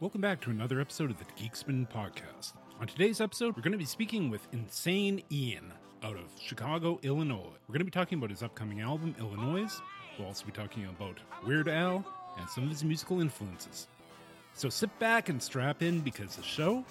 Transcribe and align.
Welcome 0.00 0.22
back 0.22 0.40
to 0.40 0.50
another 0.50 0.80
episode 0.80 1.10
of 1.10 1.18
the 1.18 1.26
Geeksman 1.36 1.86
Podcast. 1.86 2.54
On 2.80 2.86
today's 2.86 3.20
episode, 3.20 3.54
we're 3.54 3.62
going 3.62 3.72
to 3.72 3.76
be 3.76 3.84
speaking 3.84 4.30
with 4.30 4.48
Insane 4.50 5.22
Ian 5.30 5.74
out 6.02 6.16
of 6.16 6.24
Chicago, 6.40 6.98
Illinois. 7.02 7.52
We're 7.68 7.74
going 7.74 7.80
to 7.80 7.84
be 7.84 7.90
talking 7.90 8.16
about 8.16 8.30
his 8.30 8.42
upcoming 8.42 8.80
album, 8.80 9.14
Illinois. 9.18 9.68
We'll 10.18 10.28
also 10.28 10.46
be 10.46 10.52
talking 10.52 10.86
about 10.86 11.18
Weird 11.46 11.68
Al 11.68 12.02
and 12.38 12.48
some 12.48 12.64
of 12.64 12.70
his 12.70 12.82
musical 12.82 13.20
influences. 13.20 13.88
So 14.54 14.70
sit 14.70 14.88
back 14.98 15.28
and 15.28 15.42
strap 15.42 15.82
in 15.82 16.00
because 16.00 16.34
the 16.34 16.42
show 16.42 16.82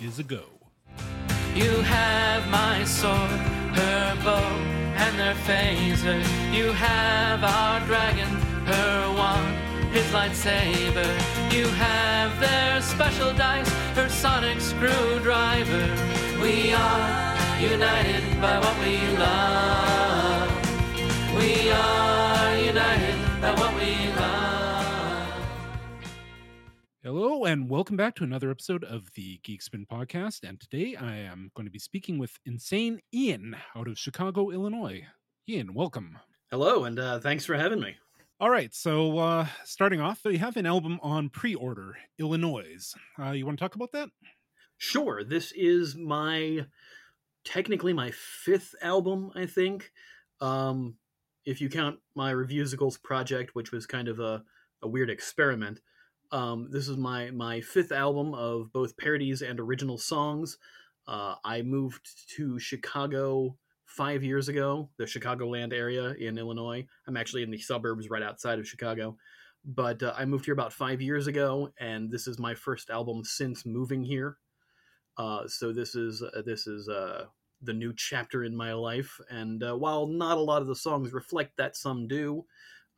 is 0.00 0.20
a 0.20 0.22
go. 0.22 0.44
You 1.56 1.70
have 1.70 2.46
my 2.50 2.84
sword, 2.84 3.16
her 3.18 4.20
bow, 4.22 4.38
and 4.38 5.18
their 5.18 5.34
phaser. 5.34 6.20
You 6.54 6.70
have 6.70 7.42
our 7.42 7.80
dragon, 7.80 8.28
her 8.66 9.03
his 9.94 10.06
lightsaber. 10.06 11.06
You 11.52 11.68
have 11.68 12.40
their 12.40 12.82
special 12.82 13.32
dice, 13.32 13.68
her 13.94 14.08
sonic 14.08 14.60
screwdriver. 14.60 15.86
We 16.42 16.72
are 16.72 17.60
united 17.60 18.40
by 18.40 18.58
what 18.58 18.76
we 18.80 18.98
love. 19.16 20.50
We 21.36 21.70
are 21.70 22.58
united 22.58 23.40
by 23.40 23.54
what 23.54 23.72
we 23.76 24.08
love. 24.16 25.32
Hello, 27.04 27.44
and 27.44 27.70
welcome 27.70 27.96
back 27.96 28.16
to 28.16 28.24
another 28.24 28.50
episode 28.50 28.82
of 28.82 29.12
the 29.14 29.38
Geekspin 29.44 29.86
Podcast. 29.86 30.40
And 30.42 30.60
today 30.60 30.96
I 30.96 31.18
am 31.18 31.52
going 31.54 31.66
to 31.66 31.70
be 31.72 31.78
speaking 31.78 32.18
with 32.18 32.36
Insane 32.44 32.98
Ian 33.14 33.54
out 33.76 33.86
of 33.86 33.96
Chicago, 33.96 34.50
Illinois. 34.50 35.04
Ian, 35.48 35.72
welcome. 35.72 36.18
Hello, 36.50 36.82
and 36.82 36.98
uh, 36.98 37.20
thanks 37.20 37.44
for 37.44 37.54
having 37.54 37.78
me. 37.78 37.94
All 38.40 38.50
right, 38.50 38.74
so 38.74 39.16
uh, 39.18 39.46
starting 39.64 40.00
off, 40.00 40.20
you 40.24 40.38
have 40.38 40.56
an 40.56 40.66
album 40.66 40.98
on 41.02 41.28
pre-order, 41.28 41.96
Illinois. 42.18 42.92
Uh, 43.16 43.30
you 43.30 43.46
want 43.46 43.58
to 43.58 43.64
talk 43.64 43.76
about 43.76 43.92
that? 43.92 44.08
Sure. 44.76 45.22
This 45.22 45.52
is 45.52 45.94
my 45.94 46.66
technically 47.44 47.92
my 47.92 48.10
fifth 48.10 48.74
album, 48.82 49.30
I 49.36 49.46
think. 49.46 49.92
Um, 50.40 50.96
if 51.44 51.60
you 51.60 51.68
count 51.68 52.00
my 52.16 52.32
Reviewsicles 52.32 53.00
project, 53.00 53.54
which 53.54 53.70
was 53.70 53.86
kind 53.86 54.08
of 54.08 54.18
a, 54.18 54.42
a 54.82 54.88
weird 54.88 55.10
experiment. 55.10 55.80
Um, 56.32 56.68
this 56.72 56.88
is 56.88 56.96
my 56.96 57.30
my 57.30 57.60
fifth 57.60 57.92
album 57.92 58.34
of 58.34 58.72
both 58.72 58.96
parodies 58.96 59.42
and 59.42 59.60
original 59.60 59.96
songs. 59.96 60.58
Uh, 61.06 61.36
I 61.44 61.62
moved 61.62 62.08
to 62.36 62.58
Chicago 62.58 63.56
five 63.96 64.24
years 64.24 64.48
ago, 64.48 64.88
the 64.96 65.04
Chicagoland 65.04 65.72
area 65.72 66.14
in 66.14 66.36
Illinois. 66.36 66.84
I'm 67.06 67.16
actually 67.16 67.44
in 67.44 67.50
the 67.50 67.58
suburbs 67.58 68.10
right 68.10 68.22
outside 68.22 68.58
of 68.58 68.66
Chicago. 68.66 69.16
But 69.64 70.02
uh, 70.02 70.12
I 70.16 70.24
moved 70.24 70.44
here 70.44 70.54
about 70.54 70.72
five 70.72 71.00
years 71.00 71.26
ago, 71.26 71.70
and 71.78 72.10
this 72.10 72.26
is 72.26 72.38
my 72.38 72.54
first 72.54 72.90
album 72.90 73.24
since 73.24 73.64
moving 73.64 74.02
here. 74.02 74.36
Uh, 75.16 75.46
so 75.46 75.72
this 75.72 75.94
is 75.94 76.22
uh, 76.22 76.42
this 76.44 76.66
is 76.66 76.88
uh, 76.88 77.26
the 77.62 77.72
new 77.72 77.94
chapter 77.96 78.44
in 78.44 78.54
my 78.54 78.74
life. 78.74 79.18
And 79.30 79.62
uh, 79.62 79.74
while 79.74 80.06
not 80.06 80.38
a 80.38 80.42
lot 80.42 80.60
of 80.60 80.68
the 80.68 80.76
songs 80.76 81.12
reflect 81.12 81.56
that, 81.56 81.76
some 81.76 82.08
do. 82.08 82.44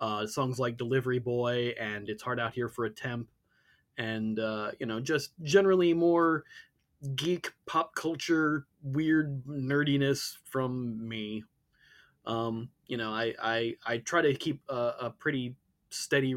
Uh, 0.01 0.27
songs 0.27 0.59
like 0.59 0.77
"Delivery 0.77 1.19
Boy" 1.19 1.75
and 1.79 2.09
"It's 2.09 2.23
Hard 2.23 2.41
Out 2.41 2.55
Here 2.55 2.69
for 2.69 2.87
a 2.87 2.91
Temp," 2.91 3.29
and 3.97 4.39
you 4.81 4.87
know, 4.87 4.99
just 5.01 5.33
generally 5.43 5.95
more 5.95 6.45
geek 7.15 7.53
pop 7.67 7.95
culture 7.95 8.67
weird 8.83 9.45
nerdiness 9.47 10.37
from 10.45 11.09
me. 11.09 11.45
Um, 12.25 12.71
you 12.87 12.97
know, 12.97 13.11
I, 13.11 13.35
I 13.41 13.75
I 13.87 13.99
try 13.99 14.23
to 14.23 14.35
keep 14.35 14.61
a, 14.69 14.93
a 15.01 15.11
pretty 15.11 15.57
steady 15.91 16.35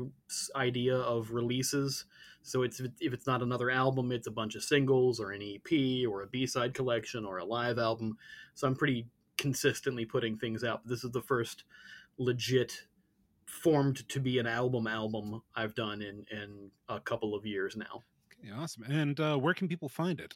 idea 0.56 0.95
of 0.95 1.31
releases. 1.31 2.06
So 2.42 2.64
it's 2.64 2.80
if 2.80 3.14
it's 3.14 3.28
not 3.28 3.42
another 3.42 3.70
album, 3.70 4.11
it's 4.11 4.28
a 4.28 4.31
bunch 4.31 4.56
of 4.56 4.64
singles 4.64 5.20
or 5.20 5.31
an 5.31 5.42
EP 5.42 6.08
or 6.08 6.23
a 6.23 6.28
B-side 6.28 6.73
collection 6.73 7.26
or 7.26 7.38
a 7.38 7.45
live 7.45 7.78
album. 7.78 8.17
So 8.56 8.67
I'm 8.67 8.76
pretty 8.76 9.08
consistently 9.38 10.06
putting 10.06 10.38
things 10.38 10.64
out. 10.64 10.88
This 10.88 11.04
is 11.04 11.11
the 11.11 11.22
first 11.22 11.64
legit 12.17 12.83
formed 13.45 14.08
to 14.10 14.20
be 14.20 14.38
an 14.38 14.45
album 14.48 14.88
album 14.88 15.42
I've 15.55 15.76
done 15.76 16.02
in 16.02 16.26
in 16.32 16.72
a 16.88 16.99
couple 16.99 17.36
of 17.36 17.45
years 17.45 17.76
now. 17.76 18.04
Okay, 18.32 18.54
awesome. 18.54 18.83
And 18.83 19.20
uh, 19.20 19.38
where 19.38 19.54
can 19.54 19.67
people 19.67 19.89
find 19.89 20.20
it? 20.20 20.36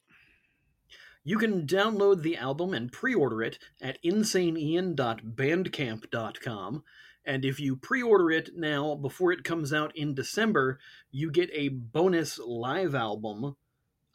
You 1.23 1.37
can 1.37 1.65
download 1.65 2.21
the 2.21 2.35
album 2.35 2.73
and 2.73 2.91
pre 2.91 3.15
order 3.15 3.41
it 3.41 3.57
at 3.81 4.03
insaneian.bandcamp.com. 4.03 6.83
And 7.25 7.45
if 7.45 7.57
you 7.59 7.75
pre 7.77 8.03
order 8.03 8.31
it 8.31 8.49
now 8.55 8.95
before 8.95 9.31
it 9.31 9.45
comes 9.45 9.71
out 9.71 9.95
in 9.95 10.13
December, 10.13 10.79
you 11.11 11.31
get 11.31 11.49
a 11.53 11.69
bonus 11.69 12.37
live 12.39 12.93
album 12.93 13.55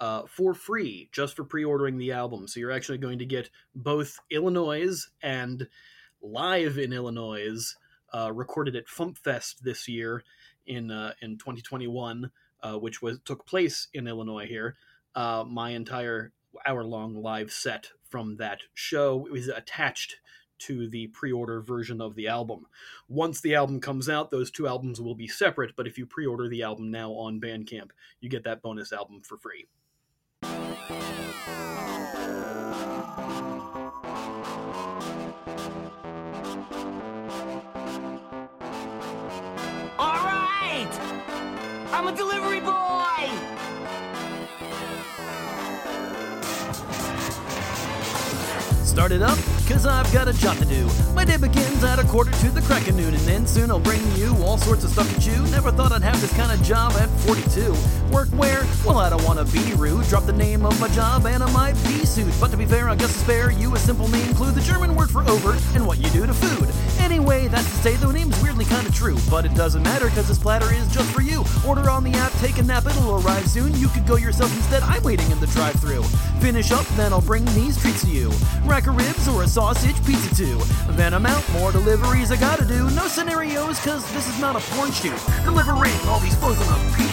uh, 0.00 0.22
for 0.26 0.52
free 0.54 1.08
just 1.12 1.34
for 1.34 1.44
pre 1.44 1.64
ordering 1.64 1.97
the 1.97 2.12
album. 2.12 2.47
So 2.47 2.60
you're 2.60 2.70
actually 2.70 2.98
going 2.98 3.20
to 3.20 3.26
get 3.26 3.48
both 3.74 4.20
Illinois 4.30 5.06
and 5.22 5.66
live 6.20 6.78
in 6.78 6.92
Illinois, 6.92 7.74
uh, 8.12 8.30
recorded 8.32 8.76
at 8.76 8.86
FumpFest 8.86 9.60
this 9.60 9.88
year 9.88 10.22
in 10.66 10.91
uh, 10.91 11.14
in 11.22 11.38
2021, 11.38 12.30
uh, 12.62 12.74
which 12.74 13.00
was 13.00 13.18
took 13.24 13.47
place 13.47 13.88
in 13.94 14.06
Illinois 14.06 14.47
here. 14.47 14.76
Uh, 15.14 15.44
my 15.48 15.70
entire 15.70 16.32
hour 16.66 16.84
long 16.84 17.14
live 17.14 17.50
set 17.50 17.91
from 18.08 18.36
that 18.36 18.60
show 18.74 19.28
is 19.34 19.48
attached 19.48 20.16
to 20.58 20.88
the 20.88 21.06
pre-order 21.08 21.60
version 21.60 22.00
of 22.00 22.14
the 22.14 22.26
album. 22.26 22.66
Once 23.08 23.41
the 23.41 23.54
album 23.54 23.80
comes 23.80 24.08
out, 24.08 24.30
those 24.30 24.50
two 24.50 24.66
albums 24.66 25.00
will 25.00 25.14
be 25.14 25.28
separate, 25.28 25.76
but 25.76 25.86
if 25.86 25.97
you 25.97 26.06
pre-order 26.06 26.48
the 26.48 26.62
album 26.62 26.91
now 26.91 27.12
on 27.12 27.41
Bandcamp, 27.41 27.91
you 28.20 28.28
get 28.28 28.44
that 28.44 28.62
bonus 28.62 28.92
album 28.92 29.20
for 29.20 29.38
free. 29.38 29.66
Start 48.88 49.12
it 49.12 49.22
up, 49.22 49.38
cause 49.69 49.84
I've 49.84 50.10
got 50.15 50.28
a 50.28 50.32
job 50.32 50.56
to 50.56 50.65
do. 50.65 50.88
My 51.15 51.25
day 51.25 51.37
begins 51.37 51.84
at 51.84 51.99
a 51.99 52.04
quarter 52.04 52.32
to 52.32 52.50
the 52.50 52.62
crack 52.62 52.88
of 52.88 52.97
noon, 52.97 53.15
and 53.15 53.22
then 53.25 53.47
soon 53.47 53.71
I'll 53.71 53.78
bring 53.78 54.00
you 54.16 54.34
all 54.43 54.56
sorts 54.56 54.82
of 54.82 54.91
stuff 54.91 55.15
to 55.15 55.21
chew. 55.21 55.43
Never 55.50 55.71
thought 55.71 55.93
I'd 55.93 56.03
have 56.03 56.19
this 56.22 56.32
kind 56.32 56.50
of 56.50 56.60
job 56.66 56.94
at 56.94 57.09
42. 57.21 57.77
Work 58.10 58.28
where? 58.31 58.65
Well, 58.87 58.98
I 58.98 59.10
don't 59.10 59.22
wanna 59.25 59.44
be 59.44 59.75
rude. 59.75 60.06
Drop 60.06 60.25
the 60.25 60.32
name 60.32 60.65
of 60.65 60.81
my 60.81 60.88
job 60.88 61.27
and 61.27 61.43
I 61.43 61.53
might 61.53 61.75
be 61.84 62.06
sued. 62.06 62.32
But 62.41 62.50
to 62.50 62.56
be 62.56 62.65
fair, 62.65 62.88
I 62.88 62.97
guess 62.97 63.12
to 63.12 63.19
spare 63.19 63.50
you 63.53 63.75
a 63.75 63.78
simple 63.78 64.09
name 64.09 64.34
clue 64.34 64.50
the 64.53 64.62
German 64.62 64.97
word 64.97 65.10
for 65.10 65.22
over 65.28 65.53
and 65.75 65.87
what 65.87 65.98
you 65.98 66.09
do 66.10 66.27
to 66.27 66.34
food. 66.34 66.69
Anyway, 66.98 67.47
that's 67.48 67.71
to 67.71 67.77
say 67.77 67.94
the 67.97 68.10
name's 68.10 68.43
weirdly 68.43 68.65
kinda 68.65 68.91
true. 68.91 69.19
But 69.31 69.44
it 69.44 69.54
doesn't 69.54 69.82
matter, 69.82 70.09
cause 70.09 70.28
this 70.28 70.38
platter 70.38 70.72
is 70.72 70.88
just 70.88 71.10
for 71.12 71.21
you. 71.21 71.44
Order 71.66 71.91
on 71.91 72.04
the 72.04 72.15
app, 72.15 72.32
take 72.41 72.59
a 72.59 72.62
nap, 72.62 72.87
it'll 72.87 73.22
arrive 73.22 73.47
soon. 73.48 73.78
You 73.78 73.88
could 73.88 74.06
go 74.06 74.16
yourself 74.16 74.54
instead, 74.56 74.82
I'm 74.82 75.03
waiting 75.03 75.31
in 75.31 75.38
the 75.41 75.47
drive 75.48 75.75
through 75.75 76.04
Finish 76.41 76.71
up, 76.71 76.87
then 76.97 77.12
I'll 77.12 77.21
bring 77.21 77.44
these 77.47 77.81
treats 77.81 78.03
to 78.03 78.09
you. 78.09 78.31
Rack 78.65 78.87
of 78.88 78.97
ribs 78.97 79.28
or 79.28 79.43
a 79.43 79.49
sausage 79.49 79.97
pizza 80.04 80.34
too. 80.34 80.59
Then 80.93 81.12
I'm 81.15 81.26
out, 81.26 81.44
more 81.53 81.72
deliveries 81.72 82.32
I 82.32 82.37
gotta 82.37 82.65
do. 82.65 82.88
No 82.91 83.06
scenarios, 83.09 83.78
cause 83.81 84.03
this 84.12 84.28
is 84.28 84.41
not 84.41 84.56
a 84.56 84.60
porn 84.72 84.93
shoot. 84.93 85.19
Delivering 85.44 85.94
all 86.09 86.21
these 86.21 86.34
flows 86.37 86.59
on 86.60 86.69
a 86.69 86.81
beat. 86.97 87.12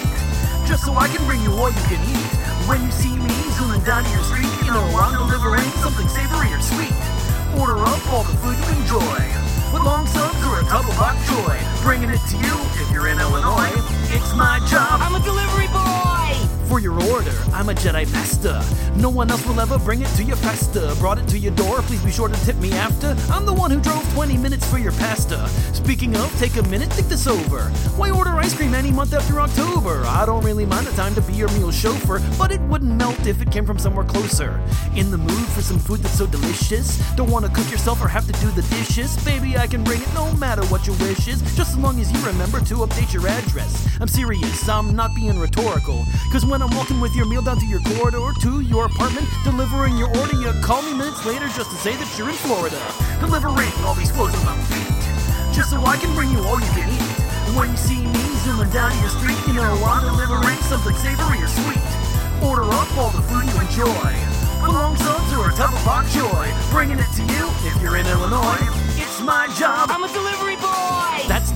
Just 0.68 0.85
so 0.85 0.94
I 0.94 1.08
can 1.08 1.24
bring 1.25 1.41
you 1.41 1.52
all 1.53 1.69
you 1.69 1.85
can 1.91 2.02
eat. 2.08 2.31
When 2.68 2.81
you 2.84 2.91
see 2.91 3.16
me 3.16 3.35
zooming 3.58 3.84
down 3.84 4.03
your 4.12 4.24
street, 4.24 4.52
you 4.64 4.72
know 4.72 4.85
I'm 4.97 5.14
delivering 5.16 5.69
something 5.84 6.08
savory 6.08 6.50
or 6.53 6.62
sweet. 6.62 6.96
Order 7.59 7.78
up 7.84 8.02
all 8.12 8.24
the 8.24 8.35
food 8.40 8.58
you 8.58 8.68
enjoy. 8.81 9.19
With 9.74 9.84
long 9.84 10.08
subs 10.08 10.41
or 10.47 10.59
a 10.59 10.66
of 10.66 10.85
bok 10.97 11.18
choy. 11.28 11.58
Bringing 11.84 12.09
it 12.09 12.22
to 12.31 12.38
you 12.38 12.56
if 12.81 12.91
you're 12.91 13.08
in 13.08 13.19
Illinois. 13.19 13.74
It's 14.16 14.34
my 14.35 14.59
job. 14.69 15.02
I'm 15.02 15.16
a 15.16 15.22
delivery 15.24 15.68
boy! 15.68 16.15
For 16.75 16.81
your 16.81 17.02
order, 17.09 17.31
I'm 17.53 17.70
a 17.70 17.73
Jedi 17.73 18.11
Master. 18.11 18.61
No 18.99 19.09
one 19.09 19.32
else 19.32 19.46
will 19.46 19.61
ever 19.61 19.79
bring 19.79 20.02
it 20.02 20.09
to 20.17 20.23
your 20.26 20.35
faster. 20.35 20.94
Brought 20.96 21.17
it 21.17 21.26
to 21.29 21.40
your 21.40 21.53
door, 21.53 21.82
please 21.84 22.03
be 22.03 22.11
sure 22.11 22.28
to 22.28 22.46
tip 22.46 22.58
me 22.58 22.73
after. 22.73 23.16
I'm 23.32 23.46
the 23.46 23.53
one 23.53 23.72
who 23.72 23.79
drove 23.79 24.03
20 24.14 24.35
minutes 24.35 24.70
for 24.70 24.78
your 24.78 24.91
pasta. 24.91 25.47
Speaking 25.73 26.17
of, 26.17 26.38
take 26.38 26.58
a 26.58 26.64
minute, 26.64 26.91
think 26.91 27.08
this 27.08 27.28
over. 27.28 27.70
Why 27.96 28.11
order 28.11 28.32
ice 28.32 28.53
cream 28.53 28.73
any 28.73 28.91
month 28.91 29.14
after 29.14 29.40
October? 29.40 30.03
I 30.05 30.26
don't 30.26 30.44
really 30.44 30.66
mind 30.66 30.85
the 30.85 30.91
time 30.97 31.16
to 31.16 31.22
be 31.22 31.32
your 31.32 31.47
meal 31.53 31.72
chauffeur, 31.72 32.22
but 32.38 32.52
it 32.52 32.59
wouldn't 32.64 32.94
melt 32.94 33.26
if 33.26 33.41
it 33.41 33.52
came 33.53 33.66
from 33.66 33.79
somewhere 33.79 34.03
closer. 34.03 34.59
In 34.97 35.11
the 35.11 35.17
mood 35.17 35.47
for 35.55 35.61
some 35.61 35.79
food 35.79 36.02
that's 36.02 36.17
so 36.17 36.28
delicious? 36.28 36.97
Don't 37.16 37.32
wanna 37.32 37.47
cook 37.47 37.72
yourself 37.72 38.03
or 38.03 38.09
have 38.09 38.28
to 38.28 38.34
do 38.41 38.52
the 38.52 38.64
dishes? 38.64 39.16
Baby, 39.23 39.58
I 39.58 39.67
can 39.67 39.82
bring 39.82 40.02
it 40.02 40.14
no 40.14 40.29
matter 40.34 40.66
what 40.66 40.85
your 40.85 40.97
wish 40.97 41.29
is, 41.29 41.41
just 41.55 41.72
as 41.72 41.78
long 41.78 42.02
as 42.02 42.11
you 42.11 42.20
remember 42.28 42.59
to 42.59 42.76
update 42.84 43.14
your 43.14 43.26
address. 43.29 43.88
I'm 44.02 44.09
serious, 44.09 44.67
I'm 44.67 44.94
not 44.94 45.16
being 45.16 45.40
rhetorical. 45.40 46.03
Cause 46.34 46.46
when 46.46 46.65
I'm 46.66 46.76
walking 46.76 47.00
with 47.00 47.16
your 47.16 47.29
meal 47.29 47.44
down 47.44 47.59
to 47.62 47.66
your 47.67 47.79
corridor 47.94 48.34
to 48.41 48.62
your 48.62 48.90
apartment, 48.90 49.29
delivering 49.44 50.02
your 50.02 50.09
order, 50.17 50.34
you 50.34 50.50
call 50.66 50.82
me 50.82 50.97
minutes 50.97 51.22
later 51.22 51.46
just 51.53 51.70
to 51.70 51.78
say 51.78 51.94
that 51.94 52.09
you're 52.17 52.26
in 52.26 52.34
Florida. 52.41 52.82
Delivering 53.22 53.70
all 53.85 53.94
these 53.94 54.09
flows 54.09 54.34
on 54.34 54.41
my 54.50 54.58
feet, 54.73 54.90
just 55.53 55.70
so 55.70 55.78
I 55.85 55.94
can 56.02 56.09
bring 56.17 56.34
you 56.34 56.41
all 56.41 56.58
you 56.58 56.73
can 56.73 56.90
eat. 56.90 57.06
When 57.53 57.70
you 57.70 57.78
see 57.78 58.02
me 58.02 58.26
zooming 58.41 58.73
down 58.73 58.97
your 58.97 59.14
street, 59.14 59.38
you 59.46 59.62
know 59.62 59.78
I'm 59.85 60.09
delivering 60.09 60.58
something 60.66 60.97
savory 60.97 61.38
or 61.38 61.52
sweet. 61.53 61.85
Order 62.41 62.66
up 62.66 62.90
all 62.97 63.14
the 63.14 63.22
food 63.29 63.46
you 63.46 63.58
enjoy. 63.61 64.09
Long 64.66 64.97
subs 64.97 65.38
or 65.38 65.46
a 65.46 65.53
tub 65.53 65.70
of 65.70 65.85
bok 65.85 66.09
choy, 66.09 66.50
bringing 66.73 66.97
it 66.97 67.11
to 67.14 67.22
you 67.29 67.46
if 67.61 67.78
you're 67.78 68.02
in 68.02 68.09
Illinois. 68.09 68.66
It's 68.97 69.22
my 69.22 69.46
job. 69.53 69.94
I'm 69.94 70.02
a 70.02 70.09
delivery 70.09 70.54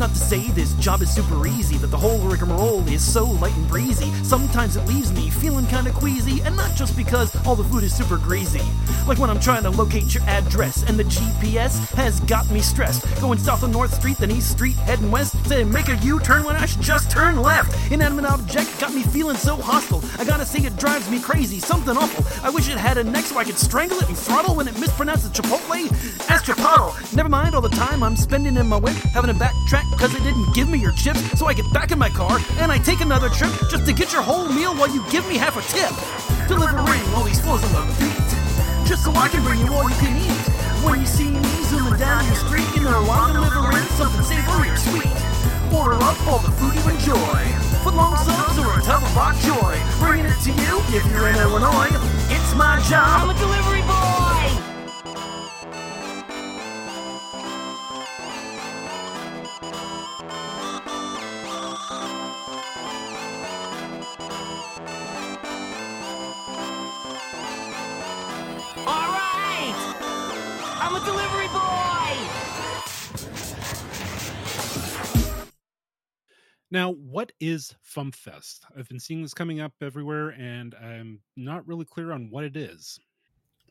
to 0.10 0.16
say 0.16 0.48
this 0.52 0.74
job 0.74 1.02
is 1.02 1.10
super 1.10 1.48
easy, 1.48 1.78
that 1.78 1.88
the 1.88 1.98
whole 1.98 2.20
rigmarole 2.20 2.88
is 2.88 3.02
so 3.02 3.26
light 3.26 3.56
and 3.56 3.68
breezy. 3.68 4.12
Sometimes 4.24 4.76
it 4.76 4.88
leaves 4.88 5.12
me 5.14 5.30
feeling 5.30 5.66
kinda 5.68 5.92
queasy, 5.92 6.42
and 6.42 6.56
not 6.56 6.76
just 6.76 6.96
because 6.96 7.36
all 7.46 7.56
the 7.56 7.64
food 7.64 7.84
is 7.84 7.94
super 7.94 8.18
greasy. 8.18 8.62
Like 9.08 9.18
when 9.18 9.30
I'm 9.30 9.40
trying 9.40 9.64
to 9.64 9.70
locate 9.70 10.14
your 10.14 10.24
address, 10.24 10.84
and 10.88 10.98
the 10.98 11.04
GPS 11.06 11.92
has 11.94 12.20
got 12.22 12.50
me 12.52 12.62
stressed. 12.62 13.04
Going 13.22 13.40
south 13.40 13.64
on 13.64 13.72
North 13.72 13.94
Street, 13.94 14.18
then 14.18 14.32
East 14.32 14.52
Street, 14.52 14.76
heading 14.76 15.12
west, 15.12 15.36
saying 15.48 15.72
make 15.72 15.90
a 15.90 15.96
U 15.98 16.20
turn 16.20 16.44
when 16.44 16.56
I 16.56 16.66
should 16.66 16.82
just 16.82 17.10
turn 17.10 17.42
left. 17.42 17.92
Inanimate 17.92 18.26
object 18.26 18.80
got 18.80 18.94
me 18.94 19.04
feeling 19.04 19.38
so 19.38 19.56
hostile. 19.56 20.04
I 20.18 20.26
gotta 20.26 20.46
say 20.46 20.60
it 20.60 20.78
drives 20.78 21.10
me 21.10 21.20
crazy, 21.20 21.60
something 21.60 21.96
awful. 21.98 22.26
I 22.44 22.50
wish 22.50 22.70
it 22.70 22.78
had 22.78 22.98
a 22.98 23.04
neck 23.04 23.26
so 23.26 23.38
I 23.38 23.44
could 23.44 23.58
strangle 23.58 24.00
it 24.00 24.08
and 24.08 24.18
throttle 24.18 24.56
when 24.56 24.68
it 24.68 24.76
mispronounces 24.76 25.32
Chipotle 25.32 25.90
as 26.30 26.42
Chipotle. 26.42 26.94
Never 27.16 27.30
mind 27.30 27.56
all 27.56 27.62
the 27.62 27.70
time 27.70 28.04
I'm 28.04 28.16
spending 28.16 28.56
in 28.56 28.68
my 28.68 28.78
whip, 28.78 28.96
having 29.14 29.34
to 29.34 29.40
backtrack 29.40 29.99
because 30.00 30.16
they 30.16 30.24
didn't 30.24 30.56
give 30.56 30.70
me 30.70 30.80
your 30.80 30.94
chips. 30.94 31.20
So 31.38 31.48
I 31.48 31.54
get 31.54 31.68
back 31.74 31.92
in 31.92 32.00
my 32.00 32.08
car 32.08 32.40
and 32.64 32.72
I 32.72 32.78
take 32.78 33.02
another 33.02 33.28
trip 33.28 33.52
just 33.70 33.86
to 33.86 33.92
get 33.92 34.14
your 34.14 34.22
whole 34.22 34.48
meal 34.48 34.74
while 34.76 34.88
you 34.88 35.04
give 35.12 35.28
me 35.28 35.36
half 35.36 35.60
a 35.60 35.64
tip. 35.68 35.92
Delivering 36.48 37.04
all 37.12 37.28
these 37.28 37.42
flows 37.44 37.60
on 37.76 37.84
the 37.84 37.96
beat, 38.00 38.88
just 38.88 39.04
so 39.04 39.12
I 39.12 39.28
can 39.28 39.44
bring 39.44 39.60
you 39.60 39.68
all 39.74 39.90
you 39.90 39.96
can 40.00 40.16
eat. 40.16 40.40
When 40.88 41.02
you 41.02 41.06
see 41.06 41.28
me 41.28 41.52
zooming 41.68 42.00
down 42.00 42.24
your 42.24 42.40
street, 42.48 42.64
you 42.80 42.88
know 42.88 43.04
I'm 43.12 43.36
delivering 43.36 43.84
something 44.00 44.24
savory 44.24 44.72
or 44.72 44.80
sweet. 44.80 45.12
Order 45.76 46.00
up 46.00 46.16
all 46.32 46.40
the 46.40 46.56
food 46.56 46.80
you 46.80 46.86
enjoy. 46.96 47.44
Foot 47.84 47.94
long 47.94 48.16
subs 48.24 48.58
or 48.58 48.80
a 48.80 48.82
tub 48.82 49.04
of 49.04 49.12
bok 49.14 49.36
choy. 49.44 49.76
Bringing 50.00 50.32
it 50.32 50.40
to 50.48 50.52
you 50.56 50.80
if 50.96 51.04
you're 51.12 51.28
in 51.28 51.36
Illinois. 51.36 51.92
It's 52.32 52.56
my 52.56 52.80
job. 52.88 53.28
I'm 53.28 53.36
a 53.36 53.38
delivery 53.38 53.84
boy! 53.84 54.19
A 71.02 71.06
delivery 71.06 71.48
boy! 71.48 71.90
Now, 76.72 76.92
what 76.92 77.32
is 77.40 77.74
FumpFest? 77.84 78.60
I've 78.78 78.88
been 78.90 79.00
seeing 79.00 79.22
this 79.22 79.34
coming 79.34 79.60
up 79.60 79.74
everywhere, 79.82 80.30
and 80.30 80.76
I'm 80.76 81.22
not 81.36 81.68
really 81.68 81.86
clear 81.86 82.12
on 82.12 82.30
what 82.30 82.44
it 82.44 82.56
is. 82.56 83.00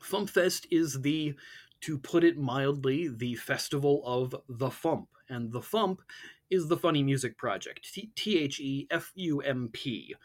FumpFest 0.01 0.65
is 0.71 1.01
the, 1.01 1.33
to 1.81 1.97
put 1.97 2.23
it 2.23 2.37
mildly, 2.37 3.07
the 3.07 3.35
festival 3.35 4.01
of 4.05 4.35
the 4.49 4.69
Fump. 4.69 5.07
And 5.29 5.51
the 5.51 5.61
Fump 5.61 5.99
is 6.49 6.67
the 6.67 6.77
Funny 6.77 7.03
Music 7.03 7.37
Project. 7.37 7.93
T 8.15 8.39
H 8.39 8.59
E 8.59 8.87
F 8.91 9.11
U 9.15 9.39
M 9.41 9.69
P. 9.71 10.15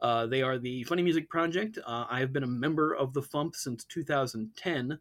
Uh, 0.00 0.26
they 0.26 0.42
are 0.42 0.58
the 0.58 0.84
Funny 0.84 1.02
Music 1.02 1.28
Project. 1.28 1.78
Uh, 1.86 2.06
I 2.08 2.20
have 2.20 2.32
been 2.32 2.42
a 2.42 2.48
member 2.48 2.94
of 2.94 3.12
the 3.12 3.22
Fump 3.22 3.54
since 3.54 3.84
2010, 3.84 4.98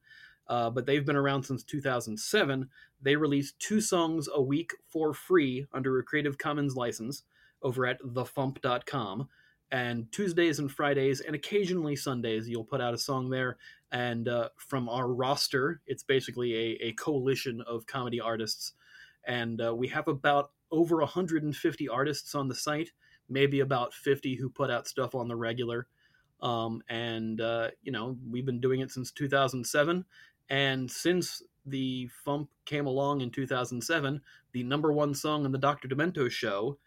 uh, 0.48 0.70
but 0.70 0.86
they've 0.86 1.06
been 1.06 1.16
around 1.16 1.44
since 1.44 1.64
2007. 1.64 2.70
They 3.02 3.16
release 3.16 3.54
two 3.60 3.82
songs 3.82 4.28
a 4.34 4.42
week 4.42 4.74
for 4.88 5.14
free 5.14 5.66
under 5.74 5.98
a 6.00 6.04
Creative 6.04 6.38
Commons 6.38 6.76
license 6.76 7.24
over 7.62 7.86
at 7.86 8.02
thefump.com. 8.02 9.30
And 9.72 10.12
Tuesdays 10.12 10.60
and 10.60 10.72
Fridays, 10.72 11.22
and 11.22 11.36
occasionally 11.36 11.96
Sundays, 11.96 12.48
you'll 12.48 12.64
put 12.64 12.82
out 12.82 12.94
a 12.94 13.00
song 13.00 13.30
there. 13.30 13.58
And 13.92 14.28
uh, 14.28 14.50
from 14.58 14.88
our 14.88 15.08
roster, 15.08 15.82
it's 15.88 16.04
basically 16.04 16.54
a, 16.54 16.88
a 16.88 16.94
coalition 16.94 17.62
of 17.62 17.88
comedy 17.88 18.22
artists. 18.22 18.74
And 19.28 19.60
uh, 19.60 19.76
we 19.76 19.88
have 19.88 20.08
about 20.08 20.52
over 20.72 20.98
150 20.98 21.90
artists 21.90 22.36
on 22.36 22.48
the 22.48 22.56
site 22.56 22.92
maybe 23.30 23.60
about 23.60 23.94
50 23.94 24.36
who 24.36 24.50
put 24.50 24.72
out 24.72 24.88
stuff 24.88 25.16
on 25.16 25.28
the 25.28 25.36
regular. 25.36 25.88
Um, 26.42 26.82
and, 26.90 27.40
uh, 27.42 27.70
you 27.82 27.92
know, 27.92 28.18
we've 28.30 28.46
been 28.46 28.60
doing 28.60 28.82
it 28.82 28.92
since 28.92 29.12
2007. 29.12 30.06
And 30.50 30.90
since 30.90 31.42
the 31.66 32.10
Fump 32.26 32.48
came 32.66 32.86
along 32.86 33.22
in 33.22 33.32
2007, 33.32 34.22
the 34.52 34.64
number 34.64 34.94
one 34.94 35.14
song 35.14 35.46
on 35.46 35.52
the 35.52 35.58
Dr. 35.58 35.88
Demento 35.88 36.30
show 36.30 36.78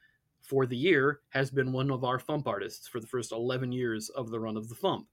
for 0.41 0.67
the 0.67 0.77
year 0.77 1.21
has 1.31 1.51
been 1.51 1.73
one 1.73 1.91
of 1.91 2.05
our 2.05 2.19
Fump 2.19 2.47
artists 2.47 2.87
for 2.89 3.01
the 3.01 3.07
first 3.07 3.33
11 3.33 3.73
years 3.73 4.09
of 4.11 4.31
the 4.31 4.41
run 4.41 4.57
of 4.57 4.69
the 4.69 4.75
Fump. 4.75 5.07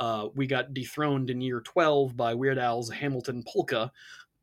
Uh, 0.00 0.28
we 0.34 0.46
got 0.46 0.74
dethroned 0.74 1.30
in 1.30 1.40
year 1.40 1.60
12 1.60 2.16
by 2.16 2.34
Weird 2.34 2.58
Al's 2.58 2.90
Hamilton 2.90 3.44
Polka, 3.46 3.92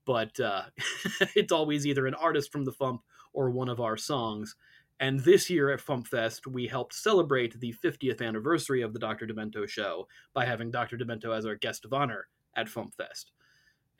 but 0.05 0.39
uh, 0.39 0.63
it's 1.35 1.51
always 1.51 1.85
either 1.85 2.07
an 2.07 2.13
artist 2.15 2.51
from 2.51 2.63
the 2.63 2.71
Fump 2.71 2.99
or 3.33 3.49
one 3.49 3.69
of 3.69 3.81
our 3.81 3.97
songs. 3.97 4.55
And 4.99 5.19
this 5.19 5.49
year 5.49 5.71
at 5.71 5.79
FumpFest, 5.79 6.47
we 6.47 6.67
helped 6.67 6.93
celebrate 6.93 7.59
the 7.59 7.73
50th 7.83 8.21
anniversary 8.21 8.83
of 8.83 8.93
the 8.93 8.99
Dr. 8.99 9.25
Demento 9.25 9.67
show 9.67 10.07
by 10.33 10.45
having 10.45 10.69
Dr. 10.69 10.97
Demento 10.97 11.35
as 11.35 11.45
our 11.45 11.55
guest 11.55 11.85
of 11.85 11.93
honor 11.93 12.27
at 12.55 12.67
FumpFest. 12.67 13.25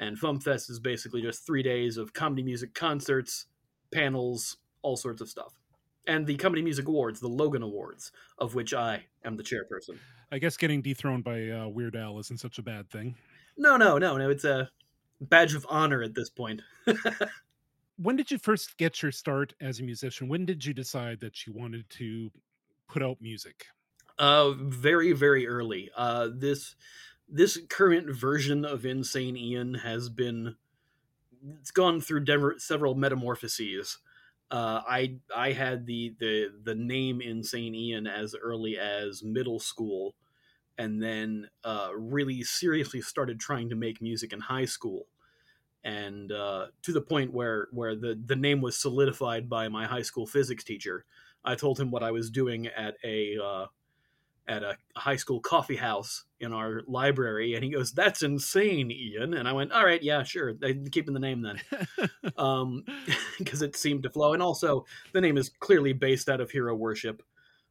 And 0.01 0.19
FumpFest 0.19 0.69
is 0.69 0.79
basically 0.79 1.21
just 1.21 1.45
three 1.45 1.63
days 1.63 1.95
of 1.95 2.11
comedy 2.11 2.43
music 2.43 2.73
concerts, 2.73 3.45
panels, 3.93 4.57
all 4.81 4.97
sorts 4.97 5.21
of 5.21 5.29
stuff. 5.29 5.53
And 6.05 6.27
the 6.27 6.35
Comedy 6.35 6.61
Music 6.63 6.87
Awards, 6.87 7.19
the 7.19 7.29
Logan 7.29 7.61
Awards, 7.61 8.11
of 8.37 8.55
which 8.55 8.73
I 8.73 9.05
am 9.23 9.37
the 9.37 9.43
chairperson. 9.43 9.97
I 10.31 10.39
guess 10.39 10.57
getting 10.57 10.81
dethroned 10.81 11.23
by 11.23 11.49
uh, 11.49 11.67
Weird 11.67 11.95
Al 11.95 12.19
isn't 12.19 12.39
such 12.39 12.57
a 12.57 12.63
bad 12.63 12.89
thing. 12.89 13.15
No, 13.55 13.77
no, 13.77 13.97
no, 13.97 14.17
no. 14.17 14.29
It's 14.29 14.43
a 14.43 14.69
badge 15.21 15.53
of 15.53 15.65
honor 15.69 16.01
at 16.01 16.15
this 16.15 16.29
point. 16.29 16.61
When 18.01 18.15
did 18.15 18.31
you 18.31 18.39
first 18.39 18.77
get 18.77 19.03
your 19.03 19.11
start 19.11 19.53
as 19.61 19.79
a 19.79 19.83
musician? 19.83 20.27
When 20.27 20.43
did 20.43 20.65
you 20.65 20.73
decide 20.73 21.19
that 21.19 21.45
you 21.45 21.53
wanted 21.53 21.87
to 21.91 22.31
put 22.89 23.03
out 23.03 23.21
music? 23.21 23.67
Uh, 24.17 24.53
very, 24.57 25.13
very 25.13 25.47
early. 25.47 25.91
Uh, 25.95 26.29
this 26.33 26.75
this 27.31 27.57
current 27.69 28.13
version 28.13 28.65
of 28.65 28.85
Insane 28.85 29.37
Ian 29.37 29.75
has 29.75 30.09
been 30.09 30.55
it's 31.59 31.71
gone 31.71 32.01
through 32.01 32.25
several 32.59 32.93
metamorphoses. 32.93 33.97
Uh, 34.51 34.81
I 34.87 35.15
I 35.35 35.53
had 35.53 35.85
the, 35.85 36.13
the 36.19 36.51
the 36.63 36.75
name 36.75 37.21
Insane 37.21 37.73
Ian 37.73 38.05
as 38.05 38.35
early 38.35 38.77
as 38.77 39.23
middle 39.23 39.59
school, 39.59 40.13
and 40.77 41.01
then 41.01 41.49
uh, 41.63 41.89
really 41.95 42.43
seriously 42.43 43.01
started 43.01 43.39
trying 43.39 43.69
to 43.69 43.75
make 43.75 44.01
music 44.01 44.33
in 44.33 44.41
high 44.41 44.65
school, 44.65 45.07
and 45.83 46.31
uh, 46.31 46.67
to 46.83 46.91
the 46.91 47.01
point 47.01 47.33
where 47.33 47.69
where 47.71 47.95
the 47.95 48.21
the 48.25 48.35
name 48.35 48.61
was 48.61 48.77
solidified 48.77 49.49
by 49.49 49.69
my 49.69 49.85
high 49.85 50.01
school 50.01 50.27
physics 50.27 50.65
teacher. 50.65 51.05
I 51.43 51.55
told 51.55 51.79
him 51.79 51.89
what 51.89 52.03
I 52.03 52.11
was 52.11 52.29
doing 52.29 52.67
at 52.67 52.97
a 53.03 53.37
uh, 53.41 53.65
at 54.51 54.63
a 54.63 54.77
high 54.95 55.15
school 55.15 55.39
coffee 55.39 55.75
house 55.77 56.25
in 56.39 56.51
our 56.53 56.81
library, 56.87 57.55
and 57.55 57.63
he 57.63 57.69
goes, 57.71 57.91
"That's 57.93 58.21
insane, 58.23 58.91
Ian." 58.91 59.33
And 59.35 59.47
I 59.47 59.53
went, 59.53 59.71
"All 59.71 59.85
right, 59.85 60.01
yeah, 60.03 60.23
sure, 60.23 60.53
I'm 60.63 60.87
keeping 60.87 61.13
the 61.13 61.19
name 61.19 61.41
then," 61.41 61.59
um, 62.37 62.83
because 63.39 63.61
it 63.61 63.75
seemed 63.75 64.03
to 64.03 64.09
flow. 64.09 64.33
And 64.33 64.41
also, 64.43 64.85
the 65.13 65.21
name 65.21 65.37
is 65.37 65.49
clearly 65.49 65.93
based 65.93 66.29
out 66.29 66.41
of 66.41 66.51
hero 66.51 66.75
worship 66.75 67.23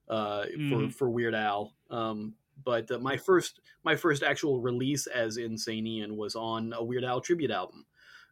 uh, 0.09 0.45
for 0.47 0.81
Mhm. 0.83 0.93
for 0.95 1.11
Weird 1.11 1.35
Al. 1.35 1.75
Um, 1.91 2.35
but 2.65 2.91
uh, 2.91 2.99
my 2.99 3.17
first 3.17 3.61
my 3.85 3.95
first 3.97 4.23
actual 4.23 4.61
release 4.61 5.07
as 5.07 5.37
Insane 5.37 5.87
Ian 5.87 6.17
was 6.17 6.35
on 6.35 6.73
a 6.73 6.83
Weird 6.83 7.05
Al 7.05 7.21
tribute 7.21 7.51
album, 7.51 7.87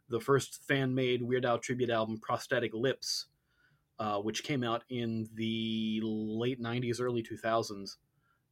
the 0.09 0.19
first 0.19 0.63
fan 0.67 0.93
made 0.93 1.21
Weird 1.21 1.45
Al 1.45 1.57
tribute 1.59 1.89
album, 1.89 2.19
Prosthetic 2.19 2.73
Lips, 2.73 3.27
uh, 3.99 4.19
which 4.19 4.43
came 4.43 4.63
out 4.63 4.83
in 4.89 5.27
the 5.35 5.99
late 6.03 6.61
'90s, 6.61 6.99
early 7.01 7.23
2000s. 7.23 7.97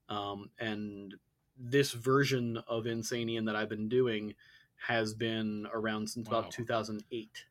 Um, 0.10 0.50
and 0.60 1.16
this 1.58 1.92
version 1.92 2.58
of 2.68 2.88
Insane 2.88 3.30
Ian 3.30 3.46
that 3.46 3.56
I've 3.56 3.70
been 3.70 3.90
doing 3.90 4.34
has 4.78 5.14
been 5.14 5.68
around 5.74 6.08
since 6.10 6.30
Wow. 6.30 6.40
about 6.40 6.52
2008. 6.52 7.46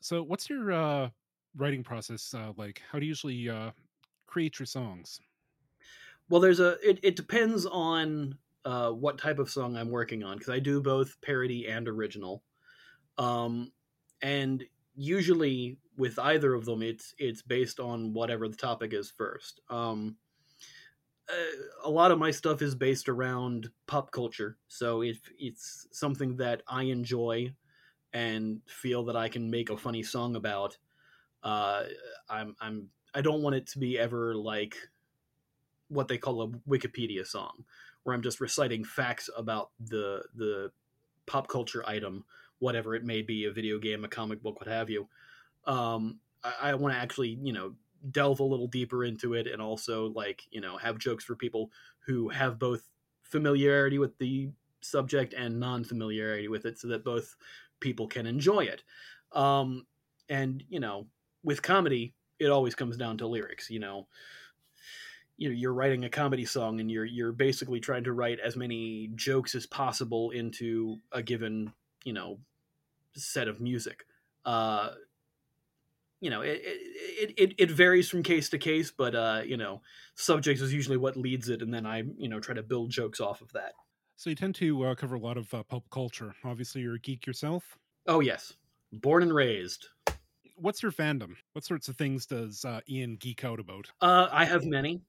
So, 0.00 0.22
what's 0.22 0.48
your 0.50 0.72
uh, 0.72 1.10
writing 1.56 1.84
process 1.84 2.34
uh, 2.34 2.52
like? 2.56 2.82
How 2.90 2.98
do 2.98 3.04
you 3.04 3.10
usually 3.10 3.48
uh, 3.48 3.70
create 4.26 4.58
your 4.58 4.66
songs? 4.66 5.20
Well, 6.28 6.40
there's 6.40 6.60
a. 6.60 6.78
It, 6.88 6.98
it 7.02 7.16
depends 7.16 7.66
on 7.66 8.36
uh, 8.64 8.90
what 8.90 9.18
type 9.18 9.38
of 9.38 9.50
song 9.50 9.76
I'm 9.76 9.90
working 9.90 10.22
on 10.24 10.38
because 10.38 10.52
I 10.52 10.58
do 10.58 10.80
both 10.80 11.20
parody 11.20 11.68
and 11.68 11.88
original. 11.88 12.42
Um, 13.18 13.72
and 14.22 14.64
usually 14.94 15.78
with 15.96 16.18
either 16.18 16.54
of 16.54 16.64
them, 16.64 16.82
it's 16.82 17.14
it's 17.18 17.42
based 17.42 17.80
on 17.80 18.12
whatever 18.12 18.48
the 18.48 18.56
topic 18.56 18.92
is 18.92 19.10
first. 19.10 19.60
Um, 19.68 20.16
a 21.84 21.90
lot 21.90 22.10
of 22.10 22.18
my 22.18 22.30
stuff 22.30 22.62
is 22.62 22.74
based 22.74 23.08
around 23.08 23.70
pop 23.86 24.10
culture, 24.10 24.56
so 24.68 25.02
if 25.02 25.18
it's 25.38 25.86
something 25.92 26.36
that 26.36 26.62
I 26.68 26.84
enjoy 26.84 27.54
and 28.12 28.60
feel 28.66 29.04
that 29.04 29.16
I 29.16 29.28
can 29.28 29.50
make 29.50 29.70
a 29.70 29.76
funny 29.76 30.02
song 30.02 30.36
about, 30.36 30.76
uh, 31.42 31.84
I'm 32.28 32.54
I'm 32.60 32.88
I 33.14 33.20
don't 33.20 33.42
want 33.42 33.56
it 33.56 33.66
to 33.68 33.78
be 33.78 33.98
ever 33.98 34.34
like 34.34 34.76
what 35.88 36.08
they 36.08 36.18
call 36.18 36.42
a 36.42 36.48
Wikipedia 36.68 37.26
song, 37.26 37.64
where 38.02 38.14
I'm 38.14 38.22
just 38.22 38.40
reciting 38.40 38.84
facts 38.84 39.30
about 39.36 39.70
the 39.80 40.24
the 40.34 40.70
pop 41.26 41.48
culture 41.48 41.84
item, 41.86 42.24
whatever 42.58 42.94
it 42.94 43.04
may 43.04 43.22
be, 43.22 43.44
a 43.44 43.52
video 43.52 43.78
game, 43.78 44.04
a 44.04 44.08
comic 44.08 44.42
book, 44.42 44.60
what 44.60 44.68
have 44.68 44.90
you. 44.90 45.08
Um, 45.66 46.18
I, 46.42 46.70
I 46.70 46.74
want 46.74 46.94
to 46.94 47.00
actually, 47.00 47.38
you 47.42 47.52
know, 47.52 47.74
delve 48.10 48.40
a 48.40 48.44
little 48.44 48.66
deeper 48.66 49.04
into 49.04 49.34
it 49.34 49.46
and 49.46 49.62
also 49.62 50.06
like, 50.08 50.46
you 50.50 50.60
know, 50.60 50.76
have 50.76 50.98
jokes 50.98 51.24
for 51.24 51.36
people 51.36 51.70
who 52.06 52.28
have 52.28 52.58
both 52.58 52.88
familiarity 53.22 53.98
with 53.98 54.18
the 54.18 54.50
subject 54.80 55.34
and 55.34 55.60
non-familiarity 55.60 56.48
with 56.48 56.66
it 56.66 56.78
so 56.78 56.88
that 56.88 57.04
both 57.04 57.36
people 57.80 58.06
can 58.06 58.26
enjoy 58.26 58.60
it. 58.60 58.82
Um, 59.32 59.86
and, 60.28 60.62
you 60.68 60.80
know, 60.80 61.06
with 61.44 61.62
comedy, 61.62 62.14
it 62.38 62.50
always 62.50 62.74
comes 62.74 62.96
down 62.96 63.18
to 63.18 63.26
lyrics, 63.26 63.70
you 63.70 63.78
know 63.78 64.08
you 65.42 65.48
know 65.48 65.54
you're 65.54 65.74
writing 65.74 66.04
a 66.04 66.08
comedy 66.08 66.44
song 66.44 66.78
and 66.78 66.90
you're 66.90 67.04
you're 67.04 67.32
basically 67.32 67.80
trying 67.80 68.04
to 68.04 68.12
write 68.12 68.38
as 68.38 68.56
many 68.56 69.10
jokes 69.16 69.56
as 69.56 69.66
possible 69.66 70.30
into 70.30 70.98
a 71.10 71.20
given 71.20 71.72
you 72.04 72.12
know 72.12 72.38
set 73.14 73.48
of 73.48 73.60
music 73.60 74.06
uh 74.44 74.90
you 76.22 76.30
know 76.30 76.40
it 76.40 76.60
it, 76.64 77.34
it, 77.36 77.54
it 77.58 77.70
varies 77.70 78.08
from 78.08 78.22
case 78.22 78.48
to 78.48 78.56
case 78.58 78.90
but 78.90 79.14
uh 79.14 79.42
you 79.44 79.56
know 79.58 79.82
subject 80.14 80.60
is 80.62 80.72
usually 80.72 80.96
what 80.96 81.16
leads 81.16 81.48
it 81.50 81.60
and 81.62 81.74
then 81.74 81.84
i 81.84 82.02
you 82.16 82.28
know 82.28 82.40
try 82.40 82.54
to 82.54 82.62
build 82.62 82.90
jokes 82.90 83.20
off 83.20 83.42
of 83.42 83.52
that 83.52 83.72
So 84.16 84.30
you 84.30 84.36
tend 84.36 84.54
to 84.56 84.84
uh, 84.84 84.94
cover 84.94 85.16
a 85.16 85.18
lot 85.18 85.36
of 85.36 85.52
uh, 85.52 85.64
pop 85.64 85.84
culture. 85.90 86.32
Obviously, 86.44 86.80
you're 86.82 86.94
a 86.94 87.00
geek 87.00 87.26
yourself. 87.26 87.76
oh 88.06 88.20
yes 88.20 88.54
born 88.92 89.22
and 89.22 89.34
raised 89.34 89.88
What's 90.56 90.82
your 90.82 90.92
fandom? 90.92 91.32
What 91.54 91.64
sorts 91.64 91.88
of 91.88 91.96
things 91.96 92.24
does 92.26 92.64
uh, 92.64 92.80
Ian 92.88 93.16
geek 93.16 93.42
out 93.44 93.58
about? 93.58 93.90
Uh, 94.00 94.28
I 94.30 94.44
have 94.44 94.64
many. 94.64 95.00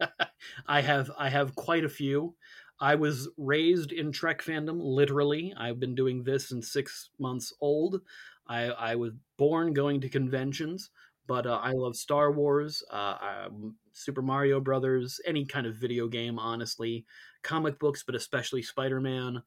I 0.66 0.80
have 0.80 1.10
I 1.16 1.28
have 1.28 1.54
quite 1.54 1.84
a 1.84 1.88
few. 1.88 2.34
I 2.80 2.94
was 2.94 3.28
raised 3.36 3.92
in 3.92 4.10
Trek 4.10 4.42
fandom, 4.42 4.78
literally. 4.80 5.52
I've 5.56 5.78
been 5.78 5.94
doing 5.94 6.24
this 6.24 6.48
since 6.48 6.72
six 6.72 7.10
months 7.18 7.52
old. 7.60 8.00
I, 8.48 8.64
I 8.64 8.94
was 8.96 9.12
born 9.36 9.72
going 9.72 10.00
to 10.00 10.08
conventions, 10.08 10.90
but 11.26 11.46
uh, 11.46 11.60
I 11.62 11.72
love 11.72 11.96
Star 11.96 12.32
Wars, 12.32 12.82
uh, 12.90 13.48
Super 13.92 14.22
Mario 14.22 14.60
Brothers, 14.60 15.20
any 15.26 15.44
kind 15.44 15.66
of 15.66 15.76
video 15.76 16.08
game, 16.08 16.38
honestly, 16.38 17.04
comic 17.42 17.78
books, 17.78 18.02
but 18.02 18.14
especially 18.14 18.62
Spider 18.62 19.00
Man. 19.00 19.42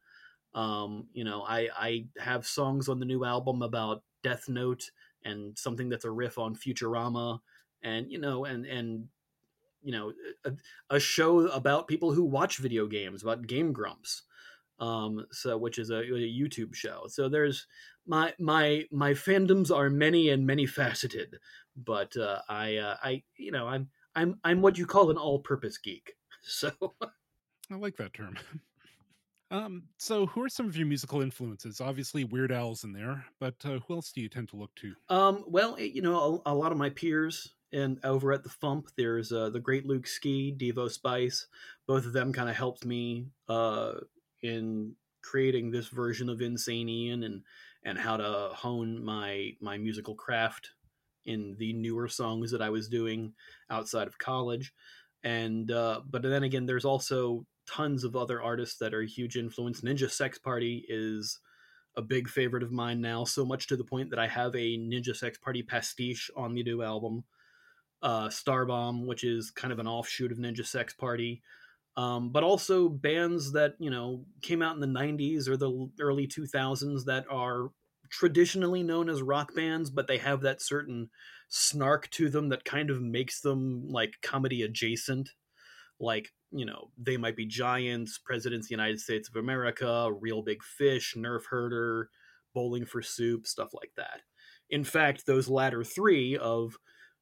Um, 0.54 1.08
you 1.14 1.24
know, 1.24 1.44
I 1.44 1.70
I 1.76 2.06
have 2.20 2.46
songs 2.46 2.90
on 2.90 3.00
the 3.00 3.06
new 3.06 3.24
album 3.24 3.62
about 3.62 4.04
Death 4.22 4.50
Note 4.50 4.92
and 5.24 5.58
something 5.58 5.90
that's 5.90 6.06
a 6.06 6.12
riff 6.12 6.38
on 6.38 6.56
Futurama, 6.56 7.40
and 7.82 8.12
you 8.12 8.20
know, 8.20 8.46
and 8.46 8.66
and 8.66 9.08
you 9.84 9.92
know, 9.92 10.14
a, 10.46 10.52
a 10.90 11.00
show 11.00 11.48
about 11.48 11.88
people 11.88 12.14
who 12.14 12.24
watch 12.24 12.58
video 12.58 12.86
games 12.88 13.24
about 13.24 13.48
Game 13.48 13.74
Grumps, 13.74 14.24
um, 14.82 15.26
so 15.32 15.58
which 15.58 15.78
is 15.80 15.90
a, 15.92 16.00
a 16.00 16.04
YouTube 16.04 16.76
show. 16.76 17.06
So 17.08 17.30
there's 17.30 17.68
my 18.06 18.34
my 18.40 18.84
my 18.92 19.12
fandoms 19.12 19.74
are 19.74 19.90
many 19.90 20.30
and 20.30 20.46
many 20.46 20.66
faceted, 20.66 21.38
but 21.78 22.18
uh, 22.18 22.42
I 22.50 22.76
uh, 22.78 22.98
I 23.02 23.24
you 23.38 23.52
know 23.52 23.68
I'm 23.68 23.90
I'm 24.16 24.40
I'm 24.44 24.62
what 24.62 24.78
you 24.78 24.86
call 24.86 25.10
an 25.12 25.18
all-purpose 25.18 25.78
geek. 25.78 26.14
So 26.44 26.72
I 27.72 27.76
like 27.76 27.96
that 27.98 28.14
term. 28.14 28.36
um, 29.52 29.84
so 29.98 30.26
who 30.26 30.42
are 30.44 30.50
some 30.50 30.66
of 30.66 30.76
your 30.76 30.88
musical 30.88 31.22
influences? 31.22 31.80
Obviously, 31.80 32.24
Weird 32.24 32.52
Al's 32.52 32.84
in 32.84 32.94
there, 32.94 33.24
but 33.40 33.54
uh, 33.64 33.78
who 33.88 33.94
else 33.94 34.12
do 34.12 34.22
you 34.22 34.28
tend 34.28 34.50
to 34.50 34.56
look 34.56 34.74
to? 34.78 34.94
Um, 35.10 35.44
well, 35.48 35.76
it- 35.76 35.92
you 35.94 36.02
know, 36.02 36.42
a, 36.46 36.52
a 36.52 36.56
lot 36.56 36.72
of 36.72 36.80
my 36.80 36.90
peers 36.90 37.54
and 37.74 38.00
over 38.04 38.32
at 38.34 38.44
the 38.44 38.50
Fump, 38.50 38.88
there's 38.98 39.32
uh, 39.32 39.50
the 39.52 39.60
great 39.60 39.86
Luke 39.86 40.08
Ski, 40.08 40.54
Devo 40.58 40.90
Spice. 40.90 41.46
Both 41.88 42.06
of 42.06 42.14
them 42.14 42.34
kind 42.34 42.50
of 42.50 42.56
helped 42.56 42.84
me 42.86 43.28
uh, 43.48 43.94
in 44.42 44.96
creating 45.22 45.72
this 45.72 45.88
version 45.88 46.30
of 46.30 46.42
Insane 46.42 46.90
Ian 46.90 47.24
and 47.24 47.44
and 47.84 47.98
how 47.98 48.18
to 48.18 48.50
hone 48.54 49.04
my 49.04 49.52
my 49.60 49.78
musical 49.78 50.16
craft 50.16 50.72
in 51.26 51.56
the 51.60 51.74
newer 51.74 52.08
songs 52.08 52.52
that 52.52 52.62
I 52.62 52.70
was 52.70 52.88
doing 52.88 53.34
outside 53.70 54.08
of 54.08 54.18
college. 54.18 54.74
And 55.24 55.72
uh, 55.72 56.02
but 56.10 56.24
then 56.24 56.44
again, 56.44 56.66
there's 56.66 56.86
also 56.86 57.46
tons 57.68 58.04
of 58.04 58.16
other 58.16 58.42
artists 58.42 58.78
that 58.80 58.94
are 58.94 59.04
huge 59.04 59.38
influence. 59.38 59.82
Ninja 59.82 60.10
Sex 60.10 60.38
Party 60.38 60.86
is 60.90 61.40
a 61.96 62.02
big 62.02 62.28
favorite 62.28 62.64
of 62.64 62.72
mine 62.72 63.02
now, 63.02 63.24
so 63.24 63.46
much 63.46 63.68
to 63.68 63.76
the 63.76 63.84
point 63.84 64.10
that 64.10 64.20
I 64.20 64.28
have 64.28 64.56
a 64.56 64.78
Ninja 64.78 65.16
Sex 65.16 65.38
Party 65.38 65.62
pastiche 65.62 66.32
on 66.36 66.54
the 66.54 66.64
new 66.64 66.82
album. 66.82 67.24
Uh, 68.02 68.30
Starbomb, 68.30 69.06
which 69.06 69.24
is 69.24 69.52
kind 69.52 69.72
of 69.72 69.78
an 69.78 69.88
offshoot 69.88 70.32
of 70.32 70.40
Ninja 70.40 70.66
Sex 70.66 70.92
Party, 70.94 71.44
um, 71.98 72.32
but 72.32 72.44
also 72.44 72.90
bands 72.90 73.52
that 73.54 73.74
you 73.80 73.90
know 73.90 74.26
came 74.42 74.62
out 74.62 74.76
in 74.76 74.82
the 74.82 74.88
'90s 74.88 75.48
or 75.48 75.58
the 75.58 75.90
early 76.00 76.28
2000s 76.28 77.06
that 77.06 77.26
are 77.30 77.70
traditionally 78.10 78.84
known 78.84 79.10
as 79.10 79.22
rock 79.22 79.56
bands, 79.56 79.90
but 79.90 80.08
they 80.08 80.18
have 80.18 80.42
that 80.42 80.62
certain 80.62 81.10
snark 81.50 82.10
to 82.12 82.30
them 82.30 82.50
that 82.50 82.66
kind 82.66 82.90
of 82.90 83.02
makes 83.02 83.42
them 83.42 83.88
like 83.90 84.16
comedy 84.22 84.64
adjacent. 84.64 85.30
Like 86.00 86.30
you 86.52 86.66
know, 86.66 86.92
they 86.98 87.18
might 87.18 87.36
be 87.36 87.46
Giants, 87.46 88.18
Presidents 88.18 88.66
of 88.66 88.70
the 88.70 88.74
United 88.74 89.00
States 89.00 89.30
of 89.30 89.38
America, 89.38 90.12
Real 90.20 90.42
Big 90.42 90.64
Fish, 90.64 91.16
Nerf 91.18 91.44
Herder, 91.50 92.10
Bowling 92.54 92.86
for 92.86 93.02
Soup, 93.02 93.48
stuff 93.48 93.70
like 93.74 93.92
that. 93.96 94.22
In 94.70 94.84
fact, 94.84 95.26
those 95.26 95.50
latter 95.50 95.84
three 95.84 96.38
of 96.38 96.76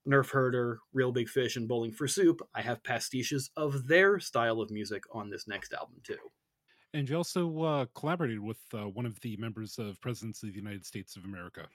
Nerf 0.09 0.31
Herder, 0.31 0.79
Real 0.93 1.11
Big 1.11 1.29
Fish, 1.29 1.55
and 1.55 1.67
Bowling 1.67 1.91
for 1.91 2.07
Soup, 2.07 2.41
I 2.55 2.61
have 2.61 2.83
pastiches 2.83 3.51
of 3.55 3.87
their 3.87 4.19
style 4.19 4.59
of 4.59 4.71
music 4.71 5.03
on 5.11 5.29
this 5.29 5.47
next 5.47 5.73
album 5.73 5.97
too. 6.03 6.17
And 6.93 7.07
you 7.07 7.15
also 7.15 7.61
uh, 7.61 7.85
collaborated 7.93 8.39
with 8.39 8.57
uh, 8.73 8.89
one 8.89 9.05
of 9.05 9.19
the 9.21 9.37
members 9.37 9.77
of 9.77 10.01
Presidents 10.01 10.41
of 10.41 10.49
the 10.49 10.55
United 10.55 10.85
States 10.85 11.15
of 11.15 11.23
America. 11.23 11.67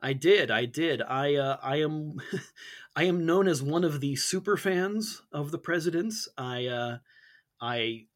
I 0.00 0.12
did, 0.12 0.50
I 0.50 0.64
did. 0.66 1.02
I 1.02 1.36
uh, 1.36 1.56
I 1.62 1.76
am 1.76 2.16
I 2.96 3.04
am 3.04 3.26
known 3.26 3.48
as 3.48 3.62
one 3.62 3.84
of 3.84 4.00
the 4.00 4.16
super 4.16 4.56
fans 4.56 5.22
of 5.32 5.50
the 5.50 5.58
presidents. 5.58 6.28
I 6.36 6.66
uh, 6.66 6.98
I 7.60 8.06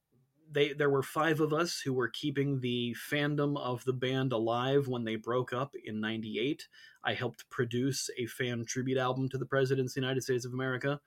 they 0.50 0.72
there 0.72 0.90
were 0.90 1.02
five 1.02 1.40
of 1.40 1.52
us 1.52 1.80
who 1.80 1.92
were 1.92 2.08
keeping 2.08 2.60
the 2.60 2.94
fandom 3.10 3.58
of 3.58 3.84
the 3.84 3.92
band 3.92 4.32
alive 4.32 4.88
when 4.88 5.04
they 5.04 5.16
broke 5.16 5.52
up 5.52 5.74
in 5.84 6.00
98 6.00 6.68
i 7.04 7.14
helped 7.14 7.48
produce 7.50 8.10
a 8.18 8.26
fan 8.26 8.64
tribute 8.64 8.98
album 8.98 9.28
to 9.28 9.38
the 9.38 9.46
presidents 9.46 9.92
of 9.92 9.94
the 9.94 10.06
united 10.06 10.22
states 10.22 10.44
of 10.44 10.52
america 10.52 11.00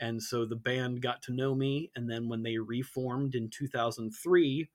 and 0.00 0.22
so 0.22 0.44
the 0.44 0.56
band 0.56 1.02
got 1.02 1.22
to 1.22 1.32
know 1.32 1.54
me 1.54 1.90
and 1.96 2.10
then 2.10 2.28
when 2.28 2.42
they 2.42 2.58
reformed 2.58 3.34
in 3.34 3.50
2003 3.50 4.68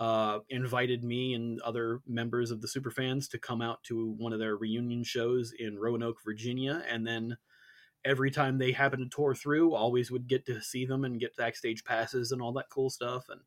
uh, 0.00 0.38
invited 0.48 1.02
me 1.02 1.34
and 1.34 1.60
other 1.62 2.00
members 2.06 2.52
of 2.52 2.60
the 2.60 2.68
superfans 2.68 3.28
to 3.28 3.36
come 3.36 3.60
out 3.60 3.82
to 3.82 4.14
one 4.18 4.32
of 4.32 4.38
their 4.38 4.56
reunion 4.56 5.02
shows 5.02 5.52
in 5.58 5.78
roanoke 5.78 6.18
virginia 6.24 6.82
and 6.88 7.06
then 7.06 7.36
every 8.04 8.30
time 8.30 8.58
they 8.58 8.72
happened 8.72 9.10
to 9.10 9.16
tour 9.16 9.34
through, 9.34 9.74
always 9.74 10.10
would 10.10 10.28
get 10.28 10.46
to 10.46 10.60
see 10.60 10.84
them 10.84 11.04
and 11.04 11.20
get 11.20 11.36
backstage 11.36 11.84
passes 11.84 12.32
and 12.32 12.40
all 12.40 12.52
that 12.52 12.70
cool 12.70 12.90
stuff. 12.90 13.26
And 13.28 13.40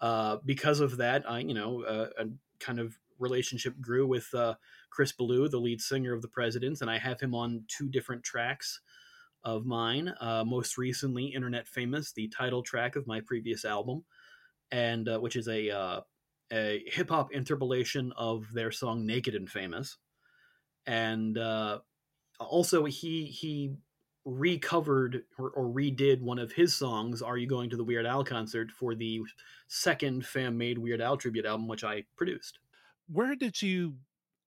uh, 0.00 0.38
because 0.44 0.80
of 0.80 0.96
that, 0.98 1.28
I, 1.28 1.40
you 1.40 1.54
know, 1.54 1.82
uh, 1.82 2.08
a 2.18 2.26
kind 2.60 2.80
of 2.80 2.98
relationship 3.18 3.80
grew 3.80 4.06
with 4.06 4.32
uh, 4.34 4.54
Chris 4.90 5.12
Ballew, 5.12 5.50
the 5.50 5.58
lead 5.58 5.80
singer 5.80 6.12
of 6.12 6.22
the 6.22 6.28
Presidents, 6.28 6.80
and 6.80 6.90
I 6.90 6.98
have 6.98 7.20
him 7.20 7.34
on 7.34 7.64
two 7.68 7.88
different 7.88 8.22
tracks 8.22 8.80
of 9.44 9.66
mine. 9.66 10.12
Uh, 10.20 10.44
most 10.44 10.78
recently, 10.78 11.26
"Internet 11.26 11.68
Famous," 11.68 12.12
the 12.12 12.28
title 12.28 12.62
track 12.62 12.96
of 12.96 13.06
my 13.06 13.20
previous 13.20 13.64
album, 13.64 14.04
and 14.70 15.08
uh, 15.08 15.18
which 15.18 15.36
is 15.36 15.48
a 15.48 15.70
uh, 15.70 16.00
a 16.52 16.82
hip 16.86 17.10
hop 17.10 17.32
interpolation 17.32 18.12
of 18.16 18.52
their 18.52 18.70
song 18.70 19.06
"Naked 19.06 19.34
and 19.34 19.50
Famous," 19.50 19.98
and 20.86 21.38
also 22.40 22.84
he 22.84 23.24
he 23.26 23.74
recovered 24.24 25.22
or, 25.38 25.50
or 25.50 25.64
redid 25.64 26.20
one 26.22 26.38
of 26.38 26.50
his 26.52 26.74
songs 26.74 27.20
are 27.20 27.36
you 27.36 27.46
going 27.46 27.68
to 27.68 27.76
the 27.76 27.84
weird 27.84 28.06
al 28.06 28.24
concert 28.24 28.70
for 28.70 28.94
the 28.94 29.20
second 29.68 30.24
fan 30.24 30.56
made 30.56 30.78
weird 30.78 31.00
al 31.02 31.16
tribute 31.16 31.44
album 31.44 31.68
which 31.68 31.84
i 31.84 32.02
produced 32.16 32.58
Where 33.12 33.36
did 33.36 33.60
you 33.60 33.96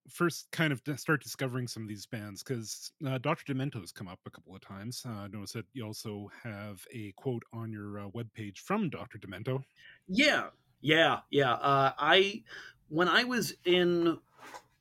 first 0.09 0.47
kind 0.51 0.71
of 0.73 0.81
start 0.97 1.21
discovering 1.21 1.67
some 1.67 1.83
of 1.83 1.89
these 1.89 2.05
bands? 2.05 2.41
Because 2.41 2.91
uh, 3.05 3.17
Dr. 3.17 3.53
Demento's 3.53 3.91
come 3.91 4.07
up 4.07 4.19
a 4.25 4.29
couple 4.31 4.55
of 4.55 4.61
times. 4.61 5.03
Uh, 5.05 5.11
I 5.11 5.27
noticed 5.27 5.53
that 5.53 5.65
you 5.73 5.85
also 5.85 6.29
have 6.43 6.81
a 6.93 7.11
quote 7.17 7.43
on 7.53 7.71
your 7.71 7.99
uh, 7.99 8.07
webpage 8.15 8.59
from 8.59 8.89
Dr. 8.89 9.17
Demento. 9.19 9.61
yeah 10.07 10.45
yeah 10.81 11.19
yeah 11.31 11.53
uh, 11.53 11.91
i 11.97 12.43
when 12.89 13.07
i 13.07 13.23
was 13.23 13.53
in 13.65 14.17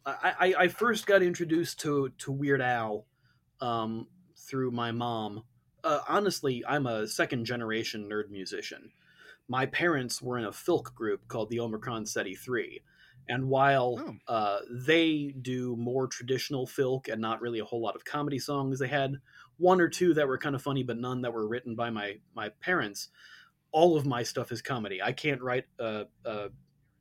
I, 0.07 0.55
I 0.59 0.69
first 0.69 1.07
got 1.07 1.23
introduced 1.23 1.81
to 1.81 2.11
to 2.19 2.33
weird 2.33 2.61
al 2.61 3.07
um 3.61 4.07
through 4.37 4.71
my 4.71 4.93
mom 4.93 5.43
uh, 5.85 6.01
honestly 6.09 6.63
i'm 6.69 6.87
a 6.87 7.07
second 7.09 7.45
generation 7.45 8.09
nerd 8.11 8.31
musician 8.31 8.93
my 9.49 9.67
parents 9.67 10.23
were 10.23 10.39
in 10.39 10.45
a 10.45 10.51
filk 10.53 10.95
group 10.95 11.27
called 11.29 11.51
the 11.51 11.61
omicron 11.61 12.07
ceti 12.07 12.35
3 12.37 12.83
and 13.29 13.49
while 13.49 13.99
Oh. 14.01 14.15
uh, 14.33 14.59
they 14.71 15.35
do 15.43 15.75
more 15.77 16.07
traditional 16.07 16.67
filk 16.67 17.09
and 17.13 17.21
not 17.21 17.41
really 17.41 17.59
a 17.59 17.65
whole 17.65 17.83
lot 17.83 17.97
of 17.97 18.05
comedy 18.05 18.39
songs 18.39 18.79
they 18.79 18.89
had 18.89 19.17
one 19.59 19.81
or 19.81 19.89
two 19.89 20.15
that 20.15 20.29
were 20.29 20.39
kind 20.39 20.55
of 20.55 20.63
funny, 20.63 20.83
but 20.83 20.99
none 20.99 21.23
that 21.23 21.33
were 21.33 21.49
written 21.49 21.75
by 21.75 21.91
my 21.91 22.17
my 22.35 22.51
parents. 22.61 23.09
All 23.73 23.97
of 23.97 24.07
my 24.07 24.23
stuff 24.23 24.53
is 24.53 24.63
comedy. 24.63 25.03
I 25.03 25.13
can't 25.13 25.43
write 25.43 25.65
a, 25.79 26.05
a 26.25 26.49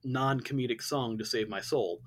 non-comedic 0.04 0.82
song 0.82 1.18
to 1.18 1.26
save 1.26 1.50
my 1.50 1.62
soul. 1.62 2.02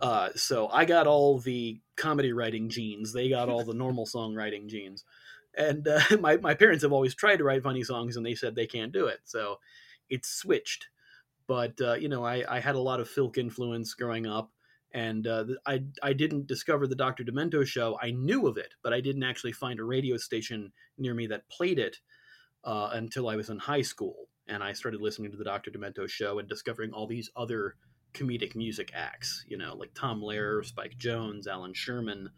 Uh, 0.00 0.30
so 0.34 0.68
I 0.68 0.84
got 0.84 1.06
all 1.06 1.38
the 1.38 1.80
comedy 1.96 2.32
writing 2.32 2.68
genes. 2.68 3.12
They 3.12 3.28
got 3.28 3.48
all 3.48 3.64
the 3.64 3.74
normal 3.74 4.06
songwriting 4.14 4.66
genes. 4.66 5.04
And 5.56 5.86
uh, 5.86 6.00
my 6.20 6.36
my 6.38 6.54
parents 6.54 6.82
have 6.82 6.92
always 6.92 7.14
tried 7.14 7.36
to 7.36 7.44
write 7.44 7.62
funny 7.62 7.84
songs, 7.84 8.16
and 8.16 8.24
they 8.24 8.34
said 8.34 8.54
they 8.54 8.66
can't 8.66 8.92
do 8.92 9.06
it. 9.06 9.20
So 9.24 9.58
it's 10.08 10.28
switched. 10.28 10.88
But 11.46 11.80
uh, 11.80 11.94
you 11.94 12.08
know, 12.08 12.24
I, 12.24 12.44
I 12.48 12.60
had 12.60 12.76
a 12.76 12.80
lot 12.80 13.00
of 13.00 13.08
Filk 13.08 13.36
influence 13.36 13.94
growing 13.94 14.26
up, 14.26 14.50
and 14.92 15.26
uh, 15.26 15.44
I 15.66 15.82
I 16.02 16.12
didn't 16.12 16.46
discover 16.46 16.86
the 16.86 16.94
Dr. 16.94 17.24
Demento 17.24 17.66
show. 17.66 17.98
I 18.00 18.12
knew 18.12 18.46
of 18.46 18.56
it, 18.56 18.74
but 18.82 18.92
I 18.92 19.00
didn't 19.00 19.24
actually 19.24 19.52
find 19.52 19.80
a 19.80 19.84
radio 19.84 20.16
station 20.16 20.72
near 20.96 21.12
me 21.12 21.26
that 21.26 21.48
played 21.48 21.78
it 21.78 21.98
uh, 22.64 22.90
until 22.92 23.28
I 23.28 23.36
was 23.36 23.50
in 23.50 23.58
high 23.58 23.82
school, 23.82 24.28
and 24.46 24.62
I 24.62 24.72
started 24.72 25.00
listening 25.00 25.32
to 25.32 25.36
the 25.36 25.44
Dr. 25.44 25.70
Demento 25.70 26.08
show 26.08 26.38
and 26.38 26.48
discovering 26.48 26.92
all 26.92 27.06
these 27.06 27.30
other 27.36 27.76
comedic 28.12 28.54
music 28.54 28.92
acts. 28.94 29.44
You 29.48 29.58
know, 29.58 29.74
like 29.74 29.90
Tom 29.94 30.20
Lehrer, 30.20 30.64
Spike 30.64 30.96
Jones, 30.98 31.46
Allan 31.46 31.74
Sherman, 31.74 32.30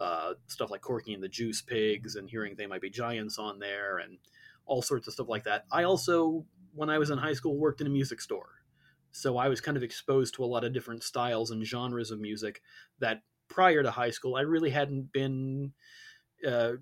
uh, 0.00 0.34
stuff 0.46 0.70
like 0.70 0.80
Corky 0.80 1.14
and 1.14 1.22
the 1.22 1.28
Juice 1.28 1.62
Pigs, 1.62 2.16
and 2.16 2.28
hearing 2.28 2.54
They 2.56 2.66
Might 2.66 2.80
Be 2.80 2.90
Giants 2.90 3.38
on 3.38 3.58
there, 3.58 3.98
and 3.98 4.18
all 4.66 4.82
sorts 4.82 5.06
of 5.06 5.14
stuff 5.14 5.28
like 5.28 5.44
that. 5.44 5.64
I 5.70 5.84
also, 5.84 6.44
when 6.74 6.90
I 6.90 6.98
was 6.98 7.10
in 7.10 7.18
high 7.18 7.34
school, 7.34 7.56
worked 7.56 7.80
in 7.80 7.86
a 7.86 7.90
music 7.90 8.20
store 8.20 8.62
so 9.12 9.36
I 9.36 9.48
was 9.48 9.60
kind 9.60 9.76
of 9.76 9.82
exposed 9.82 10.34
to 10.34 10.44
a 10.44 10.46
lot 10.46 10.64
of 10.64 10.72
different 10.72 11.04
styles 11.04 11.50
and 11.50 11.64
genres 11.64 12.10
of 12.10 12.18
music 12.18 12.62
that 12.98 13.20
prior 13.48 13.82
to 13.82 13.90
high 13.90 14.10
school 14.10 14.36
I 14.36 14.40
really 14.40 14.70
hadn't 14.70 15.12
been 15.12 15.72
uh, 16.46 16.72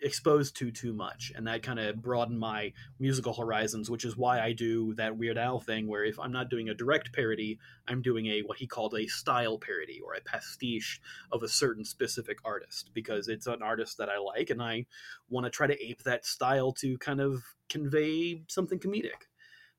exposed 0.00 0.56
to 0.56 0.70
too 0.70 0.92
much, 0.92 1.32
and 1.34 1.46
that 1.46 1.62
kind 1.62 1.78
of 1.78 2.02
broadened 2.02 2.38
my 2.38 2.72
musical 2.98 3.34
horizons. 3.34 3.90
Which 3.90 4.04
is 4.04 4.16
why 4.16 4.40
I 4.40 4.52
do 4.52 4.94
that 4.94 5.16
Weird 5.16 5.38
Al 5.38 5.60
thing, 5.60 5.86
where 5.86 6.04
if 6.04 6.18
I'm 6.18 6.32
not 6.32 6.50
doing 6.50 6.68
a 6.68 6.74
direct 6.74 7.12
parody, 7.12 7.58
I'm 7.88 8.02
doing 8.02 8.26
a 8.26 8.42
what 8.42 8.58
he 8.58 8.66
called 8.66 8.94
a 8.94 9.06
style 9.06 9.58
parody 9.58 10.00
or 10.04 10.14
a 10.14 10.20
pastiche 10.20 11.00
of 11.30 11.42
a 11.42 11.48
certain 11.48 11.84
specific 11.84 12.38
artist 12.44 12.90
because 12.94 13.28
it's 13.28 13.46
an 13.46 13.62
artist 13.62 13.98
that 13.98 14.08
I 14.08 14.18
like, 14.18 14.50
and 14.50 14.62
I 14.62 14.86
want 15.28 15.46
to 15.46 15.50
try 15.50 15.66
to 15.66 15.84
ape 15.84 16.02
that 16.04 16.26
style 16.26 16.72
to 16.74 16.98
kind 16.98 17.20
of 17.20 17.42
convey 17.68 18.42
something 18.48 18.78
comedic 18.78 19.28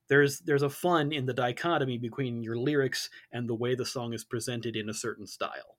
there's 0.09 0.39
there's 0.39 0.63
a 0.63 0.69
fun 0.69 1.11
in 1.11 1.25
the 1.25 1.33
dichotomy 1.33 1.97
between 1.97 2.43
your 2.43 2.57
lyrics 2.57 3.09
and 3.31 3.47
the 3.47 3.55
way 3.55 3.75
the 3.75 3.85
song 3.85 4.13
is 4.13 4.23
presented 4.23 4.75
in 4.75 4.89
a 4.89 4.93
certain 4.93 5.25
style. 5.25 5.77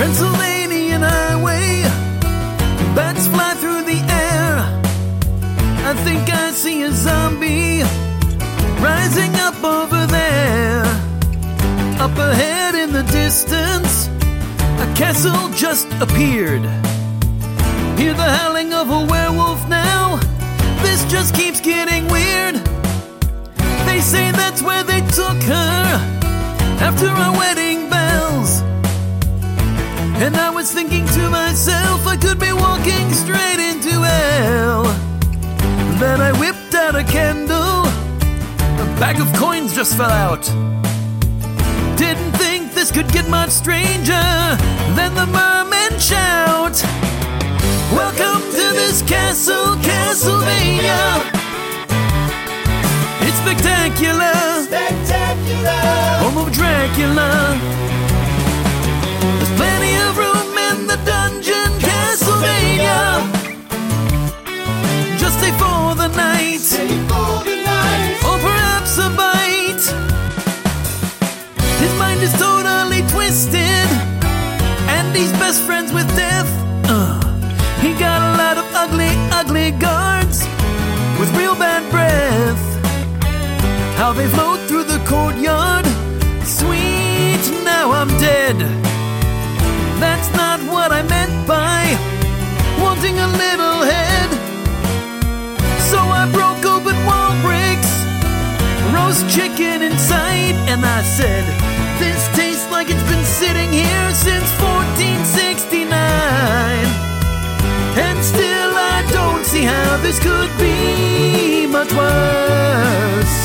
Transylvanian 0.00 1.02
highway, 1.02 1.82
bats 2.96 3.26
fly 3.26 3.52
through 3.60 3.82
the 3.82 4.00
air. 4.08 4.56
I 5.84 5.92
think 6.04 6.30
I 6.32 6.52
see 6.52 6.84
a 6.84 6.90
zombie 6.90 7.82
rising 8.80 9.34
up 9.34 9.62
over 9.62 10.06
there. 10.06 10.84
Up 12.00 12.16
ahead 12.16 12.76
in 12.76 12.94
the 12.94 13.02
distance, 13.12 14.08
a 14.80 14.88
castle 14.96 15.50
just 15.50 15.86
appeared. 16.00 16.64
Hear 18.00 18.14
the 18.14 18.30
howling 18.38 18.72
of 18.72 18.88
a 18.88 19.04
werewolf 19.04 19.68
now. 19.68 20.16
This 20.80 21.04
just 21.12 21.34
keeps 21.34 21.60
getting 21.60 22.08
weird. 22.08 22.54
They 23.84 24.00
say 24.00 24.32
that's 24.32 24.62
where 24.62 24.82
they 24.82 25.02
took 25.08 25.42
her 25.42 25.84
after 26.80 27.06
our 27.06 27.36
wedding 27.36 27.90
bells. 27.90 28.69
And 30.22 30.36
I 30.36 30.50
was 30.50 30.70
thinking 30.70 31.06
to 31.06 31.30
myself, 31.30 32.06
I 32.06 32.14
could 32.14 32.38
be 32.38 32.52
walking 32.52 33.10
straight 33.10 33.58
into 33.58 34.02
hell. 34.02 34.82
Then 35.98 36.20
I 36.20 36.30
whipped 36.38 36.74
out 36.74 36.94
a 36.94 37.02
candle, 37.02 37.86
a 38.84 38.86
bag 39.00 39.18
of 39.18 39.32
coins 39.32 39.74
just 39.74 39.96
fell 39.96 40.10
out. 40.10 40.44
Didn't 41.96 42.32
think 42.32 42.74
this 42.74 42.90
could 42.92 43.10
get 43.12 43.30
much 43.30 43.48
stranger. 43.48 44.26
than 44.94 45.14
the 45.14 45.24
merman 45.24 45.98
shout, 45.98 46.76
Welcome 47.90 48.42
to 48.52 48.66
this 48.76 49.00
castle, 49.00 49.74
Castlevania. 49.76 51.24
It's 53.24 53.38
spectacular, 53.38 54.36
Spectacular! 54.68 55.80
home 56.20 56.46
of 56.46 56.52
Dracula. 56.52 57.99
Dungeon, 61.04 61.70
Castlevania. 61.80 63.20
Just 65.18 65.38
stay 65.38 65.52
for 65.52 65.94
the 65.94 66.08
night, 66.16 66.60
For 66.60 67.44
the 67.44 67.56
night! 67.64 68.16
or 68.24 68.38
perhaps 68.38 68.98
a 68.98 69.08
bite. 69.10 69.84
His 71.80 71.92
mind 71.98 72.20
is 72.22 72.32
totally 72.38 73.02
twisted, 73.08 73.88
and 74.88 75.14
he's 75.16 75.32
best 75.32 75.62
friends 75.62 75.92
with 75.92 76.08
death. 76.16 76.48
Uh, 76.84 77.20
he 77.80 77.92
got 77.94 78.20
a 78.22 78.36
lot 78.36 78.56
of 78.58 78.64
ugly, 78.74 79.12
ugly 79.32 79.70
guards 79.72 80.44
with 81.18 81.30
real 81.36 81.54
bad 81.54 81.82
breath. 81.90 82.62
How 83.96 84.12
they 84.12 84.28
float 84.28 84.60
through 84.68 84.84
the 84.84 84.98
courtyard. 85.06 85.86
Sweet, 86.44 87.42
now 87.64 87.92
I'm 87.92 88.08
dead. 88.18 88.89
That's 90.20 90.36
not 90.36 90.60
what 90.70 90.92
I 90.92 91.00
meant 91.00 91.48
by 91.48 91.80
wanting 92.78 93.16
a 93.18 93.26
little 93.26 93.80
head. 93.88 94.28
So 95.88 95.96
I 95.96 96.28
broke 96.28 96.60
open 96.68 96.92
wall 97.08 97.32
bricks, 97.40 97.88
roast 98.92 99.24
chicken 99.34 99.80
inside, 99.80 100.60
and 100.68 100.84
I 100.84 101.00
said, 101.00 101.48
This 101.98 102.20
tastes 102.36 102.70
like 102.70 102.90
it's 102.90 103.02
been 103.08 103.24
sitting 103.24 103.72
here 103.72 104.12
since 104.12 104.44
1469. 104.60 105.88
And 107.96 108.18
still 108.20 108.72
I 108.76 109.00
don't 109.08 109.46
see 109.46 109.64
how 109.64 109.96
this 110.04 110.18
could 110.20 110.52
be 110.60 111.64
much 111.66 111.92
worse. 111.96 113.36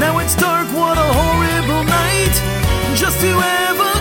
Now 0.00 0.16
it's 0.24 0.34
dark, 0.36 0.72
what 0.72 0.96
a 0.96 1.08
horrible 1.20 1.84
night 1.84 2.34
just 2.96 3.20
to 3.20 3.28
have 3.28 3.78
a 3.78 3.94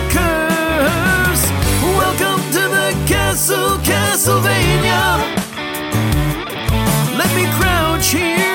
castle, 3.33 3.79
Castlevania. 3.79 5.17
Let 7.17 7.35
me 7.35 7.47
crouch 7.57 8.11
here. 8.11 8.52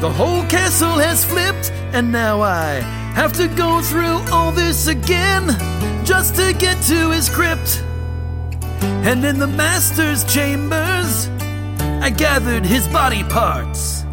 The 0.00 0.10
whole 0.10 0.44
castle 0.46 0.96
has 0.98 1.26
flipped, 1.26 1.70
and 1.92 2.10
now 2.10 2.40
I 2.40 2.80
have 3.14 3.34
to 3.34 3.48
go 3.48 3.82
through 3.82 4.18
all 4.32 4.50
this 4.50 4.86
again 4.86 5.48
just 6.06 6.36
to 6.36 6.54
get 6.54 6.82
to 6.84 7.10
his 7.10 7.28
crypt. 7.28 7.84
And 9.04 9.22
in 9.26 9.38
the 9.38 9.46
master's 9.46 10.24
chambers, 10.24 11.28
I 12.00 12.08
gathered 12.08 12.64
his 12.64 12.88
body 12.88 13.24
parts. 13.24 14.04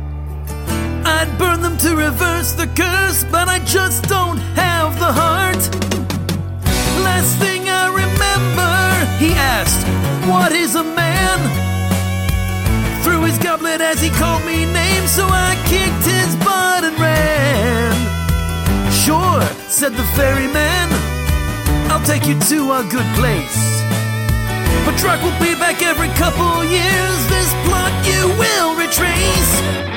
I'd 1.06 1.34
burn 1.40 1.62
them 1.62 1.78
to 1.78 1.96
reverse 1.96 2.52
the 2.52 2.68
curse, 2.68 3.24
but 3.32 3.48
I 3.48 3.60
just 3.60 4.04
don't 4.10 4.40
have 4.60 5.00
the 5.00 5.14
heart. 5.14 5.64
Last 7.02 7.38
thing 7.38 7.70
I 7.70 7.88
remember, 7.88 9.24
he 9.24 9.32
asked, 9.34 9.88
What 10.28 10.52
is 10.52 10.76
a 10.76 10.84
man? 10.84 11.67
His 13.28 13.38
goblet 13.40 13.82
as 13.82 14.00
he 14.00 14.10
called 14.10 14.46
me 14.46 14.64
names, 14.64 15.12
so 15.12 15.28
I 15.28 15.60
kicked 15.68 16.06
his 16.08 16.34
butt 16.38 16.86
and 16.86 16.98
ran. 16.98 17.92
Sure, 18.90 19.42
said 19.68 19.92
the 19.92 20.08
ferryman, 20.16 20.88
I'll 21.92 22.06
take 22.06 22.26
you 22.26 22.40
to 22.40 22.58
a 22.80 22.88
good 22.90 23.10
place. 23.20 23.84
But 24.86 24.98
truck 24.98 25.22
will 25.24 25.38
be 25.44 25.60
back 25.60 25.84
every 25.84 26.08
couple 26.16 26.64
years. 26.64 27.20
This 27.28 27.52
plot 27.68 27.92
you 28.08 28.32
will 28.40 28.78
retrace. 28.80 29.97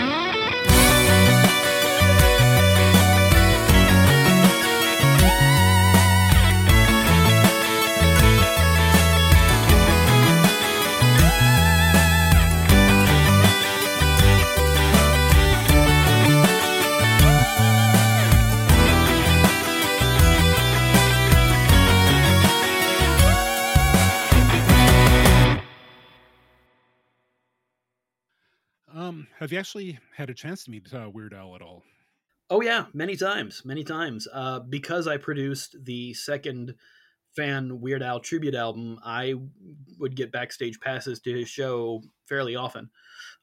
Um, 29.11 29.27
have 29.41 29.51
you 29.51 29.59
actually 29.59 29.99
had 30.17 30.31
a 30.31 30.35
chance 30.35 30.63
to 30.65 30.71
meet 30.71 30.95
uh, 30.95 31.11
Weird 31.13 31.35
Al 31.35 31.57
at 31.57 31.63
all? 31.63 31.83
Oh 32.49 32.61
yeah, 32.61 32.87
many 32.95 33.17
times, 33.17 33.65
many 33.65 33.83
times. 33.83 34.29
Uh, 34.33 34.61
because 34.61 35.09
I 35.09 35.17
produced 35.17 35.75
the 35.83 36.15
second 36.15 36.75
fan 37.35 37.81
Weird 37.81 38.05
Al 38.05 38.21
tribute 38.21 38.55
album, 38.55 39.01
I 39.05 39.35
would 39.99 40.15
get 40.15 40.31
backstage 40.31 40.79
passes 40.79 41.19
to 41.21 41.33
his 41.33 41.49
show 41.49 42.03
fairly 42.29 42.55
often. 42.55 42.89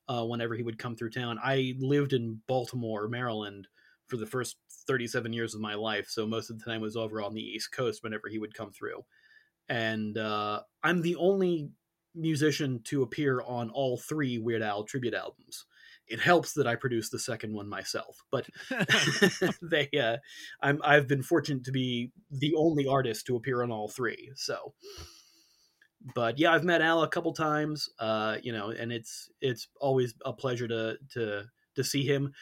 Uh, 0.07 0.23
whenever 0.23 0.55
he 0.55 0.63
would 0.63 0.79
come 0.79 0.95
through 0.95 1.09
town, 1.09 1.37
I 1.43 1.75
lived 1.79 2.13
in 2.13 2.39
Baltimore, 2.47 3.09
Maryland, 3.09 3.67
for 4.05 4.15
the 4.15 4.25
first 4.25 4.55
37 4.87 5.33
years 5.33 5.53
of 5.53 5.59
my 5.59 5.73
life. 5.75 6.07
So 6.07 6.25
most 6.25 6.49
of 6.49 6.59
the 6.59 6.63
time 6.63 6.79
was 6.79 6.95
over 6.95 7.21
on 7.21 7.33
the 7.33 7.41
East 7.41 7.73
Coast 7.73 8.03
whenever 8.03 8.29
he 8.29 8.39
would 8.39 8.53
come 8.53 8.71
through. 8.71 9.03
And 9.67 10.17
uh, 10.17 10.61
I'm 10.81 11.01
the 11.01 11.17
only 11.17 11.71
musician 12.17 12.81
to 12.85 13.03
appear 13.03 13.41
on 13.41 13.69
all 13.69 13.97
three 13.97 14.37
Weird 14.37 14.61
Al 14.61 14.83
tribute 14.83 15.13
albums. 15.13 15.65
It 16.07 16.19
helps 16.19 16.53
that 16.53 16.67
I 16.67 16.75
produced 16.75 17.11
the 17.11 17.19
second 17.19 17.53
one 17.53 17.67
myself, 17.67 18.23
but 18.31 18.47
they 19.61 19.89
uh, 19.99 20.17
I'm 20.61 20.81
I've 20.83 21.07
been 21.07 21.23
fortunate 21.23 21.65
to 21.65 21.71
be 21.71 22.11
the 22.31 22.55
only 22.55 22.87
artist 22.87 23.25
to 23.27 23.35
appear 23.35 23.61
on 23.61 23.71
all 23.71 23.89
three. 23.89 24.31
So, 24.35 24.73
but 26.15 26.39
yeah, 26.39 26.53
I've 26.53 26.63
met 26.63 26.81
Al 26.81 27.03
a 27.03 27.09
couple 27.09 27.33
times, 27.33 27.89
uh, 27.99 28.37
you 28.41 28.53
know, 28.53 28.69
and 28.69 28.91
it's 28.91 29.29
it's 29.41 29.67
always 29.81 30.13
a 30.25 30.31
pleasure 30.31 30.67
to 30.67 30.97
to 31.13 31.43
to 31.75 31.83
see 31.83 32.05
him. 32.05 32.33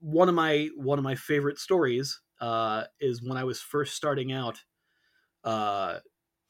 One 0.00 0.28
of 0.28 0.34
my 0.34 0.68
one 0.76 0.98
of 0.98 1.04
my 1.04 1.14
favorite 1.14 1.58
stories 1.58 2.20
uh, 2.40 2.84
is 3.00 3.22
when 3.22 3.38
I 3.38 3.44
was 3.44 3.60
first 3.60 3.94
starting 3.94 4.32
out. 4.32 4.60
Uh, 5.44 5.98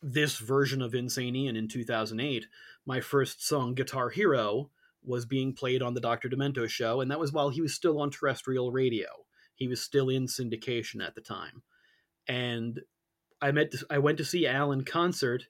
this 0.02 0.38
version 0.38 0.82
of 0.82 0.94
Insane 0.94 1.36
Ian 1.36 1.56
in 1.56 1.68
2008, 1.68 2.46
my 2.84 3.00
first 3.00 3.46
song, 3.46 3.74
Guitar 3.74 4.10
Hero, 4.10 4.70
was 5.04 5.26
being 5.26 5.52
played 5.52 5.82
on 5.82 5.94
the 5.94 6.00
Dr. 6.00 6.28
Demento 6.28 6.68
show, 6.68 7.00
and 7.00 7.10
that 7.10 7.20
was 7.20 7.32
while 7.32 7.50
he 7.50 7.60
was 7.60 7.74
still 7.74 8.00
on 8.00 8.10
terrestrial 8.10 8.72
radio. 8.72 9.06
He 9.54 9.68
was 9.68 9.80
still 9.80 10.08
in 10.08 10.26
syndication 10.26 11.04
at 11.04 11.14
the 11.14 11.20
time. 11.20 11.62
And 12.28 12.80
I 13.40 13.52
met 13.52 13.72
I 13.90 13.98
went 13.98 14.18
to 14.18 14.24
see 14.24 14.46
Al 14.46 14.72
in 14.72 14.84
concert 14.84 15.44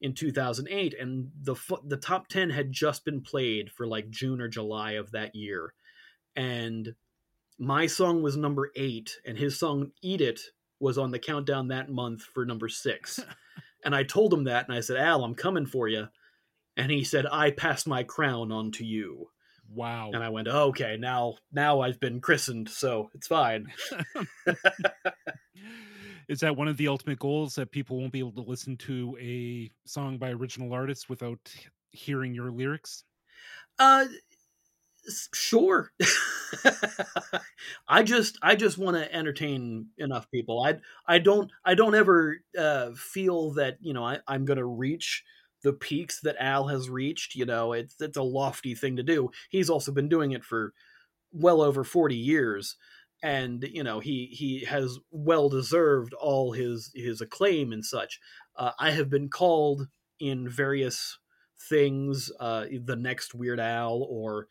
in 0.00 0.14
2008 0.14 0.94
and 0.98 1.30
the 1.42 1.56
the 1.84 1.96
top 1.96 2.28
10 2.28 2.50
had 2.50 2.70
just 2.70 3.04
been 3.04 3.20
played 3.20 3.70
for 3.70 3.86
like 3.86 4.10
June 4.10 4.40
or 4.40 4.48
July 4.48 4.92
of 4.92 5.10
that 5.12 5.34
year. 5.34 5.74
And 6.36 6.94
my 7.58 7.86
song 7.86 8.22
was 8.22 8.36
number 8.36 8.70
8 8.76 9.18
and 9.26 9.38
his 9.38 9.58
song 9.58 9.90
Eat 10.02 10.20
It 10.20 10.40
was 10.78 10.98
on 10.98 11.10
the 11.10 11.18
countdown 11.18 11.68
that 11.68 11.90
month 11.90 12.22
for 12.22 12.44
number 12.44 12.68
6. 12.68 13.20
And 13.88 13.96
I 13.96 14.02
told 14.02 14.34
him 14.34 14.44
that, 14.44 14.68
and 14.68 14.76
I 14.76 14.80
said, 14.80 14.98
Al, 14.98 15.24
I'm 15.24 15.34
coming 15.34 15.64
for 15.64 15.88
you. 15.88 16.08
And 16.76 16.92
he 16.92 17.04
said, 17.04 17.24
I 17.32 17.52
pass 17.52 17.86
my 17.86 18.02
crown 18.02 18.52
on 18.52 18.70
to 18.72 18.84
you. 18.84 19.30
Wow. 19.74 20.10
And 20.12 20.22
I 20.22 20.28
went, 20.28 20.46
okay, 20.46 20.98
now 21.00 21.36
now 21.50 21.80
I've 21.80 21.98
been 21.98 22.20
christened, 22.20 22.68
so 22.68 23.08
it's 23.14 23.28
fine. 23.28 23.68
Is 26.28 26.40
that 26.40 26.54
one 26.54 26.68
of 26.68 26.76
the 26.76 26.88
ultimate 26.88 27.18
goals 27.18 27.54
that 27.54 27.72
people 27.72 27.98
won't 27.98 28.12
be 28.12 28.18
able 28.18 28.32
to 28.32 28.42
listen 28.42 28.76
to 28.76 29.16
a 29.18 29.70
song 29.86 30.18
by 30.18 30.32
original 30.32 30.74
artists 30.74 31.08
without 31.08 31.50
hearing 31.90 32.34
your 32.34 32.50
lyrics? 32.50 33.04
Uh 33.78 34.04
sure. 35.34 35.90
I 37.88 38.02
just 38.02 38.38
I 38.42 38.54
just 38.54 38.78
want 38.78 38.96
to 38.96 39.14
entertain 39.14 39.88
enough 39.98 40.30
people. 40.30 40.62
I 40.62 40.78
I 41.06 41.18
don't 41.18 41.50
I 41.64 41.74
don't 41.74 41.94
ever 41.94 42.38
uh, 42.58 42.90
feel 42.94 43.52
that 43.52 43.78
you 43.80 43.92
know 43.92 44.04
I, 44.04 44.18
I'm 44.26 44.44
to 44.58 44.64
reach 44.64 45.24
the 45.62 45.72
peaks 45.72 46.20
that 46.20 46.36
Al 46.38 46.68
has 46.68 46.88
reached. 46.88 47.34
You 47.34 47.46
know, 47.46 47.72
it's 47.72 47.96
it's 48.00 48.16
a 48.16 48.22
lofty 48.22 48.74
thing 48.74 48.96
to 48.96 49.02
do. 49.02 49.30
He's 49.50 49.70
also 49.70 49.92
been 49.92 50.08
doing 50.08 50.32
it 50.32 50.44
for 50.44 50.72
well 51.32 51.60
over 51.60 51.84
forty 51.84 52.16
years, 52.16 52.76
and 53.22 53.64
you 53.70 53.82
know 53.82 54.00
he 54.00 54.26
he 54.32 54.64
has 54.64 54.98
well 55.10 55.48
deserved 55.48 56.14
all 56.14 56.52
his 56.52 56.90
his 56.94 57.20
acclaim 57.20 57.72
and 57.72 57.84
such. 57.84 58.20
Uh, 58.56 58.72
I 58.78 58.90
have 58.90 59.10
been 59.10 59.28
called 59.28 59.88
in 60.20 60.48
various 60.48 61.18
things, 61.68 62.30
uh, 62.40 62.66
the 62.84 62.96
next 62.96 63.34
Weird 63.34 63.60
Al 63.60 64.06
or 64.08 64.46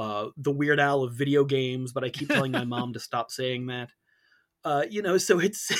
uh, 0.00 0.30
the 0.38 0.50
Weird 0.50 0.80
Al 0.80 1.02
of 1.02 1.12
video 1.12 1.44
games, 1.44 1.92
but 1.92 2.04
I 2.04 2.08
keep 2.08 2.28
telling 2.28 2.52
my 2.52 2.64
mom 2.64 2.94
to 2.94 3.00
stop 3.00 3.30
saying 3.30 3.66
that. 3.66 3.90
Uh, 4.64 4.84
you 4.88 5.02
know, 5.02 5.18
so 5.18 5.38
it's 5.38 5.70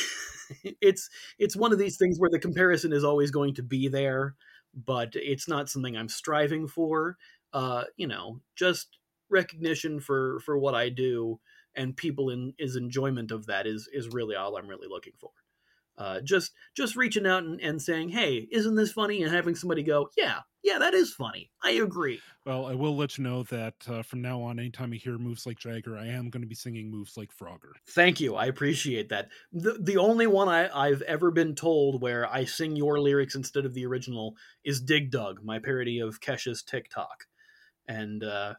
it's 0.83 1.09
it's 1.39 1.57
one 1.57 1.73
of 1.73 1.79
these 1.79 1.97
things 1.97 2.19
where 2.19 2.29
the 2.31 2.39
comparison 2.39 2.93
is 2.93 3.03
always 3.03 3.31
going 3.31 3.55
to 3.55 3.63
be 3.63 3.89
there, 3.89 4.35
but 4.75 5.13
it's 5.15 5.49
not 5.49 5.71
something 5.71 5.97
I'm 5.97 6.11
striving 6.11 6.69
for. 6.69 7.17
Uh, 7.55 7.85
you 7.97 8.07
know, 8.07 8.41
just 8.57 8.99
recognition 9.31 10.01
for 10.01 10.41
for 10.41 10.59
what 10.59 10.75
I 10.75 10.91
do 10.91 11.41
and 11.75 11.97
people 11.97 12.29
in 12.29 12.53
is 12.59 12.77
enjoyment 12.77 13.31
of 13.31 13.47
that 13.47 13.67
is 13.67 13.89
is 13.91 14.11
really 14.11 14.37
all 14.37 14.59
I'm 14.59 14.69
really 14.69 14.89
looking 14.89 15.15
for. 15.19 15.31
Uh, 15.97 16.21
just 16.21 16.53
just 16.77 16.95
reaching 16.95 17.27
out 17.27 17.45
and, 17.45 17.59
and 17.61 17.81
saying, 17.81 18.11
"Hey, 18.11 18.49
isn't 18.53 18.75
this 18.75 18.93
funny?" 18.93 19.23
and 19.23 19.33
having 19.33 19.55
somebody 19.55 19.83
go, 19.83 20.11
"Yeah, 20.15 20.41
yeah, 20.62 20.79
that 20.79 20.94
is 20.94 21.12
funny. 21.12 21.51
I 21.62 21.73
agree." 21.73 22.20
Well, 22.46 22.66
I 22.66 22.75
will 22.75 22.96
let 22.96 23.18
you 23.18 23.25
know 23.25 23.42
that 23.44 23.75
uh, 23.88 24.03
from 24.03 24.23
now 24.23 24.40
on, 24.42 24.59
anytime 24.59 24.92
I 24.92 24.96
hear 24.96 25.18
moves 25.18 25.46
like 25.46 25.59
Jagger, 25.59 25.96
I 25.96 26.07
am 26.07 26.31
going 26.31 26.42
to 26.42 26.49
be 26.49 26.55
singing 26.55 26.90
moves 26.90 27.16
like 27.16 27.31
Frogger. 27.37 27.73
Thank 27.90 28.20
you. 28.20 28.35
I 28.35 28.46
appreciate 28.46 29.09
that. 29.11 29.29
The 29.53 29.79
the 29.81 29.96
only 29.99 30.27
one 30.27 30.49
I, 30.49 30.68
I've 30.75 31.03
ever 31.03 31.31
been 31.31 31.55
told 31.55 32.03
where 32.03 32.31
I 32.33 32.44
sing 32.44 32.77
your 32.77 33.01
lyrics 33.01 33.35
instead 33.35 33.64
of 33.64 33.75
the 33.75 33.87
original 33.87 34.37
is 34.64 34.81
Dig 34.81 35.11
Dug, 35.11 35.42
my 35.44 35.59
parody 35.59 36.01
of 36.01 36.20
Kesha's 36.20 36.62
TikTok. 36.62 37.27
And 37.88 38.23
uh, 38.23 38.55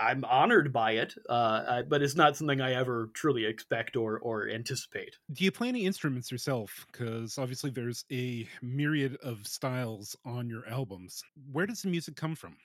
I'm 0.00 0.24
honored 0.24 0.72
by 0.72 0.92
it, 0.92 1.14
uh, 1.28 1.64
I- 1.68 1.82
but 1.82 2.02
it's 2.02 2.16
not 2.16 2.36
something 2.36 2.60
I 2.60 2.72
ever 2.72 3.08
truly 3.14 3.44
expect 3.44 3.96
or, 3.96 4.18
or 4.18 4.48
anticipate. 4.48 5.18
Do 5.32 5.44
you 5.44 5.50
play 5.52 5.68
any 5.68 5.86
instruments 5.86 6.30
yourself? 6.30 6.86
Because 6.90 7.36
obviously 7.38 7.70
there's 7.70 8.04
a 8.12 8.48
myriad 8.62 9.16
of 9.16 9.46
styles 9.46 10.16
on 10.24 10.48
your 10.48 10.66
albums. 10.68 11.22
Where 11.50 11.66
does 11.66 11.82
the 11.82 11.88
music 11.88 12.16
come 12.16 12.34
from? 12.34 12.58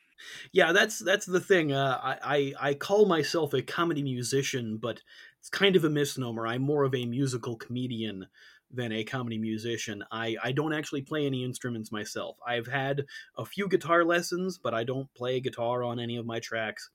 Yeah, 0.51 0.71
that's 0.71 0.99
that's 0.99 1.25
the 1.25 1.39
thing. 1.39 1.71
Uh, 1.71 1.99
I, 2.01 2.53
I 2.59 2.69
I 2.69 2.73
call 2.73 3.05
myself 3.05 3.53
a 3.53 3.61
comedy 3.61 4.03
musician, 4.03 4.77
but 4.77 5.01
it's 5.39 5.49
kind 5.49 5.75
of 5.75 5.83
a 5.83 5.89
misnomer. 5.89 6.47
I'm 6.47 6.61
more 6.61 6.83
of 6.83 6.95
a 6.95 7.05
musical 7.05 7.55
comedian 7.55 8.27
than 8.71 8.91
a 8.91 9.03
comedy 9.03 9.37
musician. 9.37 10.03
I, 10.11 10.35
I 10.43 10.51
don't 10.51 10.73
actually 10.73 11.03
play 11.03 11.25
any 11.25 11.43
instruments 11.43 11.91
myself. 11.91 12.37
I've 12.45 12.67
had 12.67 13.05
a 13.37 13.45
few 13.45 13.67
guitar 13.69 14.03
lessons, 14.03 14.57
but 14.57 14.73
I 14.73 14.83
don't 14.83 15.13
play 15.13 15.39
guitar 15.39 15.83
on 15.83 15.99
any 15.99 16.17
of 16.17 16.25
my 16.25 16.39
tracks. 16.39 16.89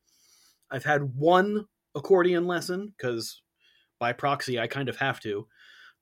I've 0.70 0.85
had 0.85 1.14
one 1.14 1.66
accordion 1.94 2.46
lesson 2.46 2.92
because 2.96 3.42
by 3.98 4.12
proxy 4.12 4.59
I 4.59 4.66
kind 4.66 4.88
of 4.88 4.96
have 4.96 5.20
to. 5.20 5.46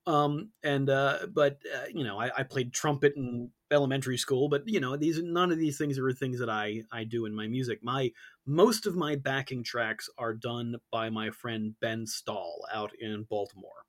Um, 0.06 0.52
and 0.62 0.88
uh, 0.88 1.18
but 1.32 1.58
uh, 1.74 1.86
you 1.92 2.02
know 2.02 2.18
I, 2.18 2.30
I 2.38 2.42
played 2.42 2.72
trumpet 2.72 3.12
in 3.16 3.50
elementary 3.70 4.16
school, 4.16 4.48
but 4.48 4.62
you 4.64 4.80
know 4.80 4.96
these 4.96 5.20
none 5.22 5.52
of 5.52 5.58
these 5.58 5.76
things 5.76 5.98
are 5.98 6.12
things 6.12 6.38
that 6.38 6.48
I 6.48 6.82
I 6.90 7.04
do 7.04 7.26
in 7.26 7.34
my 7.34 7.46
music. 7.46 7.80
My 7.82 8.10
most 8.46 8.86
of 8.86 8.96
my 8.96 9.16
backing 9.16 9.62
tracks 9.62 10.08
are 10.16 10.32
done 10.32 10.76
by 10.90 11.10
my 11.10 11.30
friend 11.30 11.74
Ben 11.80 12.06
Stahl 12.06 12.60
out 12.72 12.92
in 12.98 13.26
Baltimore. 13.28 13.84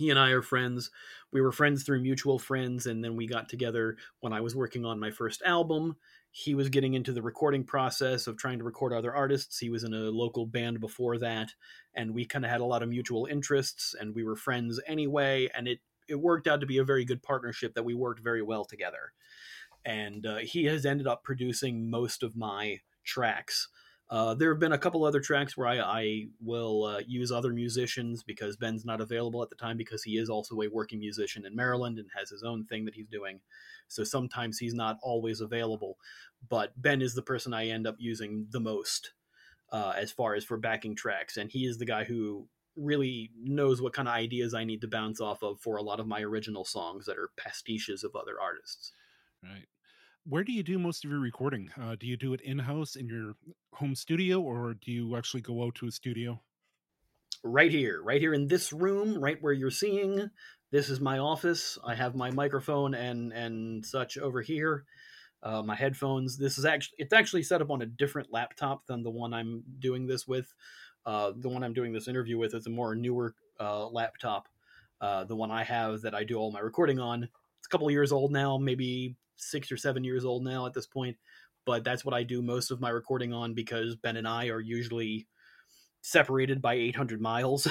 He 0.00 0.08
and 0.08 0.18
I 0.18 0.30
are 0.30 0.40
friends. 0.40 0.90
We 1.30 1.42
were 1.42 1.52
friends 1.52 1.82
through 1.82 2.00
mutual 2.00 2.38
friends, 2.38 2.86
and 2.86 3.04
then 3.04 3.16
we 3.16 3.26
got 3.26 3.50
together 3.50 3.98
when 4.20 4.32
I 4.32 4.40
was 4.40 4.56
working 4.56 4.86
on 4.86 4.98
my 4.98 5.10
first 5.10 5.42
album. 5.44 5.96
He 6.30 6.54
was 6.54 6.70
getting 6.70 6.94
into 6.94 7.12
the 7.12 7.20
recording 7.20 7.64
process 7.64 8.26
of 8.26 8.38
trying 8.38 8.56
to 8.60 8.64
record 8.64 8.94
other 8.94 9.14
artists. 9.14 9.58
He 9.58 9.68
was 9.68 9.84
in 9.84 9.92
a 9.92 10.08
local 10.08 10.46
band 10.46 10.80
before 10.80 11.18
that, 11.18 11.50
and 11.92 12.14
we 12.14 12.24
kind 12.24 12.46
of 12.46 12.50
had 12.50 12.62
a 12.62 12.64
lot 12.64 12.82
of 12.82 12.88
mutual 12.88 13.26
interests, 13.26 13.94
and 14.00 14.14
we 14.14 14.24
were 14.24 14.36
friends 14.36 14.80
anyway. 14.86 15.50
And 15.54 15.68
it 15.68 15.80
it 16.08 16.14
worked 16.14 16.46
out 16.46 16.60
to 16.60 16.66
be 16.66 16.78
a 16.78 16.84
very 16.84 17.04
good 17.04 17.22
partnership 17.22 17.74
that 17.74 17.84
we 17.84 17.92
worked 17.92 18.24
very 18.24 18.40
well 18.40 18.64
together. 18.64 19.12
And 19.84 20.24
uh, 20.24 20.38
he 20.38 20.64
has 20.64 20.86
ended 20.86 21.08
up 21.08 21.24
producing 21.24 21.90
most 21.90 22.22
of 22.22 22.34
my 22.34 22.78
tracks. 23.04 23.68
Uh, 24.10 24.34
there 24.34 24.50
have 24.50 24.58
been 24.58 24.72
a 24.72 24.78
couple 24.78 25.04
other 25.04 25.20
tracks 25.20 25.56
where 25.56 25.68
I, 25.68 25.78
I 25.78 26.24
will 26.40 26.82
uh, 26.84 27.00
use 27.06 27.30
other 27.30 27.52
musicians 27.52 28.24
because 28.24 28.56
Ben's 28.56 28.84
not 28.84 29.00
available 29.00 29.40
at 29.40 29.50
the 29.50 29.56
time 29.56 29.76
because 29.76 30.02
he 30.02 30.18
is 30.18 30.28
also 30.28 30.60
a 30.60 30.68
working 30.68 30.98
musician 30.98 31.46
in 31.46 31.54
Maryland 31.54 31.96
and 31.98 32.08
has 32.16 32.30
his 32.30 32.42
own 32.42 32.64
thing 32.64 32.84
that 32.86 32.94
he's 32.96 33.06
doing. 33.06 33.38
So 33.86 34.02
sometimes 34.02 34.58
he's 34.58 34.74
not 34.74 34.98
always 35.00 35.40
available. 35.40 35.96
But 36.48 36.72
Ben 36.76 37.02
is 37.02 37.14
the 37.14 37.22
person 37.22 37.54
I 37.54 37.68
end 37.68 37.86
up 37.86 37.96
using 37.98 38.48
the 38.50 38.58
most 38.58 39.12
uh, 39.70 39.92
as 39.96 40.10
far 40.10 40.34
as 40.34 40.44
for 40.44 40.56
backing 40.56 40.96
tracks. 40.96 41.36
And 41.36 41.48
he 41.48 41.64
is 41.64 41.78
the 41.78 41.86
guy 41.86 42.02
who 42.02 42.48
really 42.76 43.30
knows 43.40 43.80
what 43.80 43.92
kind 43.92 44.08
of 44.08 44.14
ideas 44.14 44.54
I 44.54 44.64
need 44.64 44.80
to 44.80 44.88
bounce 44.88 45.20
off 45.20 45.42
of 45.44 45.60
for 45.60 45.76
a 45.76 45.82
lot 45.82 46.00
of 46.00 46.08
my 46.08 46.20
original 46.20 46.64
songs 46.64 47.06
that 47.06 47.16
are 47.16 47.30
pastiches 47.36 48.02
of 48.02 48.16
other 48.16 48.40
artists. 48.40 48.92
Right. 49.42 49.66
Where 50.26 50.44
do 50.44 50.52
you 50.52 50.62
do 50.62 50.78
most 50.78 51.04
of 51.04 51.10
your 51.10 51.20
recording? 51.20 51.70
Uh, 51.80 51.96
do 51.98 52.06
you 52.06 52.16
do 52.16 52.34
it 52.34 52.42
in 52.42 52.58
house 52.58 52.94
in 52.96 53.08
your 53.08 53.32
home 53.72 53.94
studio, 53.94 54.40
or 54.40 54.74
do 54.74 54.92
you 54.92 55.16
actually 55.16 55.40
go 55.40 55.64
out 55.64 55.74
to 55.76 55.86
a 55.86 55.90
studio? 55.90 56.40
Right 57.42 57.70
here, 57.70 58.02
right 58.02 58.20
here 58.20 58.34
in 58.34 58.46
this 58.46 58.70
room, 58.70 59.18
right 59.18 59.38
where 59.40 59.54
you're 59.54 59.70
seeing. 59.70 60.30
This 60.70 60.90
is 60.90 61.00
my 61.00 61.18
office. 61.18 61.78
I 61.84 61.94
have 61.94 62.14
my 62.14 62.30
microphone 62.30 62.94
and 62.94 63.32
and 63.32 63.84
such 63.84 64.18
over 64.18 64.42
here. 64.42 64.84
Uh, 65.42 65.62
my 65.62 65.74
headphones. 65.74 66.36
This 66.36 66.58
is 66.58 66.66
actually 66.66 66.96
it's 66.98 67.14
actually 67.14 67.42
set 67.42 67.62
up 67.62 67.70
on 67.70 67.80
a 67.80 67.86
different 67.86 68.30
laptop 68.30 68.86
than 68.86 69.02
the 69.02 69.10
one 69.10 69.32
I'm 69.32 69.62
doing 69.78 70.06
this 70.06 70.28
with. 70.28 70.52
Uh, 71.06 71.32
the 71.34 71.48
one 71.48 71.64
I'm 71.64 71.72
doing 71.72 71.94
this 71.94 72.08
interview 72.08 72.36
with 72.36 72.54
is 72.54 72.66
a 72.66 72.70
more 72.70 72.94
newer 72.94 73.34
uh, 73.58 73.88
laptop. 73.88 74.48
Uh, 75.00 75.24
the 75.24 75.34
one 75.34 75.50
I 75.50 75.64
have 75.64 76.02
that 76.02 76.14
I 76.14 76.24
do 76.24 76.36
all 76.36 76.52
my 76.52 76.60
recording 76.60 76.98
on. 76.98 77.24
It's 77.24 77.66
a 77.66 77.70
couple 77.70 77.90
years 77.90 78.12
old 78.12 78.32
now, 78.32 78.58
maybe 78.58 79.16
six 79.40 79.70
or 79.72 79.76
seven 79.76 80.04
years 80.04 80.24
old 80.24 80.44
now 80.44 80.66
at 80.66 80.74
this 80.74 80.86
point. 80.86 81.16
But 81.66 81.84
that's 81.84 82.04
what 82.04 82.14
I 82.14 82.22
do 82.22 82.42
most 82.42 82.70
of 82.70 82.80
my 82.80 82.90
recording 82.90 83.32
on 83.32 83.54
because 83.54 83.96
Ben 83.96 84.16
and 84.16 84.26
I 84.26 84.48
are 84.48 84.60
usually 84.60 85.26
separated 86.02 86.62
by 86.62 86.74
800 86.74 87.20
miles. 87.20 87.68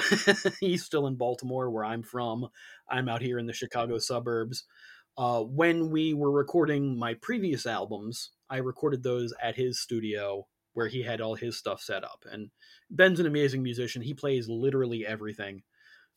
He's 0.60 0.84
still 0.84 1.06
in 1.06 1.16
Baltimore, 1.16 1.70
where 1.70 1.84
I'm 1.84 2.02
from. 2.02 2.48
I'm 2.88 3.08
out 3.08 3.22
here 3.22 3.38
in 3.38 3.46
the 3.46 3.52
Chicago 3.52 3.98
suburbs. 3.98 4.64
Uh, 5.18 5.42
when 5.42 5.90
we 5.90 6.14
were 6.14 6.30
recording 6.30 6.98
my 6.98 7.14
previous 7.14 7.66
albums, 7.66 8.30
I 8.48 8.58
recorded 8.58 9.02
those 9.02 9.34
at 9.42 9.56
his 9.56 9.80
studio 9.80 10.46
where 10.72 10.86
he 10.86 11.02
had 11.02 11.20
all 11.20 11.34
his 11.34 11.58
stuff 11.58 11.80
set 11.80 12.04
up. 12.04 12.24
And 12.30 12.50
Ben's 12.90 13.20
an 13.20 13.26
amazing 13.26 13.62
musician. 13.62 14.02
He 14.02 14.14
plays 14.14 14.48
literally 14.48 15.04
everything. 15.04 15.62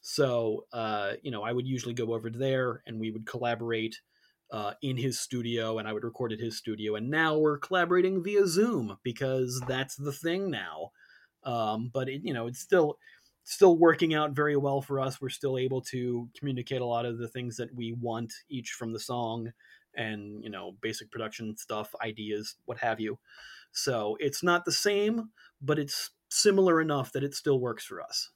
So, 0.02 0.66
uh, 0.72 1.14
you 1.22 1.32
know, 1.32 1.44
I 1.44 1.52
would 1.52 1.68
usually 1.68 1.94
go 1.94 2.14
over 2.14 2.30
there 2.30 2.84
and 2.86 3.00
we 3.00 3.10
would 3.10 3.26
collaborate 3.26 4.00
uh, 4.54 4.74
in 4.84 4.96
his 4.96 5.20
studio 5.20 5.80
and 5.80 5.88
I 5.88 5.94
would 5.94 6.04
record 6.04 6.32
at 6.32 6.40
his 6.40 6.56
studio. 6.56 6.96
And 6.96 7.10
now 7.10 7.38
we're 7.38 7.58
collaborating 7.58 8.24
via 8.24 8.46
Zoom 8.46 8.98
because 9.02 9.60
that's 9.68 9.96
the 9.96 10.12
thing 10.12 10.52
now. 10.52 10.92
Um, 11.44 11.90
but 11.92 12.08
it, 12.08 12.22
you 12.24 12.34
know, 12.34 12.46
it's 12.46 12.60
still 12.60 13.00
still 13.44 13.78
working 13.78 14.14
out 14.14 14.32
very 14.32 14.56
well 14.56 14.80
for 14.80 15.00
us. 15.02 15.20
We're 15.20 15.30
still 15.30 15.58
able 15.58 15.82
to 15.82 16.30
communicate 16.38 16.82
a 16.82 16.86
lot 16.86 17.06
of 17.06 17.18
the 17.18 17.28
things 17.28 17.58
that 17.58 17.76
we 17.76 17.94
want 18.00 18.32
each 18.48 18.70
from 18.70 18.94
the 18.94 19.00
song 19.00 19.52
and, 19.96 20.42
you 20.44 20.50
know, 20.52 20.78
basic 20.82 21.12
production 21.12 21.58
stuff, 21.58 21.94
ideas, 22.02 22.56
what 22.66 22.78
have 22.78 23.00
you. 23.00 23.18
So 23.72 24.16
it's 24.20 24.44
not 24.44 24.66
the 24.66 24.72
same, 24.72 25.32
but 25.62 25.80
it's 25.80 26.12
similar 26.30 26.80
enough 26.80 27.12
that 27.12 27.24
it 27.24 27.34
still 27.34 27.60
works 27.60 27.84
for 27.84 28.02
us. 28.02 28.30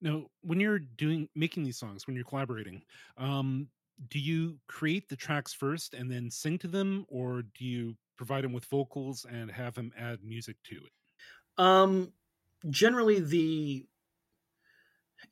Now, 0.00 0.26
when 0.40 0.60
you're 0.60 0.78
doing 0.78 1.28
making 1.36 1.64
these 1.64 1.78
songs, 1.78 2.06
when 2.06 2.16
you're 2.16 2.24
collaborating, 2.24 2.82
um, 3.18 3.68
do 4.08 4.18
you 4.18 4.58
create 4.66 5.08
the 5.08 5.16
tracks 5.16 5.52
first 5.52 5.94
and 5.94 6.10
then 6.10 6.30
sing 6.30 6.58
to 6.58 6.68
them, 6.68 7.04
or 7.08 7.42
do 7.42 7.64
you 7.64 7.96
provide 8.16 8.44
them 8.44 8.52
with 8.52 8.64
vocals 8.66 9.26
and 9.30 9.50
have 9.50 9.74
them 9.74 9.92
add 9.98 10.18
music 10.22 10.56
to 10.64 10.76
it? 10.76 10.92
Um, 11.58 12.12
generally, 12.68 13.20
the 13.20 13.86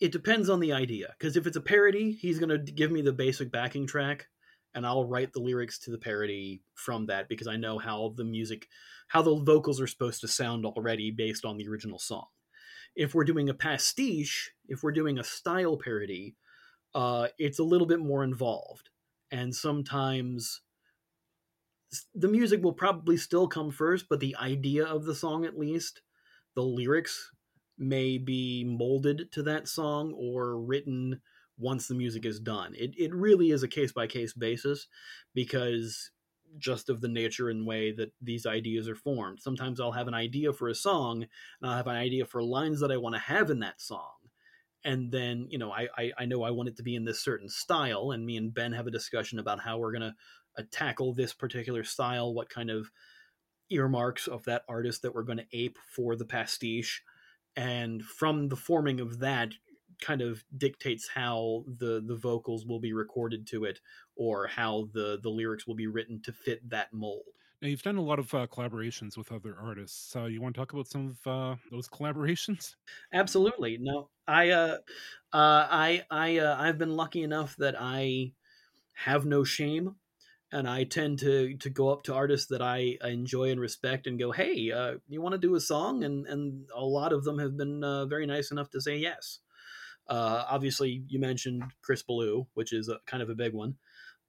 it 0.01 0.13
depends 0.13 0.51
on 0.51 0.61
the 0.61 0.73
idea 0.73 1.15
because 1.19 1.37
if 1.37 1.47
it's 1.47 1.57
a 1.57 1.63
parody, 1.63 2.13
he's 2.13 2.39
going 2.39 2.51
to 2.51 2.73
give 2.73 2.91
me 2.91 3.01
the 3.01 3.13
basic 3.13 3.51
backing 3.51 3.87
track, 3.87 4.29
and 4.75 4.87
I'll 4.87 5.07
write 5.07 5.33
the 5.33 5.41
lyrics 5.41 5.79
to 5.81 5.91
the 5.91 5.99
parody 5.99 6.63
from 6.75 7.07
that 7.07 7.29
because 7.29 7.47
I 7.47 7.57
know 7.57 7.79
how 7.79 8.13
the 8.17 8.25
music, 8.25 8.69
how 9.09 9.23
the 9.23 9.35
vocals 9.37 9.81
are 9.81 9.87
supposed 9.87 10.21
to 10.21 10.29
sound 10.29 10.67
already 10.67 11.11
based 11.11 11.45
on 11.45 11.57
the 11.57 11.69
original 11.69 11.99
song. 11.99 12.27
If 12.95 13.15
we're 13.15 13.25
doing 13.25 13.49
a 13.49 13.55
pastiche, 13.55 14.51
if 14.69 14.83
we're 14.83 14.93
doing 14.93 15.19
a 15.19 15.25
style 15.25 15.77
parody, 15.77 16.37
uh, 16.95 17.29
it's 17.39 17.59
a 17.59 17.65
little 17.65 17.87
bit 17.87 18.01
more 18.01 18.25
involved. 18.25 18.91
And 19.31 19.55
sometimes 19.55 20.63
the 22.15 22.29
music 22.29 22.63
will 22.63 22.73
probably 22.73 23.17
still 23.17 23.49
come 23.49 23.71
first, 23.71 24.07
but 24.09 24.21
the 24.21 24.37
idea 24.37 24.85
of 24.85 25.05
the 25.05 25.15
song, 25.15 25.45
at 25.45 25.59
least, 25.59 26.03
the 26.55 26.63
lyrics 26.63 27.31
may 27.79 28.19
be 28.19 28.65
molded 28.65 29.31
to 29.33 29.43
that 29.45 29.69
song 29.69 30.13
or 30.17 30.59
written 30.59 31.21
once 31.59 31.89
the 31.89 31.95
music 31.95 32.25
is 32.25 32.41
done. 32.41 32.75
It, 32.77 32.93
it 32.99 33.15
really 33.15 33.51
is 33.51 33.63
a 33.63 33.69
case 33.69 33.93
by 33.93 34.07
case 34.07 34.33
basis 34.33 34.87
because 35.35 36.11
just 36.59 36.89
of 36.89 37.01
the 37.01 37.09
nature 37.09 37.51
and 37.51 37.67
way 37.67 37.93
that 37.93 38.13
these 38.23 38.47
ideas 38.47 38.89
are 38.89 38.97
formed. 38.97 39.41
Sometimes 39.41 39.81
I'll 39.81 39.93
have 39.93 40.09
an 40.09 40.15
idea 40.15 40.53
for 40.53 40.69
a 40.69 40.75
song 40.75 41.27
and 41.61 41.71
I'll 41.71 41.77
have 41.77 41.87
an 41.87 41.97
idea 41.97 42.25
for 42.25 42.43
lines 42.43 42.81
that 42.81 42.91
I 42.91 42.97
want 42.97 43.15
to 43.15 43.21
have 43.21 43.51
in 43.51 43.61
that 43.61 43.81
song 43.81 44.18
and 44.85 45.11
then 45.11 45.47
you 45.51 45.59
know 45.59 45.73
I, 45.73 45.89
I, 45.97 46.13
I 46.21 46.25
know 46.27 46.43
I 46.43 46.51
want 46.51 46.69
it 46.69 46.77
to 46.77 46.83
be 46.83 46.95
in 46.95 47.05
this 47.05 47.21
certain 47.21 47.49
style, 47.49 48.13
and 48.13 48.25
me 48.25 48.37
and 48.37 48.53
Ben 48.53 48.73
have 48.73 48.87
a 48.87 48.93
discussion 48.93 49.39
about 49.39 49.61
how 49.61 49.79
we're 49.79 49.93
gonna 49.93 50.15
uh, 50.59 50.63
tackle 50.71 51.15
this 51.15 51.33
particular 51.33 51.85
style, 51.85 52.35
what 52.35 52.51
kind 52.51 52.71
of 52.71 52.91
earmarks 53.71 54.27
of 54.27 54.45
that 54.45 54.63
artist 54.69 55.03
that 55.03 55.15
we're 55.15 55.23
going 55.23 55.39
to 55.39 55.47
ape 55.53 55.77
for 55.95 56.17
the 56.17 56.25
pastiche, 56.25 57.03
and 57.57 58.03
from 58.03 58.49
the 58.49 58.57
forming 58.57 59.01
of 59.01 59.19
that 59.21 59.53
kind 60.01 60.23
of 60.23 60.45
dictates 60.57 61.09
how 61.09 61.65
the 61.67 62.03
the 62.07 62.17
vocals 62.17 62.65
will 62.65 62.81
be 62.81 62.93
recorded 62.93 63.47
to 63.47 63.65
it 63.65 63.81
or 64.17 64.47
how 64.47 64.89
the 64.93 65.19
the 65.23 65.29
lyrics 65.29 65.67
will 65.67 65.75
be 65.75 65.87
written 65.87 66.21
to 66.23 66.33
fit 66.33 66.69
that 66.69 66.93
mold 66.93 67.25
now 67.61 67.69
you've 67.69 67.83
done 67.83 67.97
a 67.97 68.03
lot 68.03 68.19
of 68.19 68.33
uh, 68.35 68.47
collaborations 68.47 69.17
with 69.17 69.33
other 69.33 69.57
artists. 69.61 70.15
Uh, 70.15 70.25
you 70.25 70.41
want 70.41 70.55
to 70.55 70.61
talk 70.61 70.73
about 70.73 70.87
some 70.87 71.17
of 71.25 71.27
uh, 71.27 71.57
those 71.71 71.89
collaborations? 71.89 72.75
Absolutely. 73.13 73.79
No, 73.81 74.11
I, 74.27 74.51
uh, 74.51 74.77
uh, 75.33 75.67
I, 75.71 76.05
I, 76.11 76.39
uh, 76.39 76.57
I've 76.59 76.79
been 76.79 76.95
lucky 76.95 77.23
enough 77.23 77.57
that 77.57 77.75
I 77.79 78.33
have 78.95 79.27
no 79.27 79.43
shame, 79.45 79.97
and 80.53 80.69
I 80.69 80.85
tend 80.85 81.19
to 81.21 81.57
to 81.59 81.71
go 81.71 81.91
up 81.91 82.05
to 82.05 82.15
artists 82.15 82.47
that 82.49 82.63
I, 82.63 82.97
enjoy 83.05 83.51
and 83.51 83.61
respect 83.61 84.07
and 84.07 84.19
go, 84.19 84.33
"Hey, 84.33 84.73
uh, 84.73 84.95
you 85.09 85.21
want 85.21 85.35
to 85.35 85.39
do 85.39 85.55
a 85.55 85.61
song?" 85.61 86.05
And 86.05 86.27
and 86.27 86.69
a 86.75 86.85
lot 86.85 87.13
of 87.13 87.25
them 87.25 87.39
have 87.39 87.57
been 87.57 87.81
very 88.09 88.27
nice 88.27 88.51
enough 88.51 88.71
to 88.71 88.81
say 88.81 88.97
yes. 88.97 89.41
Obviously, 90.09 91.05
you 91.09 91.21
mentioned 91.21 91.65
Chris 91.83 92.03
Ballew, 92.03 92.47
which 92.55 92.73
is 92.73 92.89
a, 92.89 92.99
kind 93.07 93.23
of 93.23 93.31
a 93.31 93.35
big 93.35 93.53
one. 93.53 93.77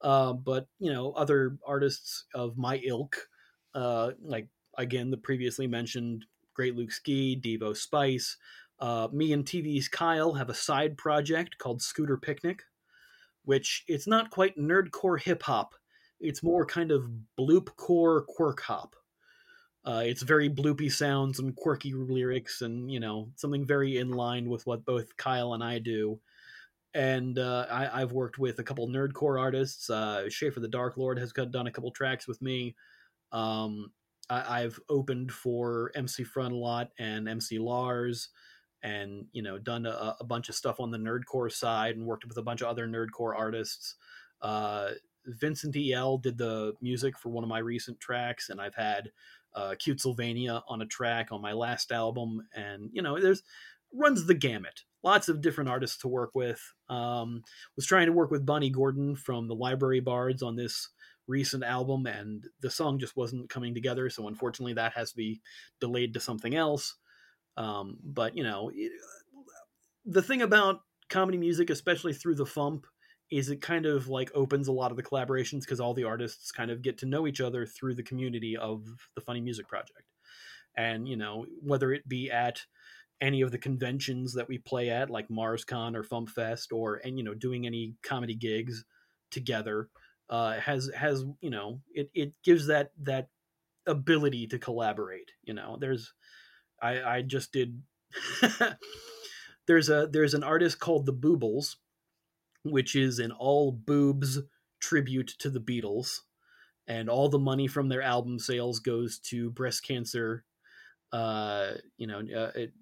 Uh, 0.02 0.34
but 0.34 0.68
you 0.80 0.92
know, 0.92 1.12
other 1.12 1.58
artists 1.66 2.26
of 2.34 2.58
my 2.58 2.78
ilk, 2.86 3.28
uh, 3.76 4.12
like 4.22 4.48
again 4.78 5.12
the 5.12 5.18
previously 5.18 5.68
mentioned 5.68 6.26
Great 6.54 6.76
Luke 6.76 6.92
Ski, 6.92 7.40
Devo 7.40 7.76
Spice. 7.76 8.38
Uh, 8.80 9.10
me 9.12 9.34
and 9.34 9.46
TV's 9.46 9.90
Kyle 9.90 10.34
have 10.34 10.50
a 10.50 10.54
side 10.54 10.98
project 10.98 11.58
called 11.58 11.82
Scooter 11.82 12.18
Picnic, 12.18 12.64
which 13.44 13.84
it's 13.88 14.08
not 14.08 14.32
quite 14.32 14.58
nerdcore 14.58 15.22
hip 15.22 15.44
hop. 15.44 15.76
It's 16.22 16.44
more 16.44 16.66
kind 16.66 16.92
of 16.92 17.10
bloopcore 17.38 18.26
quirk 18.26 18.62
hop. 18.62 18.96
Uh, 19.86 20.04
it's 20.06 20.22
very 20.22 20.50
bloopy 20.50 20.92
sounds 20.92 21.40
and 21.40 21.56
quirky 21.56 21.94
lyrics, 21.94 22.62
and 22.62 22.92
you 22.92 23.00
know 23.00 23.32
something 23.36 23.66
very 23.66 23.98
in 23.98 24.12
line 24.12 24.50
with 24.50 24.66
what 24.66 24.86
both 24.86 25.16
Kyle 25.18 25.54
and 25.54 25.64
I 25.64 25.80
do 25.80 26.20
and 26.94 27.38
uh, 27.38 27.68
I, 27.70 28.00
have 28.00 28.12
worked 28.12 28.40
with 28.40 28.60
a 28.60 28.64
couple 28.64 28.88
nerdcore 28.88 29.40
artists. 29.40 29.90
Uh, 29.90 30.30
Schaefer 30.30 30.60
the 30.60 30.68
Dark 30.68 30.98
Lord 30.98 31.20
has 31.20 31.32
done 31.32 31.68
a 31.68 31.72
couple 31.72 31.92
tracks 31.92 32.28
with 32.28 32.42
me. 32.42 32.76
Um, 33.32 33.92
I, 34.30 34.62
have 34.62 34.80
opened 34.90 35.32
for 35.32 35.92
MC 35.96 36.24
Frontalot 36.24 36.90
and 36.98 37.28
MC 37.28 37.60
Lars, 37.60 38.30
and 38.84 39.26
you 39.32 39.42
know 39.42 39.58
done 39.58 39.86
a, 39.86 40.16
a, 40.20 40.24
bunch 40.24 40.50
of 40.50 40.56
stuff 40.56 40.80
on 40.80 40.92
the 40.92 40.98
nerdcore 40.98 41.52
side, 41.52 41.96
and 41.96 42.06
worked 42.06 42.26
with 42.26 42.38
a 42.38 42.44
bunch 42.44 42.62
of 42.62 42.68
other 42.68 42.88
nerdcore 42.88 43.38
artists. 43.38 43.96
Uh, 44.42 44.92
Vincent 45.26 45.76
El 45.76 46.18
did 46.18 46.38
the 46.38 46.74
music 46.82 47.18
for 47.18 47.30
one 47.30 47.44
of 47.44 47.50
my 47.50 47.60
recent 47.60 48.00
tracks, 48.00 48.50
and 48.50 48.60
I've 48.62 48.76
had 48.76 49.12
uh, 49.56 49.76
Cute 49.78 50.02
Sylvania 50.02 50.64
on 50.68 50.82
a 50.82 50.86
track 50.86 51.32
on 51.32 51.42
my 51.42 51.54
last 51.54 51.92
album, 51.92 52.48
and 52.56 52.90
you 52.94 53.02
know 53.02 53.20
there's 53.20 53.44
runs 53.94 54.26
the 54.26 54.36
gamut 54.36 54.84
lots 55.04 55.30
of 55.30 55.42
different 55.42 55.70
artists 55.70 55.98
to 56.00 56.08
work 56.08 56.32
with. 56.34 56.62
Um, 56.90 57.44
was 57.76 57.86
trying 57.86 58.08
to 58.08 58.14
work 58.14 58.32
with 58.32 58.46
Bonnie 58.46 58.70
Gordon 58.70 59.16
from 59.16 59.48
the 59.48 59.56
Library 59.56 60.00
Bards 60.00 60.42
on 60.44 60.56
this 60.56 60.90
recent 61.28 61.64
album, 61.64 62.06
and 62.06 62.46
the 62.62 62.70
song 62.70 63.00
just 63.00 63.16
wasn't 63.16 63.50
coming 63.50 63.74
together. 63.74 64.10
So 64.10 64.28
unfortunately, 64.28 64.74
that 64.74 64.94
has 64.94 65.12
to 65.12 65.18
be 65.18 65.42
delayed 65.80 66.14
to 66.14 66.20
something 66.20 66.56
else. 66.56 66.96
Um, 67.58 67.98
but 68.04 68.36
you 68.36 68.44
know, 68.44 68.72
it, 68.74 68.92
the 70.06 70.22
thing 70.22 70.42
about 70.42 70.82
comedy 71.10 71.38
music, 71.38 71.70
especially 71.70 72.14
through 72.14 72.36
the 72.36 72.46
Fump, 72.46 72.84
is 73.32 73.50
it 73.50 73.62
kind 73.62 73.86
of 73.86 74.08
like 74.08 74.32
opens 74.34 74.68
a 74.68 74.72
lot 74.72 74.92
of 74.92 74.98
the 74.98 75.04
collaborations 75.04 75.62
because 75.62 75.80
all 75.80 75.94
the 75.94 76.04
artists 76.04 76.52
kind 76.52 76.72
of 76.72 76.82
get 76.82 76.98
to 77.00 77.06
know 77.06 77.28
each 77.28 77.42
other 77.42 77.66
through 77.66 77.96
the 77.96 78.04
community 78.04 78.58
of 78.58 78.84
the 79.16 79.22
Funny 79.22 79.42
Music 79.42 79.68
Project 79.68 80.04
and 80.80 81.08
you 81.08 81.18
know 81.18 81.46
whether 81.62 81.92
it 81.92 82.08
be 82.08 82.32
at 82.32 82.62
any 83.22 83.42
of 83.42 83.52
the 83.52 83.58
conventions 83.58 84.34
that 84.34 84.48
we 84.48 84.58
play 84.58 84.90
at, 84.90 85.10
like 85.10 85.28
MarsCon 85.30 85.96
or 85.96 86.04
FumpFest, 86.04 86.68
or 86.72 87.02
and 87.04 87.18
you 87.18 87.24
know 87.24 87.34
doing 87.34 87.66
any 87.66 87.96
comedy 88.04 88.36
gigs 88.36 88.86
together, 89.32 89.90
uh, 90.30 90.60
has 90.60 90.90
has 90.96 91.24
you 91.42 91.50
know 91.50 91.82
it 91.94 92.10
it 92.14 92.34
gives 92.44 92.68
that 92.68 92.92
that 93.04 93.28
ability 93.86 94.48
to 94.48 94.60
collaborate. 94.60 95.32
You 95.44 95.54
know, 95.54 95.78
there's 95.80 96.14
I 96.82 97.02
I 97.02 97.22
just 97.22 97.52
did 97.52 97.82
there's 99.68 99.90
a 99.90 100.08
there's 100.12 100.34
an 100.34 100.44
artist 100.44 100.80
called 100.80 101.06
the 101.06 101.14
Boobles, 101.14 101.76
which 102.64 102.96
is 102.96 103.20
an 103.20 103.32
all 103.32 103.72
boobs 103.72 104.40
tribute 104.80 105.34
to 105.40 105.50
the 105.50 105.60
Beatles, 105.60 106.20
and 106.88 107.10
all 107.10 107.30
the 107.30 107.40
money 107.40 107.68
from 107.68 107.90
their 107.90 108.02
album 108.02 108.40
sales 108.40 108.80
goes 108.80 109.20
to 109.20 109.52
breast 109.52 109.86
cancer. 109.86 110.46
Uh, 111.12 111.72
you 111.98 112.08
know, 112.08 112.20
uh, 112.20 112.52
it, 112.56 112.74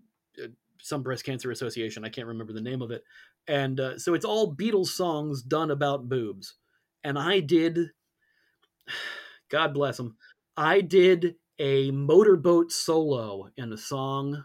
some 0.82 1.04
breast 1.04 1.26
cancer 1.26 1.52
association. 1.52 2.06
I 2.06 2.10
can't 2.10 2.28
remember 2.28 2.54
the 2.54 2.62
name 2.62 2.82
of 2.82 2.92
it, 2.92 3.04
and 3.48 3.80
uh, 3.80 3.98
so 4.00 4.14
it's 4.14 4.26
all 4.26 4.56
Beatles 4.56 4.88
songs 4.88 5.42
done 5.42 5.72
about 5.72 6.10
boobs. 6.10 6.56
And 7.04 7.18
I 7.18 7.40
did, 7.40 7.92
God 9.50 9.74
bless 9.74 9.98
them, 9.98 10.18
I 10.56 10.82
did 10.82 11.36
a 11.60 11.92
motorboat 11.92 12.72
solo 12.72 13.50
in 13.58 13.74
a 13.74 13.78
song 13.78 14.44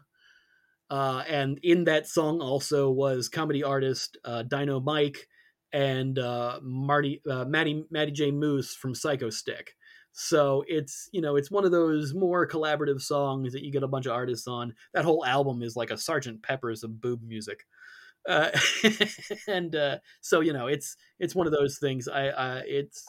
uh, 0.92 1.24
and 1.26 1.58
in 1.62 1.84
that 1.84 2.06
song 2.06 2.42
also 2.42 2.90
was 2.90 3.30
comedy 3.30 3.64
artist 3.64 4.18
uh, 4.26 4.42
Dino 4.42 4.78
Mike 4.78 5.26
and 5.72 6.18
uh, 6.18 6.60
Marty 6.62 7.22
uh, 7.28 7.46
Maddie 7.46 7.86
Maddie 7.90 8.12
J 8.12 8.30
Moose 8.30 8.74
from 8.74 8.92
Psychostick. 8.92 9.68
So 10.12 10.64
it's 10.68 11.08
you 11.12 11.20
know 11.20 11.36
it's 11.36 11.50
one 11.50 11.64
of 11.64 11.70
those 11.70 12.14
more 12.14 12.46
collaborative 12.46 13.00
songs 13.00 13.52
that 13.52 13.62
you 13.62 13.72
get 13.72 13.82
a 13.82 13.88
bunch 13.88 14.06
of 14.06 14.12
artists 14.12 14.46
on. 14.46 14.74
That 14.94 15.04
whole 15.04 15.24
album 15.24 15.62
is 15.62 15.76
like 15.76 15.90
a 15.90 15.96
Sergeant 15.96 16.42
Pepper's 16.42 16.84
of 16.84 17.00
boob 17.00 17.22
music. 17.22 17.64
Uh, 18.28 18.50
and 19.48 19.74
uh, 19.74 19.98
so 20.20 20.40
you 20.40 20.52
know 20.52 20.66
it's 20.66 20.96
it's 21.18 21.34
one 21.34 21.46
of 21.46 21.52
those 21.52 21.78
things. 21.78 22.08
I 22.08 22.28
uh, 22.28 22.62
it's 22.66 23.06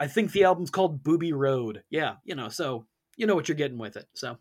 I 0.00 0.06
think 0.06 0.32
the 0.32 0.44
album's 0.44 0.70
called 0.70 1.02
Booby 1.02 1.32
Road. 1.32 1.82
Yeah, 1.90 2.14
you 2.24 2.34
know, 2.34 2.48
so 2.48 2.86
you 3.16 3.26
know 3.26 3.34
what 3.34 3.48
you're 3.48 3.56
getting 3.56 3.78
with 3.78 3.96
it. 3.96 4.06
So 4.14 4.38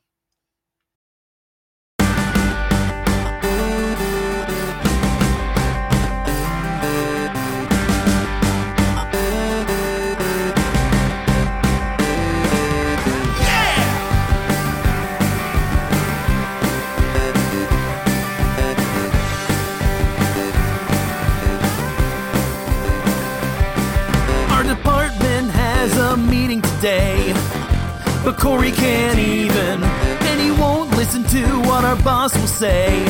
but 28.27 28.37
Corey 28.37 28.73
can't 28.73 29.17
even, 29.17 29.81
and 29.81 30.41
he 30.41 30.51
won't 30.51 30.91
listen 30.97 31.23
to 31.23 31.45
what 31.61 31.85
our 31.85 31.95
boss 32.03 32.35
will 32.35 32.45
say. 32.45 33.05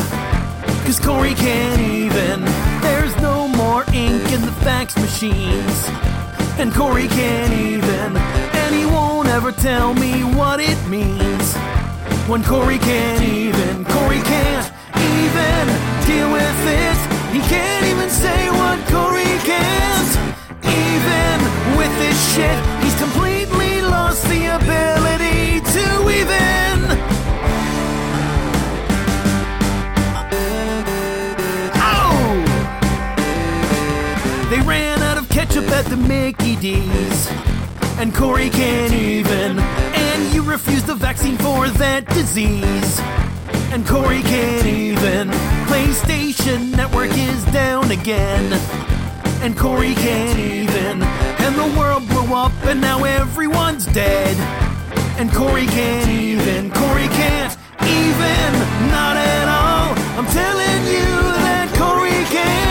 Cause 0.85 0.99
Corey 0.99 1.33
can't 1.33 1.81
even, 1.81 2.45
there's 2.81 3.15
no 3.19 3.47
more 3.47 3.83
ink 3.93 4.31
in 4.31 4.41
the 4.41 4.51
fax 4.61 4.95
machines. 4.95 5.89
And 6.59 6.71
Corey 6.71 7.07
can't 7.07 7.51
even, 7.51 8.15
and 8.15 8.75
he 8.75 8.85
won't 8.85 9.27
ever 9.29 9.51
tell 9.51 9.95
me 9.95 10.21
what 10.21 10.59
it 10.59 10.77
means. 10.87 11.55
When 12.29 12.43
Corey 12.43 12.77
can't 12.77 13.23
even, 13.23 13.85
Corey 13.85 14.21
can't 14.21 14.71
even 15.17 15.63
deal 16.05 16.31
with 16.31 16.61
it. 16.67 16.97
He 17.33 17.39
can't 17.49 17.87
even 17.87 18.11
say 18.11 18.51
what 18.51 18.77
Corey 18.85 19.33
can't. 19.49 20.13
Even 20.61 21.37
with 21.75 21.93
this 21.97 22.35
shit, 22.35 22.76
ketchup 35.57 35.71
at 35.71 35.85
the 35.85 35.97
Mickey 35.97 36.55
D's. 36.55 37.29
And 37.99 38.13
Corey 38.13 38.49
can't 38.49 38.93
even. 38.93 39.59
And 39.59 40.33
you 40.33 40.43
refuse 40.43 40.83
the 40.83 40.95
vaccine 40.95 41.37
for 41.37 41.67
that 41.69 42.07
disease. 42.09 42.99
And 43.71 43.85
Corey 43.87 44.21
can't 44.21 44.65
even. 44.65 45.29
PlayStation 45.67 46.75
Network 46.75 47.11
is 47.11 47.43
down 47.45 47.91
again. 47.91 48.53
And 49.41 49.57
Corey 49.57 49.95
can't 49.95 50.37
even. 50.37 51.01
And 51.01 51.55
the 51.55 51.79
world 51.79 52.07
blew 52.07 52.35
up 52.35 52.53
and 52.65 52.79
now 52.79 53.03
everyone's 53.03 53.85
dead. 53.85 54.35
And 55.17 55.31
Corey 55.33 55.65
can't 55.65 56.09
even. 56.09 56.71
Corey 56.71 57.07
can't 57.07 57.57
even. 57.81 58.49
Not 58.89 59.17
at 59.17 59.47
all. 59.47 59.97
I'm 60.17 60.27
telling 60.27 60.81
you 60.85 61.09
that 61.45 61.73
Corey 61.77 62.23
can't 62.29 62.67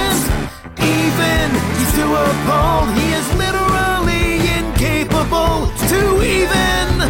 even. 0.81 1.76
He's 1.97 2.05
too 2.05 2.13
appalled. 2.13 2.93
He 2.93 3.09
is 3.17 3.25
literally 3.41 4.45
incapable 4.53 5.73
to 5.89 6.01
even. 6.21 7.09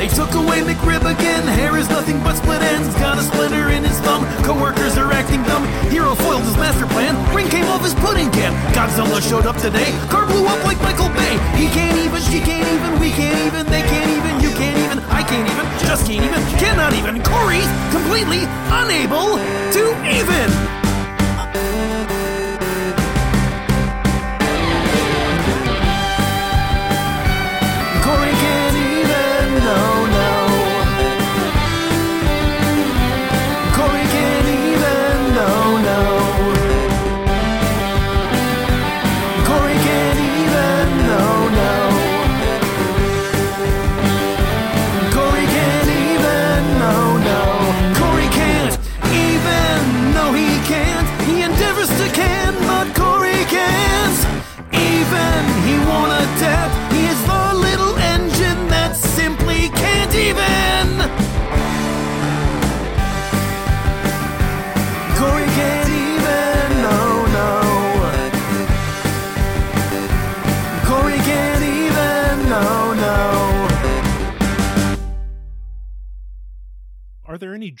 They 0.00 0.08
took 0.08 0.32
away 0.32 0.64
McRib 0.64 1.04
again. 1.04 1.44
Hair 1.44 1.76
is 1.76 1.90
nothing 1.90 2.18
but 2.20 2.36
split 2.36 2.62
ends. 2.62 2.94
Got 2.96 3.18
a 3.18 3.22
splinter 3.22 3.68
in 3.68 3.84
his 3.84 4.00
thumb. 4.00 4.24
Coworkers 4.42 4.96
are 4.96 5.12
acting 5.12 5.42
dumb. 5.42 5.66
Hero 5.92 6.14
foiled 6.14 6.44
his 6.44 6.56
master 6.56 6.86
plan. 6.86 7.12
Ring 7.36 7.50
came 7.50 7.66
off 7.66 7.82
his 7.84 7.94
pudding 7.96 8.30
can. 8.30 8.56
Godzilla 8.72 9.20
showed 9.20 9.44
up 9.44 9.58
today. 9.58 9.92
Car 10.08 10.24
blew 10.24 10.46
up 10.46 10.64
like 10.64 10.80
Michael 10.80 11.12
Bay. 11.12 11.36
He 11.60 11.68
can't 11.68 11.98
even, 11.98 12.22
she 12.22 12.40
can't 12.40 12.68
even, 12.72 12.98
we 12.98 13.10
can't 13.10 13.36
even, 13.44 13.66
they 13.66 13.82
can't 13.82 14.08
even, 14.08 14.40
you 14.40 14.48
can't 14.56 14.78
even, 14.80 14.98
I 15.12 15.22
can't 15.28 15.44
even, 15.44 15.66
just 15.84 16.06
can't 16.06 16.24
even, 16.24 16.40
cannot 16.56 16.94
even. 16.94 17.22
Corey 17.22 17.60
completely 17.92 18.48
unable 18.72 19.36
to 19.76 19.82
even. 20.08 20.83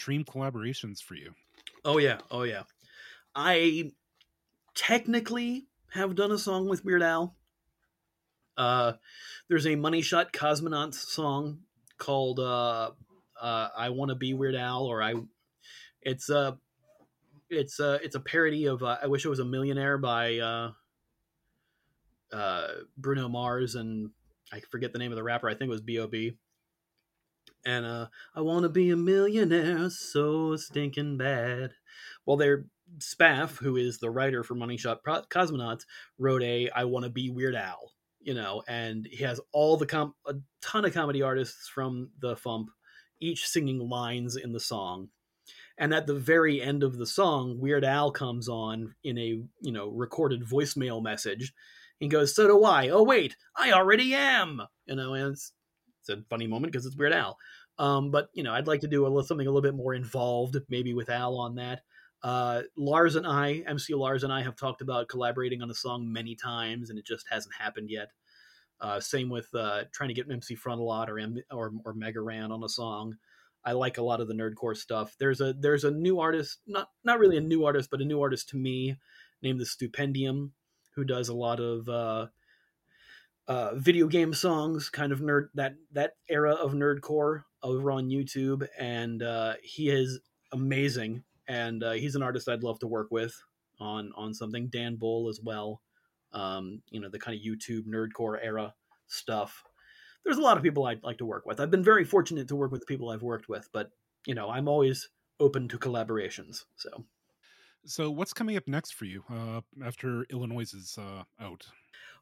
Dream 0.04 0.24
collaborations 0.24 1.02
for 1.02 1.14
you? 1.14 1.34
Oh 1.84 1.98
yeah, 1.98 2.18
oh 2.30 2.42
yeah. 2.42 2.64
I 3.34 3.92
technically 4.74 5.66
have 5.92 6.14
done 6.14 6.30
a 6.30 6.38
song 6.38 6.68
with 6.68 6.84
Weird 6.84 7.02
Al. 7.02 7.36
Uh, 8.56 8.92
there's 9.48 9.66
a 9.66 9.76
Money 9.76 10.02
Shot 10.02 10.32
Cosmonauts 10.32 10.94
song 10.94 11.60
called 11.98 12.38
uh, 12.38 12.90
uh, 13.40 13.68
"I 13.76 13.88
Want 13.90 14.10
to 14.10 14.14
Be 14.14 14.34
Weird 14.34 14.54
Al," 14.54 14.84
or 14.84 15.02
I. 15.02 15.14
It's 16.02 16.28
a, 16.28 16.58
it's 17.48 17.80
a, 17.80 17.94
it's 18.02 18.14
a 18.14 18.20
parody 18.20 18.66
of 18.66 18.82
uh, 18.82 18.98
"I 19.02 19.06
Wish 19.06 19.24
I 19.24 19.30
Was 19.30 19.38
a 19.38 19.44
Millionaire" 19.44 19.96
by 19.96 20.38
uh, 20.38 20.72
uh, 22.30 22.68
Bruno 22.98 23.28
Mars 23.28 23.74
and 23.74 24.10
I 24.52 24.60
forget 24.70 24.92
the 24.92 24.98
name 24.98 25.12
of 25.12 25.16
the 25.16 25.22
rapper. 25.22 25.48
I 25.48 25.54
think 25.54 25.68
it 25.68 25.72
was 25.72 25.80
B.O.B. 25.80 26.36
And 27.66 27.86
uh, 27.86 28.08
I 28.34 28.40
want 28.42 28.64
to 28.64 28.68
be 28.68 28.90
a 28.90 28.96
millionaire 28.96 29.88
so 29.90 30.56
stinking 30.56 31.16
bad. 31.16 31.72
Well, 32.26 32.36
their 32.36 32.66
Spaff, 32.98 33.56
who 33.58 33.76
is 33.76 33.98
the 33.98 34.10
writer 34.10 34.42
for 34.44 34.54
Money 34.54 34.76
Shot 34.76 35.02
Pro- 35.02 35.22
Cosmonauts, 35.22 35.84
wrote 36.18 36.42
a 36.42 36.68
"I 36.70 36.84
Want 36.84 37.04
to 37.04 37.10
Be 37.10 37.30
Weird 37.30 37.54
Al," 37.54 37.92
you 38.20 38.34
know, 38.34 38.62
and 38.68 39.06
he 39.10 39.24
has 39.24 39.40
all 39.52 39.76
the 39.76 39.86
com- 39.86 40.14
a 40.26 40.34
ton 40.60 40.84
of 40.84 40.92
comedy 40.94 41.22
artists 41.22 41.68
from 41.68 42.10
the 42.20 42.36
Fump, 42.36 42.66
each 43.20 43.46
singing 43.46 43.78
lines 43.78 44.36
in 44.36 44.52
the 44.52 44.60
song. 44.60 45.08
And 45.76 45.92
at 45.92 46.06
the 46.06 46.14
very 46.14 46.62
end 46.62 46.82
of 46.84 46.98
the 46.98 47.06
song, 47.06 47.58
Weird 47.58 47.84
Al 47.84 48.12
comes 48.12 48.48
on 48.48 48.94
in 49.02 49.18
a 49.18 49.42
you 49.60 49.72
know 49.72 49.88
recorded 49.88 50.42
voicemail 50.42 51.02
message. 51.02 51.52
and 52.00 52.10
goes, 52.10 52.34
"So 52.34 52.46
do 52.46 52.64
I." 52.64 52.88
Oh 52.90 53.02
wait, 53.02 53.36
I 53.56 53.72
already 53.72 54.14
am. 54.14 54.60
You 54.86 54.96
know, 54.96 55.14
and 55.14 55.32
it's, 55.32 55.52
it's 56.06 56.20
a 56.20 56.22
funny 56.28 56.46
moment 56.46 56.72
because 56.72 56.86
it's 56.86 56.96
Weird 56.96 57.12
Al. 57.12 57.38
Um, 57.78 58.10
but 58.10 58.28
you 58.34 58.42
know, 58.42 58.52
I'd 58.52 58.66
like 58.66 58.80
to 58.80 58.88
do 58.88 59.02
a 59.02 59.08
little, 59.08 59.22
something 59.22 59.46
a 59.46 59.50
little 59.50 59.62
bit 59.62 59.74
more 59.74 59.94
involved, 59.94 60.56
maybe 60.68 60.94
with 60.94 61.08
Al 61.08 61.36
on 61.36 61.56
that. 61.56 61.82
Uh, 62.22 62.62
Lars 62.76 63.16
and 63.16 63.26
I, 63.26 63.62
MC 63.66 63.94
Lars 63.94 64.24
and 64.24 64.32
I, 64.32 64.42
have 64.42 64.56
talked 64.56 64.80
about 64.80 65.08
collaborating 65.08 65.62
on 65.62 65.70
a 65.70 65.74
song 65.74 66.10
many 66.10 66.34
times, 66.34 66.90
and 66.90 66.98
it 66.98 67.04
just 67.04 67.26
hasn't 67.30 67.54
happened 67.54 67.90
yet. 67.90 68.08
Uh, 68.80 69.00
same 69.00 69.28
with 69.28 69.48
uh, 69.54 69.84
trying 69.92 70.08
to 70.08 70.14
get 70.14 70.30
MC 70.30 70.56
Frontalot 70.56 71.08
or 71.08 71.18
M- 71.18 71.42
or 71.50 71.72
or 71.84 71.94
Mega 71.94 72.20
Ran 72.20 72.52
on 72.52 72.62
a 72.64 72.68
song. 72.68 73.16
I 73.64 73.72
like 73.72 73.98
a 73.98 74.02
lot 74.02 74.20
of 74.20 74.28
the 74.28 74.34
nerdcore 74.34 74.76
stuff. 74.76 75.16
There's 75.18 75.40
a 75.40 75.54
there's 75.54 75.84
a 75.84 75.90
new 75.90 76.20
artist, 76.20 76.58
not 76.66 76.88
not 77.02 77.18
really 77.18 77.36
a 77.36 77.42
new 77.42 77.64
artist, 77.64 77.90
but 77.90 78.00
a 78.00 78.04
new 78.04 78.20
artist 78.20 78.48
to 78.50 78.56
me, 78.56 78.96
named 79.42 79.60
the 79.60 79.64
Stupendium, 79.64 80.50
who 80.94 81.04
does 81.04 81.28
a 81.28 81.34
lot 81.34 81.60
of 81.60 81.88
uh, 83.48 83.74
video 83.74 84.06
game 84.06 84.32
songs, 84.32 84.90
kind 84.90 85.12
of 85.12 85.20
nerd 85.20 85.48
that 85.54 85.74
that 85.92 86.12
era 86.28 86.52
of 86.52 86.72
nerdcore 86.72 87.42
over 87.62 87.90
on 87.90 88.08
YouTube, 88.08 88.66
and 88.78 89.22
uh, 89.22 89.54
he 89.62 89.90
is 89.90 90.20
amazing. 90.52 91.22
And 91.46 91.84
uh, 91.84 91.92
he's 91.92 92.14
an 92.14 92.22
artist 92.22 92.48
I'd 92.48 92.62
love 92.62 92.78
to 92.80 92.86
work 92.86 93.08
with 93.10 93.34
on 93.78 94.12
on 94.16 94.34
something. 94.34 94.68
Dan 94.68 94.96
Bull 94.96 95.28
as 95.28 95.40
well. 95.42 95.82
Um, 96.32 96.82
you 96.90 97.00
know 97.00 97.08
the 97.08 97.18
kind 97.18 97.38
of 97.38 97.44
YouTube 97.44 97.86
nerdcore 97.86 98.38
era 98.42 98.74
stuff 99.06 99.62
there's 100.24 100.38
a 100.38 100.42
lot 100.42 100.56
of 100.56 100.62
people 100.62 100.86
I'd 100.86 101.02
like 101.02 101.18
to 101.18 101.26
work 101.26 101.46
with. 101.46 101.60
I've 101.60 101.70
been 101.70 101.84
very 101.84 102.04
fortunate 102.04 102.48
to 102.48 102.56
work 102.56 102.72
with 102.72 102.80
the 102.80 102.86
people 102.86 103.10
I've 103.10 103.22
worked 103.22 103.48
with, 103.48 103.68
but 103.72 103.90
you 104.26 104.34
know, 104.34 104.48
I'm 104.48 104.68
always 104.68 105.08
open 105.38 105.68
to 105.68 105.78
collaborations. 105.78 106.64
So, 106.76 107.04
so 107.84 108.10
what's 108.10 108.32
coming 108.32 108.56
up 108.56 108.66
next 108.66 108.94
for 108.94 109.04
you 109.04 109.22
uh, 109.30 109.60
after 109.84 110.24
Illinois 110.30 110.72
is 110.72 110.96
uh, 110.98 111.24
out? 111.40 111.66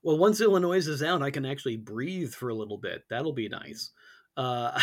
Well, 0.03 0.19
once 0.19 0.41
Illinois 0.41 0.87
is 0.87 1.03
out, 1.03 1.23
I 1.23 1.31
can 1.31 1.45
actually 1.47 1.77
breathe 1.77 2.33
for 2.33 2.49
a 2.49 2.55
little 2.55 2.79
bit. 2.79 3.05
That'll 3.09 3.33
be 3.33 3.49
nice. 3.49 3.91
Uh, 4.37 4.79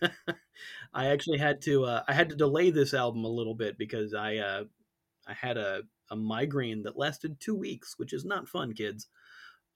I 0.94 1.08
actually 1.08 1.38
had 1.38 1.60
to 1.62 1.84
uh, 1.84 2.02
I 2.08 2.12
had 2.14 2.30
to 2.30 2.36
delay 2.36 2.70
this 2.70 2.94
album 2.94 3.24
a 3.24 3.28
little 3.28 3.54
bit 3.54 3.76
because 3.78 4.14
I 4.14 4.36
uh, 4.36 4.64
I 5.26 5.34
had 5.34 5.56
a, 5.58 5.82
a 6.10 6.16
migraine 6.16 6.82
that 6.84 6.98
lasted 6.98 7.40
two 7.40 7.54
weeks, 7.54 7.94
which 7.98 8.12
is 8.12 8.24
not 8.24 8.48
fun, 8.48 8.74
kids. 8.74 9.08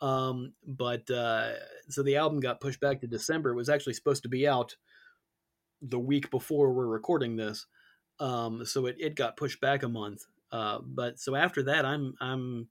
Um, 0.01 0.55
but 0.67 1.11
uh, 1.11 1.53
so 1.89 2.03
the 2.03 2.17
album 2.17 2.41
got 2.41 2.61
pushed 2.61 2.81
back 2.81 3.01
to 3.01 3.07
December. 3.07 3.51
It 3.51 3.57
was 3.57 3.69
actually 3.69 3.95
supposed 3.95 4.25
to 4.25 4.29
be 4.29 4.49
out 4.49 4.77
the 5.81 5.99
week 5.99 6.31
before 6.31 6.73
we're 6.73 6.87
recording 6.87 7.37
this. 7.37 7.67
Um, 8.21 8.65
so 8.65 8.87
it, 8.87 8.97
it 8.99 9.17
got 9.17 9.37
pushed 9.37 9.61
back 9.61 9.83
a 9.83 9.89
month. 9.89 10.23
Uh, 10.51 10.79
but 10.85 11.19
so 11.19 11.35
after 11.35 11.63
that, 11.65 11.85
I'm 11.85 12.15
I'm 12.21 12.69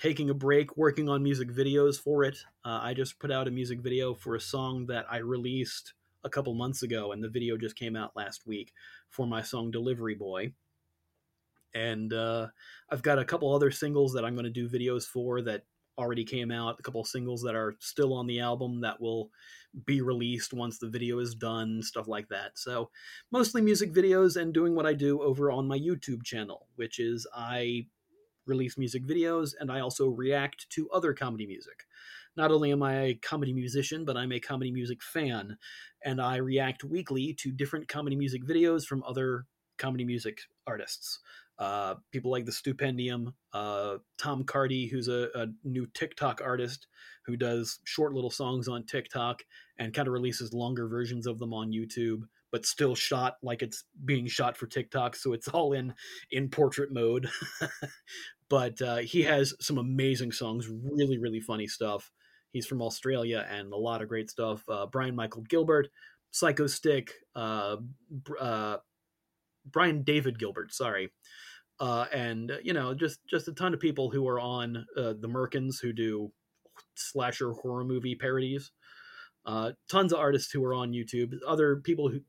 taking 0.00 0.30
a 0.30 0.34
break, 0.34 0.76
working 0.76 1.08
on 1.08 1.22
music 1.22 1.50
videos 1.50 2.00
for 2.00 2.24
it. 2.24 2.38
Uh, 2.64 2.80
I 2.82 2.94
just 2.94 3.18
put 3.18 3.30
out 3.30 3.48
a 3.48 3.50
music 3.50 3.80
video 3.80 4.14
for 4.14 4.34
a 4.34 4.40
song 4.40 4.86
that 4.86 5.04
I 5.10 5.18
released 5.18 5.92
a 6.24 6.30
couple 6.30 6.54
months 6.54 6.82
ago, 6.82 7.12
and 7.12 7.22
the 7.22 7.28
video 7.28 7.56
just 7.56 7.76
came 7.76 7.96
out 7.96 8.16
last 8.16 8.46
week 8.46 8.72
for 9.10 9.26
my 9.26 9.42
song 9.42 9.70
"Delivery 9.70 10.14
Boy." 10.14 10.52
And 11.74 12.12
uh, 12.12 12.48
I've 12.90 13.02
got 13.02 13.18
a 13.18 13.24
couple 13.24 13.54
other 13.54 13.70
singles 13.70 14.12
that 14.14 14.24
I'm 14.24 14.34
going 14.34 14.44
to 14.44 14.50
do 14.50 14.68
videos 14.68 15.04
for 15.04 15.42
that 15.42 15.64
already 15.98 16.24
came 16.24 16.50
out, 16.50 16.80
a 16.80 16.82
couple 16.82 17.04
singles 17.04 17.42
that 17.42 17.54
are 17.54 17.76
still 17.78 18.14
on 18.14 18.26
the 18.26 18.40
album 18.40 18.80
that 18.80 19.00
will 19.00 19.30
be 19.84 20.00
released 20.00 20.54
once 20.54 20.78
the 20.78 20.88
video 20.88 21.18
is 21.18 21.34
done, 21.34 21.82
stuff 21.82 22.08
like 22.08 22.28
that. 22.28 22.52
So, 22.54 22.90
mostly 23.30 23.60
music 23.60 23.92
videos 23.92 24.40
and 24.40 24.54
doing 24.54 24.74
what 24.74 24.86
I 24.86 24.94
do 24.94 25.20
over 25.22 25.52
on 25.52 25.68
my 25.68 25.78
YouTube 25.78 26.24
channel, 26.24 26.68
which 26.76 26.98
is 26.98 27.26
I 27.34 27.86
release 28.46 28.78
music 28.78 29.06
videos 29.06 29.52
and 29.58 29.70
I 29.70 29.80
also 29.80 30.08
react 30.08 30.68
to 30.70 30.88
other 30.90 31.12
comedy 31.12 31.46
music. 31.46 31.84
Not 32.36 32.50
only 32.50 32.72
am 32.72 32.82
I 32.82 32.94
a 33.00 33.14
comedy 33.14 33.52
musician, 33.52 34.04
but 34.04 34.16
I'm 34.16 34.32
a 34.32 34.40
comedy 34.40 34.70
music 34.70 35.02
fan, 35.02 35.56
and 36.04 36.20
I 36.20 36.36
react 36.36 36.84
weekly 36.84 37.34
to 37.34 37.50
different 37.50 37.88
comedy 37.88 38.16
music 38.16 38.44
videos 38.44 38.84
from 38.84 39.02
other 39.02 39.46
comedy 39.78 40.04
music 40.04 40.38
artists. 40.66 41.18
Uh, 41.58 41.96
people 42.10 42.30
like 42.30 42.46
the 42.46 42.52
Stupendium, 42.52 43.34
uh, 43.52 43.96
Tom 44.16 44.44
Cardy, 44.44 44.90
who's 44.90 45.08
a, 45.08 45.28
a, 45.34 45.46
new 45.62 45.86
TikTok 45.92 46.40
artist 46.42 46.86
who 47.26 47.36
does 47.36 47.80
short 47.84 48.14
little 48.14 48.30
songs 48.30 48.66
on 48.66 48.86
TikTok 48.86 49.42
and 49.78 49.92
kind 49.92 50.08
of 50.08 50.14
releases 50.14 50.54
longer 50.54 50.88
versions 50.88 51.26
of 51.26 51.38
them 51.38 51.52
on 51.52 51.70
YouTube, 51.70 52.22
but 52.52 52.66
still 52.66 52.94
shot 52.94 53.36
like 53.42 53.62
it's 53.62 53.84
being 54.04 54.26
shot 54.26 54.56
for 54.56 54.66
TikTok, 54.66 55.16
so 55.16 55.32
it's 55.32 55.48
all 55.48 55.72
in 55.72 55.94
in 56.30 56.48
portrait 56.48 56.92
mode. 56.92 57.28
but 58.48 58.80
uh, 58.82 58.98
he 58.98 59.22
has 59.22 59.54
some 59.60 59.78
amazing 59.78 60.32
songs, 60.32 60.68
really 60.68 61.18
really 61.18 61.40
funny 61.40 61.66
stuff. 61.66 62.10
He's 62.52 62.66
from 62.66 62.82
Australia 62.82 63.46
and 63.48 63.72
a 63.72 63.76
lot 63.76 64.02
of 64.02 64.08
great 64.08 64.28
stuff. 64.28 64.64
Uh, 64.68 64.86
Brian 64.86 65.14
Michael 65.14 65.42
Gilbert, 65.42 65.88
Psychostick, 66.32 67.10
uh, 67.36 67.76
uh, 68.40 68.78
Brian 69.64 70.02
David 70.02 70.38
Gilbert, 70.38 70.72
sorry 70.72 71.10
uh, 71.80 72.04
and 72.12 72.52
you 72.62 72.72
know 72.72 72.94
just 72.94 73.20
just 73.26 73.48
a 73.48 73.52
ton 73.52 73.74
of 73.74 73.80
people 73.80 74.10
who 74.10 74.28
are 74.28 74.38
on 74.38 74.86
uh, 74.96 75.14
the 75.18 75.28
Merkins 75.28 75.80
who 75.80 75.92
do 75.92 76.30
slasher 76.94 77.52
horror 77.52 77.84
movie 77.84 78.14
parodies. 78.14 78.70
Uh, 79.46 79.72
tons 79.90 80.12
of 80.12 80.18
artists 80.18 80.52
who 80.52 80.62
are 80.62 80.74
on 80.74 80.92
YouTube. 80.92 81.32
Other 81.46 81.76
people 81.76 82.10
who 82.10 82.20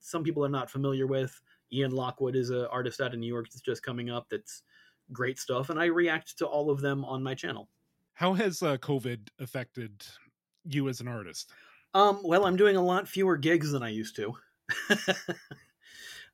some 0.00 0.22
people 0.22 0.44
are 0.44 0.50
not 0.50 0.70
familiar 0.70 1.06
with. 1.06 1.40
Ian 1.72 1.92
Lockwood 1.92 2.36
is 2.36 2.50
an 2.50 2.66
artist 2.66 3.00
out 3.00 3.14
of 3.14 3.20
New 3.20 3.26
York 3.26 3.46
that's 3.46 3.60
just 3.60 3.82
coming 3.82 4.10
up. 4.10 4.26
That's 4.30 4.62
great 5.12 5.38
stuff, 5.38 5.70
and 5.70 5.80
I 5.80 5.86
react 5.86 6.38
to 6.38 6.46
all 6.46 6.70
of 6.70 6.80
them 6.80 7.04
on 7.04 7.22
my 7.22 7.34
channel. 7.34 7.68
How 8.14 8.34
has 8.34 8.62
uh, 8.62 8.76
COVID 8.76 9.28
affected 9.38 10.04
you 10.64 10.88
as 10.88 11.00
an 11.00 11.08
artist? 11.08 11.50
Um, 11.94 12.20
well, 12.22 12.46
I'm 12.46 12.56
doing 12.56 12.76
a 12.76 12.84
lot 12.84 13.08
fewer 13.08 13.36
gigs 13.36 13.72
than 13.72 13.82
I 13.82 13.88
used 13.88 14.16
to. 14.16 14.34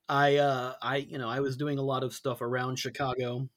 I 0.09 0.37
uh 0.37 0.75
I 0.81 0.97
you 0.97 1.19
know 1.19 1.29
I 1.29 1.41
was 1.41 1.57
doing 1.57 1.79
a 1.79 1.83
lot 1.83 2.05
of 2.05 2.15
stuff 2.15 2.41
around 2.41 2.79
Chicago 2.79 3.49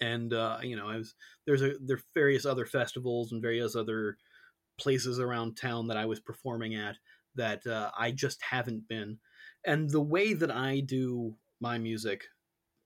and 0.00 0.32
uh 0.32 0.58
you 0.62 0.76
know 0.76 0.88
I 0.88 0.96
was 0.96 1.14
there's 1.46 1.62
a 1.62 1.74
there 1.80 1.98
various 2.14 2.46
other 2.46 2.66
festivals 2.66 3.32
and 3.32 3.42
various 3.42 3.74
other 3.74 4.16
places 4.78 5.18
around 5.18 5.56
town 5.56 5.88
that 5.88 5.96
I 5.96 6.06
was 6.06 6.20
performing 6.20 6.76
at 6.76 6.96
that 7.34 7.66
uh, 7.66 7.90
I 7.98 8.10
just 8.10 8.42
haven't 8.42 8.88
been 8.88 9.18
and 9.64 9.90
the 9.90 10.00
way 10.00 10.34
that 10.34 10.50
I 10.50 10.80
do 10.80 11.36
my 11.60 11.78
music 11.78 12.24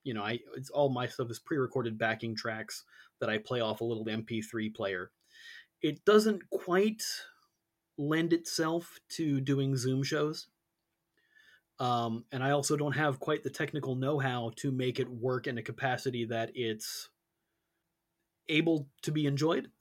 you 0.03 0.14
know 0.14 0.22
I 0.22 0.40
it's 0.57 0.70
all 0.70 0.88
my 0.88 1.07
stuff 1.07 1.30
is 1.30 1.38
pre-recorded 1.38 1.99
backing 1.99 2.34
tracks 2.34 2.84
that 3.20 3.30
I 3.30 3.38
play 3.38 3.61
off 3.61 3.80
a 3.80 3.84
little 3.84 4.05
MP3 4.05 4.74
player 4.74 5.11
it 5.82 6.05
doesn't 6.05 6.42
quite 6.51 7.03
lend 7.97 8.32
itself 8.32 8.99
to 9.11 9.40
doing 9.40 9.76
Zoom 9.76 10.03
shows 10.03 10.49
um, 11.80 12.24
and 12.30 12.42
I 12.42 12.51
also 12.53 12.76
don't 12.76 12.92
have 12.92 13.18
quite 13.18 13.42
the 13.42 13.51
technical 13.51 13.97
know 13.97 14.18
how 14.18 14.53
to 14.57 14.70
make 14.70 15.01
it 15.01 15.09
work 15.09 15.47
in 15.47 15.59
a 15.59 15.62
capacity 15.62 16.24
that 16.26 16.53
it's 16.55 17.09
able 18.49 18.88
to 19.03 19.11
be 19.11 19.26
enjoyed. 19.26 19.70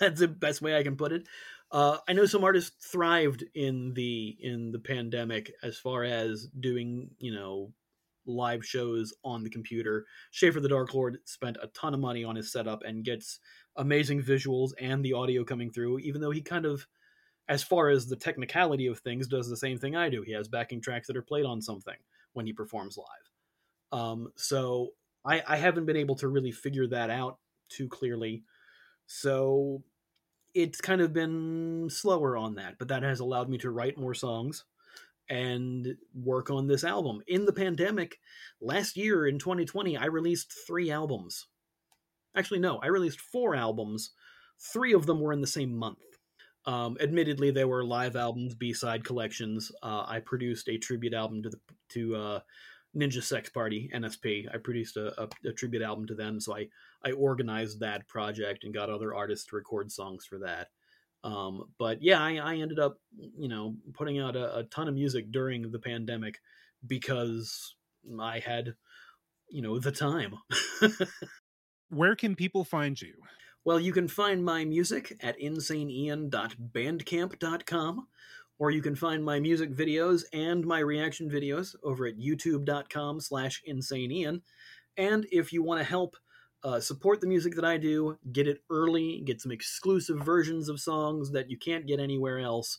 That's 0.00 0.20
the 0.20 0.28
best 0.28 0.60
way 0.60 0.76
I 0.76 0.82
can 0.82 0.96
put 0.96 1.12
it. 1.12 1.26
Uh, 1.72 1.98
I 2.08 2.12
know 2.12 2.26
some 2.26 2.44
artists 2.44 2.84
thrived 2.84 3.44
in 3.54 3.94
the 3.94 4.36
in 4.40 4.72
the 4.72 4.78
pandemic 4.78 5.52
as 5.62 5.78
far 5.78 6.02
as 6.02 6.48
doing 6.58 7.10
you 7.18 7.32
know 7.32 7.72
live 8.26 8.64
shows 8.64 9.14
on 9.24 9.42
the 9.42 9.50
computer. 9.50 10.04
Shaffer 10.30 10.60
the 10.60 10.68
Dark 10.68 10.94
Lord 10.94 11.18
spent 11.24 11.56
a 11.62 11.68
ton 11.68 11.94
of 11.94 12.00
money 12.00 12.24
on 12.24 12.36
his 12.36 12.52
setup 12.52 12.82
and 12.84 13.04
gets 13.04 13.38
amazing 13.76 14.22
visuals 14.22 14.70
and 14.80 15.04
the 15.04 15.12
audio 15.12 15.44
coming 15.44 15.70
through, 15.70 16.00
even 16.00 16.20
though 16.20 16.30
he 16.30 16.42
kind 16.42 16.66
of 16.66 16.86
as 17.48 17.64
far 17.64 17.88
as 17.88 18.06
the 18.06 18.16
technicality 18.16 18.86
of 18.86 19.00
things, 19.00 19.26
does 19.26 19.48
the 19.48 19.56
same 19.56 19.76
thing 19.76 19.96
I 19.96 20.08
do. 20.08 20.22
He 20.22 20.32
has 20.32 20.46
backing 20.46 20.80
tracks 20.80 21.08
that 21.08 21.16
are 21.16 21.22
played 21.22 21.44
on 21.44 21.60
something 21.60 21.96
when 22.32 22.46
he 22.46 22.52
performs 22.52 22.96
live. 22.96 24.00
Um, 24.00 24.28
so 24.36 24.90
I, 25.24 25.42
I 25.46 25.56
haven't 25.56 25.86
been 25.86 25.96
able 25.96 26.14
to 26.16 26.28
really 26.28 26.52
figure 26.52 26.86
that 26.88 27.10
out 27.10 27.38
too 27.68 27.88
clearly. 27.88 28.44
So 29.06 29.82
it's 30.54 30.80
kind 30.80 31.00
of 31.00 31.12
been 31.12 31.88
slower 31.90 32.36
on 32.36 32.56
that, 32.56 32.76
but 32.78 32.88
that 32.88 33.02
has 33.02 33.20
allowed 33.20 33.48
me 33.48 33.58
to 33.58 33.70
write 33.70 33.98
more 33.98 34.14
songs 34.14 34.64
and 35.28 35.96
work 36.12 36.50
on 36.50 36.66
this 36.66 36.82
album. 36.82 37.22
In 37.28 37.44
the 37.44 37.52
pandemic, 37.52 38.18
last 38.60 38.96
year 38.96 39.26
in 39.26 39.38
2020, 39.38 39.96
I 39.96 40.06
released 40.06 40.52
three 40.66 40.90
albums. 40.90 41.46
Actually, 42.36 42.60
no, 42.60 42.78
I 42.78 42.88
released 42.88 43.20
four 43.20 43.54
albums. 43.54 44.10
Three 44.72 44.92
of 44.92 45.06
them 45.06 45.20
were 45.20 45.32
in 45.32 45.40
the 45.40 45.46
same 45.46 45.76
month. 45.76 45.98
Um, 46.66 46.96
admittedly, 47.00 47.50
they 47.50 47.64
were 47.64 47.84
live 47.84 48.16
albums, 48.16 48.54
B 48.54 48.72
side 48.72 49.04
collections. 49.04 49.72
Uh, 49.82 50.04
I 50.06 50.20
produced 50.20 50.68
a 50.68 50.78
tribute 50.78 51.14
album 51.14 51.42
to 51.44 51.50
the 51.50 51.60
to 51.90 52.16
uh, 52.16 52.40
Ninja 52.96 53.22
Sex 53.22 53.48
Party 53.48 53.90
NSP. 53.94 54.52
I 54.52 54.58
produced 54.58 54.96
a, 54.96 55.22
a, 55.22 55.28
a 55.46 55.52
tribute 55.52 55.82
album 55.82 56.06
to 56.06 56.14
them, 56.14 56.40
so 56.40 56.56
I 56.56 56.66
I 57.04 57.12
organized 57.12 57.80
that 57.80 58.06
project 58.08 58.64
and 58.64 58.74
got 58.74 58.90
other 58.90 59.14
artists 59.14 59.46
to 59.46 59.56
record 59.56 59.90
songs 59.90 60.26
for 60.26 60.38
that. 60.40 60.68
Um, 61.22 61.64
but 61.78 62.02
yeah, 62.02 62.20
I, 62.20 62.36
I, 62.36 62.56
ended 62.56 62.78
up, 62.78 62.98
you 63.18 63.48
know, 63.48 63.76
putting 63.92 64.18
out 64.18 64.36
a, 64.36 64.58
a, 64.58 64.64
ton 64.64 64.88
of 64.88 64.94
music 64.94 65.30
during 65.30 65.70
the 65.70 65.78
pandemic 65.78 66.38
because 66.86 67.74
I 68.18 68.38
had, 68.38 68.74
you 69.50 69.60
know, 69.60 69.78
the 69.78 69.92
time. 69.92 70.36
Where 71.90 72.16
can 72.16 72.34
people 72.34 72.64
find 72.64 72.98
you? 73.00 73.12
Well, 73.66 73.78
you 73.78 73.92
can 73.92 74.08
find 74.08 74.42
my 74.42 74.64
music 74.64 75.18
at 75.20 75.38
insaneian.bandcamp.com, 75.38 78.06
or 78.60 78.70
you 78.70 78.82
can 78.82 78.94
find 78.94 79.24
my 79.24 79.40
music 79.40 79.74
videos 79.74 80.22
and 80.34 80.66
my 80.66 80.78
reaction 80.78 81.30
videos 81.30 81.74
over 81.82 82.06
at 82.06 82.18
youtube.com 82.18 83.18
slash 83.18 83.62
insaneian. 83.66 84.42
And 84.98 85.26
if 85.32 85.50
you 85.52 85.62
want 85.62 85.80
to 85.80 85.84
help 85.84 86.16
uh, 86.62 86.78
support 86.78 87.22
the 87.22 87.26
music 87.26 87.54
that 87.54 87.64
I 87.64 87.78
do, 87.78 88.18
get 88.30 88.46
it 88.46 88.62
early, 88.68 89.22
get 89.24 89.40
some 89.40 89.50
exclusive 89.50 90.18
versions 90.18 90.68
of 90.68 90.78
songs 90.78 91.30
that 91.32 91.50
you 91.50 91.56
can't 91.56 91.86
get 91.86 92.00
anywhere 92.00 92.38
else, 92.38 92.78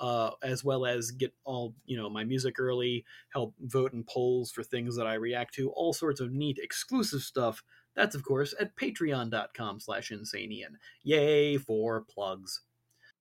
uh, 0.00 0.32
as 0.42 0.62
well 0.62 0.84
as 0.84 1.10
get 1.12 1.32
all 1.44 1.74
you 1.86 1.96
know 1.96 2.10
my 2.10 2.24
music 2.24 2.56
early, 2.58 3.06
help 3.32 3.54
vote 3.58 3.94
in 3.94 4.04
polls 4.04 4.52
for 4.52 4.62
things 4.62 4.96
that 4.96 5.06
I 5.06 5.14
react 5.14 5.54
to, 5.54 5.70
all 5.70 5.94
sorts 5.94 6.20
of 6.20 6.30
neat 6.30 6.58
exclusive 6.62 7.22
stuff. 7.22 7.62
That's 7.96 8.14
of 8.14 8.22
course 8.22 8.54
at 8.60 8.76
patreon.com 8.76 9.80
slash 9.80 10.10
insaneian. 10.10 10.74
Yay 11.02 11.56
for 11.56 12.02
plugs. 12.02 12.60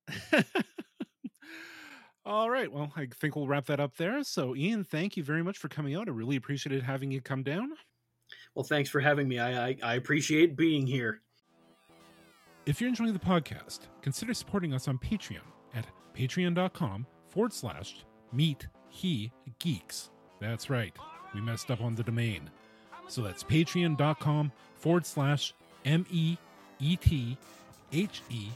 All 2.25 2.49
right. 2.49 2.71
Well, 2.71 2.91
I 2.95 3.07
think 3.07 3.35
we'll 3.35 3.47
wrap 3.47 3.65
that 3.65 3.79
up 3.79 3.97
there. 3.97 4.23
So, 4.23 4.55
Ian, 4.55 4.83
thank 4.83 5.17
you 5.17 5.23
very 5.23 5.43
much 5.43 5.57
for 5.57 5.69
coming 5.69 5.95
out. 5.95 6.07
I 6.07 6.11
really 6.11 6.35
appreciated 6.35 6.83
having 6.83 7.09
you 7.11 7.19
come 7.21 7.41
down. 7.41 7.71
Well, 8.53 8.63
thanks 8.63 8.89
for 8.89 8.99
having 8.99 9.27
me. 9.27 9.39
I, 9.39 9.69
I, 9.69 9.77
I 9.83 9.95
appreciate 9.95 10.55
being 10.55 10.85
here. 10.85 11.21
If 12.65 12.79
you're 12.79 12.89
enjoying 12.89 13.13
the 13.13 13.19
podcast, 13.19 13.79
consider 14.01 14.33
supporting 14.35 14.73
us 14.73 14.87
on 14.87 14.99
Patreon 14.99 15.39
at 15.73 15.87
patreon.com 16.15 17.07
forward 17.29 17.53
slash 17.53 18.05
meet 18.31 18.67
he 18.89 19.31
geeks. 19.59 20.11
That's 20.39 20.69
right. 20.69 20.95
We 21.33 21.41
messed 21.41 21.71
up 21.71 21.81
on 21.81 21.95
the 21.95 22.03
domain. 22.03 22.49
So 23.07 23.21
that's 23.21 23.43
patreon.com 23.43 24.51
forward 24.75 25.05
slash 25.05 25.53
M 25.85 26.05
E 26.11 26.37
E 26.79 26.95
T 26.97 27.37
H 27.91 28.21
E 28.29 28.49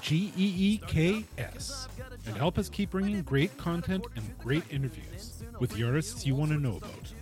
G 0.00 0.32
E 0.36 0.54
E 0.56 0.80
K 0.86 1.24
S. 1.38 1.88
And 2.26 2.36
help 2.36 2.58
us 2.58 2.68
keep 2.68 2.90
bringing 2.90 3.22
great 3.22 3.56
content 3.56 4.06
and 4.16 4.38
great 4.38 4.64
interviews 4.70 5.42
with 5.60 5.70
the 5.70 5.84
artists 5.84 6.26
you 6.26 6.34
want 6.34 6.50
to 6.52 6.58
know 6.58 6.76
about. 6.76 7.12